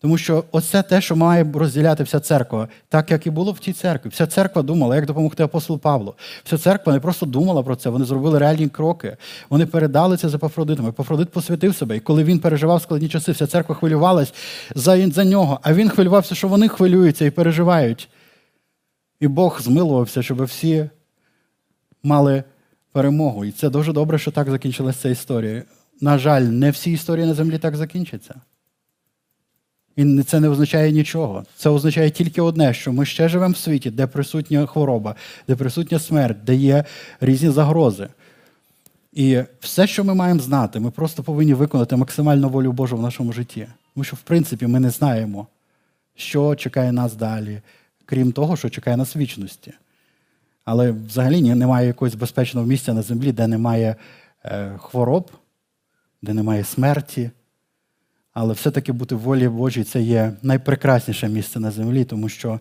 Тому 0.00 0.18
що 0.18 0.44
оце 0.52 0.82
те, 0.82 1.00
що 1.00 1.16
має 1.16 1.46
розділяти 1.54 2.02
вся 2.02 2.20
церква, 2.20 2.68
так 2.88 3.10
як 3.10 3.26
і 3.26 3.30
було 3.30 3.52
в 3.52 3.58
тій 3.58 3.72
церкві. 3.72 4.10
Вся 4.10 4.26
церква 4.26 4.62
думала, 4.62 4.96
як 4.96 5.06
допомогти 5.06 5.42
апостолу 5.42 5.78
Павлу. 5.78 6.14
Вся 6.44 6.58
церква 6.58 6.92
не 6.92 7.00
просто 7.00 7.26
думала 7.26 7.62
про 7.62 7.76
це, 7.76 7.90
вони 7.90 8.04
зробили 8.04 8.38
реальні 8.38 8.68
кроки. 8.68 9.16
Вони 9.50 9.66
передали 9.66 10.16
це 10.16 10.28
за 10.28 10.38
Пафродитом. 10.38 10.92
Пафродит 10.92 11.28
посвятив 11.28 11.76
себе. 11.76 11.96
І 11.96 12.00
коли 12.00 12.24
він 12.24 12.38
переживав 12.38 12.82
складні 12.82 13.08
часи, 13.08 13.32
вся 13.32 13.46
церква 13.46 13.74
хвилювалась 13.74 14.34
за, 14.74 15.10
за 15.10 15.24
нього, 15.24 15.60
а 15.62 15.74
він 15.74 15.88
хвилювався, 15.88 16.34
що 16.34 16.48
вони 16.48 16.68
хвилюються 16.68 17.24
і 17.24 17.30
переживають. 17.30 18.08
І 19.20 19.28
Бог 19.28 19.62
змилувався, 19.62 20.22
щоб 20.22 20.44
всі 20.44 20.90
мали 22.02 22.44
перемогу. 22.92 23.44
І 23.44 23.52
це 23.52 23.70
дуже 23.70 23.92
добре, 23.92 24.18
що 24.18 24.30
так 24.30 24.50
закінчилася 24.50 24.98
ця 25.02 25.08
історія. 25.08 25.62
На 26.00 26.18
жаль, 26.18 26.42
не 26.42 26.70
всі 26.70 26.92
історії 26.92 27.26
на 27.26 27.34
землі 27.34 27.58
так 27.58 27.76
закінчаться. 27.76 28.40
І 29.96 30.22
це 30.22 30.40
не 30.40 30.48
означає 30.48 30.92
нічого. 30.92 31.44
Це 31.56 31.70
означає 31.70 32.10
тільки 32.10 32.40
одне, 32.40 32.74
що 32.74 32.92
ми 32.92 33.06
ще 33.06 33.28
живемо 33.28 33.54
в 33.54 33.56
світі, 33.56 33.90
де 33.90 34.06
присутня 34.06 34.66
хвороба, 34.66 35.14
де 35.48 35.56
присутня 35.56 35.98
смерть, 35.98 36.44
де 36.44 36.54
є 36.54 36.84
різні 37.20 37.50
загрози. 37.50 38.08
І 39.12 39.42
все, 39.60 39.86
що 39.86 40.04
ми 40.04 40.14
маємо 40.14 40.40
знати, 40.40 40.80
ми 40.80 40.90
просто 40.90 41.22
повинні 41.22 41.54
виконати 41.54 41.96
максимальну 41.96 42.48
волю 42.48 42.72
Божу 42.72 42.96
в 42.96 43.02
нашому 43.02 43.32
житті. 43.32 43.68
Тому 43.94 44.04
що, 44.04 44.16
в 44.16 44.20
принципі, 44.20 44.66
ми 44.66 44.80
не 44.80 44.90
знаємо, 44.90 45.46
що 46.14 46.54
чекає 46.54 46.92
нас 46.92 47.14
далі, 47.14 47.60
крім 48.06 48.32
того, 48.32 48.56
що 48.56 48.70
чекає 48.70 48.96
нас 48.96 49.16
вічності. 49.16 49.72
Але 50.64 50.90
взагалі 50.90 51.54
немає 51.54 51.86
якогось 51.86 52.14
безпечного 52.14 52.66
місця 52.66 52.94
на 52.94 53.02
землі, 53.02 53.32
де 53.32 53.46
немає 53.46 53.96
е, 54.44 54.78
хвороб, 54.78 55.30
де 56.22 56.34
немає 56.34 56.64
смерті. 56.64 57.30
Але 58.32 58.54
все-таки 58.54 58.92
бути 58.92 59.14
в 59.14 59.18
волі 59.18 59.48
Божій 59.48 59.84
це 59.84 60.02
є 60.02 60.32
найпрекрасніше 60.42 61.28
місце 61.28 61.60
на 61.60 61.70
землі, 61.70 62.04
тому 62.04 62.28
що 62.28 62.60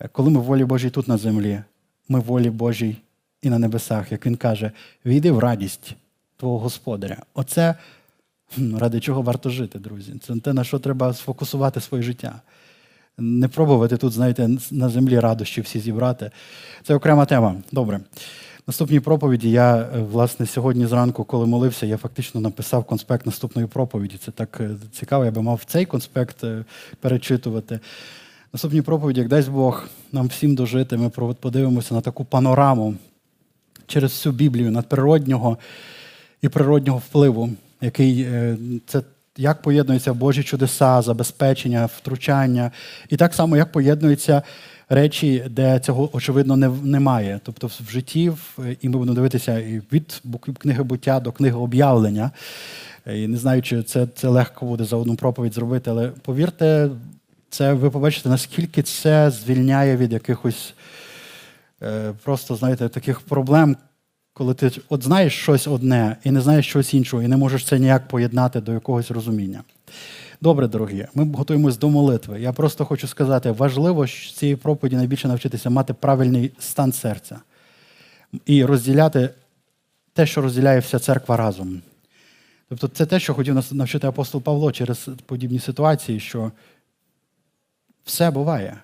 е, 0.00 0.08
коли 0.08 0.30
ми 0.30 0.40
в 0.40 0.42
волі 0.42 0.64
Божій 0.64 0.90
тут 0.90 1.08
на 1.08 1.16
землі, 1.16 1.60
ми 2.08 2.20
в 2.20 2.22
волі 2.22 2.50
Божій 2.50 2.96
і 3.42 3.50
на 3.50 3.58
небесах, 3.58 4.12
як 4.12 4.26
він 4.26 4.36
каже, 4.36 4.72
війди 5.04 5.30
в 5.32 5.38
радість 5.38 5.94
твого 6.36 6.58
Господаря. 6.58 7.22
Оце 7.34 7.74
ради 8.78 9.00
чого 9.00 9.22
варто 9.22 9.50
жити, 9.50 9.78
друзі. 9.78 10.14
Це 10.22 10.36
те, 10.36 10.52
на 10.52 10.64
що 10.64 10.78
треба 10.78 11.14
сфокусувати 11.14 11.80
своє 11.80 12.02
життя. 12.02 12.40
Не 13.18 13.48
пробувати 13.48 13.96
тут, 13.96 14.12
знаєте, 14.12 14.48
на 14.70 14.88
землі 14.88 15.18
радощі 15.18 15.60
всі 15.60 15.80
зібрати. 15.80 16.30
Це 16.82 16.94
окрема 16.94 17.26
тема. 17.26 17.56
Добре. 17.72 18.00
Наступній 18.66 19.00
проповіді 19.00 19.50
я, 19.50 19.76
е, 19.76 20.00
власне, 20.00 20.46
сьогодні 20.46 20.86
зранку, 20.86 21.24
коли 21.24 21.46
молився, 21.46 21.86
я 21.86 21.96
фактично 21.96 22.40
написав 22.40 22.84
конспект 22.84 23.26
наступної 23.26 23.68
проповіді. 23.68 24.16
Це 24.24 24.30
так 24.30 24.58
е, 24.60 24.70
цікаво, 24.92 25.24
я 25.24 25.30
би 25.30 25.42
мав 25.42 25.62
цей 25.66 25.86
конспект 25.86 26.44
е, 26.44 26.64
перечитувати. 27.00 27.80
Наступній 28.52 28.82
проповіді, 28.82 29.20
як 29.20 29.28
дасть 29.28 29.50
Бог 29.50 29.88
нам 30.12 30.26
всім 30.26 30.54
дожити, 30.54 30.96
ми 30.96 31.10
подивимося 31.40 31.94
на 31.94 32.00
таку 32.00 32.24
панораму 32.24 32.94
через 33.86 34.10
всю 34.10 34.32
Біблію 34.32 34.70
надприроднього 34.70 35.58
і 36.42 36.48
природнього 36.48 36.98
впливу, 36.98 37.50
який 37.80 38.26
це. 38.86 39.02
Як 39.36 39.62
поєднуються 39.62 40.14
Божі 40.14 40.42
чудеса, 40.42 41.02
забезпечення, 41.02 41.86
втручання, 41.86 42.70
і 43.08 43.16
так 43.16 43.34
само, 43.34 43.56
як 43.56 43.72
поєднуються 43.72 44.42
речі, 44.88 45.44
де 45.50 45.78
цього 45.78 46.16
очевидно 46.16 46.56
не, 46.56 46.68
немає. 46.68 47.40
Тобто 47.42 47.66
в 47.66 47.90
житті, 47.90 48.32
і 48.80 48.88
ми 48.88 48.98
будемо 48.98 49.14
дивитися 49.14 49.62
від 49.92 50.22
книги 50.58 50.82
буття 50.82 51.20
до 51.20 51.32
книги 51.32 51.56
об'явлення. 51.56 52.30
І 53.14 53.26
Не 53.26 53.36
знаю, 53.36 53.62
чи 53.62 53.82
це 53.82 54.06
це 54.14 54.28
легко 54.28 54.66
буде 54.66 54.84
за 54.84 54.96
одну 54.96 55.16
проповідь 55.16 55.54
зробити, 55.54 55.90
але 55.90 56.08
повірте, 56.08 56.90
це 57.50 57.72
ви 57.72 57.90
побачите, 57.90 58.28
наскільки 58.28 58.82
це 58.82 59.30
звільняє 59.30 59.96
від 59.96 60.12
якихось 60.12 60.74
е, 61.82 62.12
просто, 62.24 62.56
знаєте, 62.56 62.88
таких 62.88 63.20
проблем, 63.20 63.76
коли 64.36 64.54
ти 64.54 64.70
от 64.88 65.02
знаєш 65.02 65.38
щось 65.38 65.66
одне 65.66 66.16
і 66.24 66.30
не 66.30 66.40
знаєш 66.40 66.68
щось 66.68 66.94
іншого, 66.94 67.22
і 67.22 67.28
не 67.28 67.36
можеш 67.36 67.64
це 67.64 67.78
ніяк 67.78 68.08
поєднати 68.08 68.60
до 68.60 68.72
якогось 68.72 69.10
розуміння. 69.10 69.62
Добре, 70.40 70.68
дорогі, 70.68 71.06
ми 71.14 71.32
готуємось 71.32 71.78
до 71.78 71.88
молитви. 71.88 72.40
Я 72.40 72.52
просто 72.52 72.84
хочу 72.84 73.08
сказати, 73.08 73.50
важливо 73.50 74.06
з 74.06 74.32
цієї 74.32 74.56
проповіді 74.56 74.96
найбільше 74.96 75.28
навчитися 75.28 75.70
мати 75.70 75.94
правильний 75.94 76.52
стан 76.58 76.92
серця 76.92 77.38
і 78.46 78.64
розділяти 78.64 79.30
те, 80.12 80.26
що 80.26 80.42
розділяє 80.42 80.80
вся 80.80 80.98
церква 80.98 81.36
разом. 81.36 81.82
Тобто, 82.68 82.88
це 82.88 83.06
те, 83.06 83.20
що 83.20 83.34
хотів 83.34 83.54
нас 83.54 83.72
навчити 83.72 84.06
апостол 84.06 84.42
Павло 84.42 84.72
через 84.72 85.08
подібні 85.26 85.58
ситуації, 85.58 86.20
що 86.20 86.52
все 88.04 88.30
буває. 88.30 88.76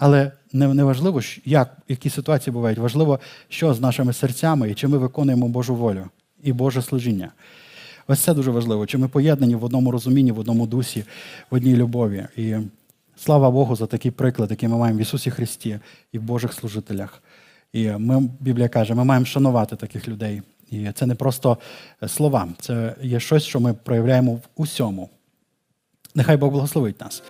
Але 0.00 0.32
не 0.52 0.84
важливо, 0.84 1.20
як, 1.44 1.76
які 1.88 2.10
ситуації 2.10 2.52
бувають. 2.52 2.78
Важливо, 2.78 3.20
що 3.48 3.74
з 3.74 3.80
нашими 3.80 4.12
серцями 4.12 4.70
і 4.70 4.74
чи 4.74 4.88
ми 4.88 4.98
виконуємо 4.98 5.48
Божу 5.48 5.74
волю 5.74 6.04
і 6.42 6.52
Боже 6.52 6.82
служіння. 6.82 7.32
Ось 8.08 8.20
це 8.20 8.34
дуже 8.34 8.50
важливо. 8.50 8.86
Чи 8.86 8.98
ми 8.98 9.08
поєднані 9.08 9.54
в 9.54 9.64
одному 9.64 9.90
розумінні, 9.90 10.32
в 10.32 10.38
одному 10.38 10.66
дусі, 10.66 11.04
в 11.50 11.54
одній 11.54 11.76
любові. 11.76 12.26
І 12.36 12.56
слава 13.16 13.50
Богу 13.50 13.76
за 13.76 13.86
такий 13.86 14.10
приклад, 14.10 14.50
який 14.50 14.68
ми 14.68 14.76
маємо 14.76 14.98
в 14.98 15.02
Ісусі 15.02 15.30
Христі 15.30 15.78
і 16.12 16.18
в 16.18 16.22
Божих 16.22 16.52
служителях. 16.52 17.22
І 17.72 17.90
ми, 17.90 18.28
Біблія 18.40 18.68
каже, 18.68 18.94
ми 18.94 19.04
маємо 19.04 19.26
шанувати 19.26 19.76
таких 19.76 20.08
людей. 20.08 20.42
І 20.70 20.92
це 20.92 21.06
не 21.06 21.14
просто 21.14 21.58
слова, 22.06 22.48
це 22.60 22.94
є 23.02 23.20
щось, 23.20 23.44
що 23.44 23.60
ми 23.60 23.74
проявляємо 23.74 24.34
в 24.34 24.40
усьому. 24.56 25.10
Нехай 26.14 26.36
Бог 26.36 26.50
благословить 26.50 27.00
нас. 27.00 27.22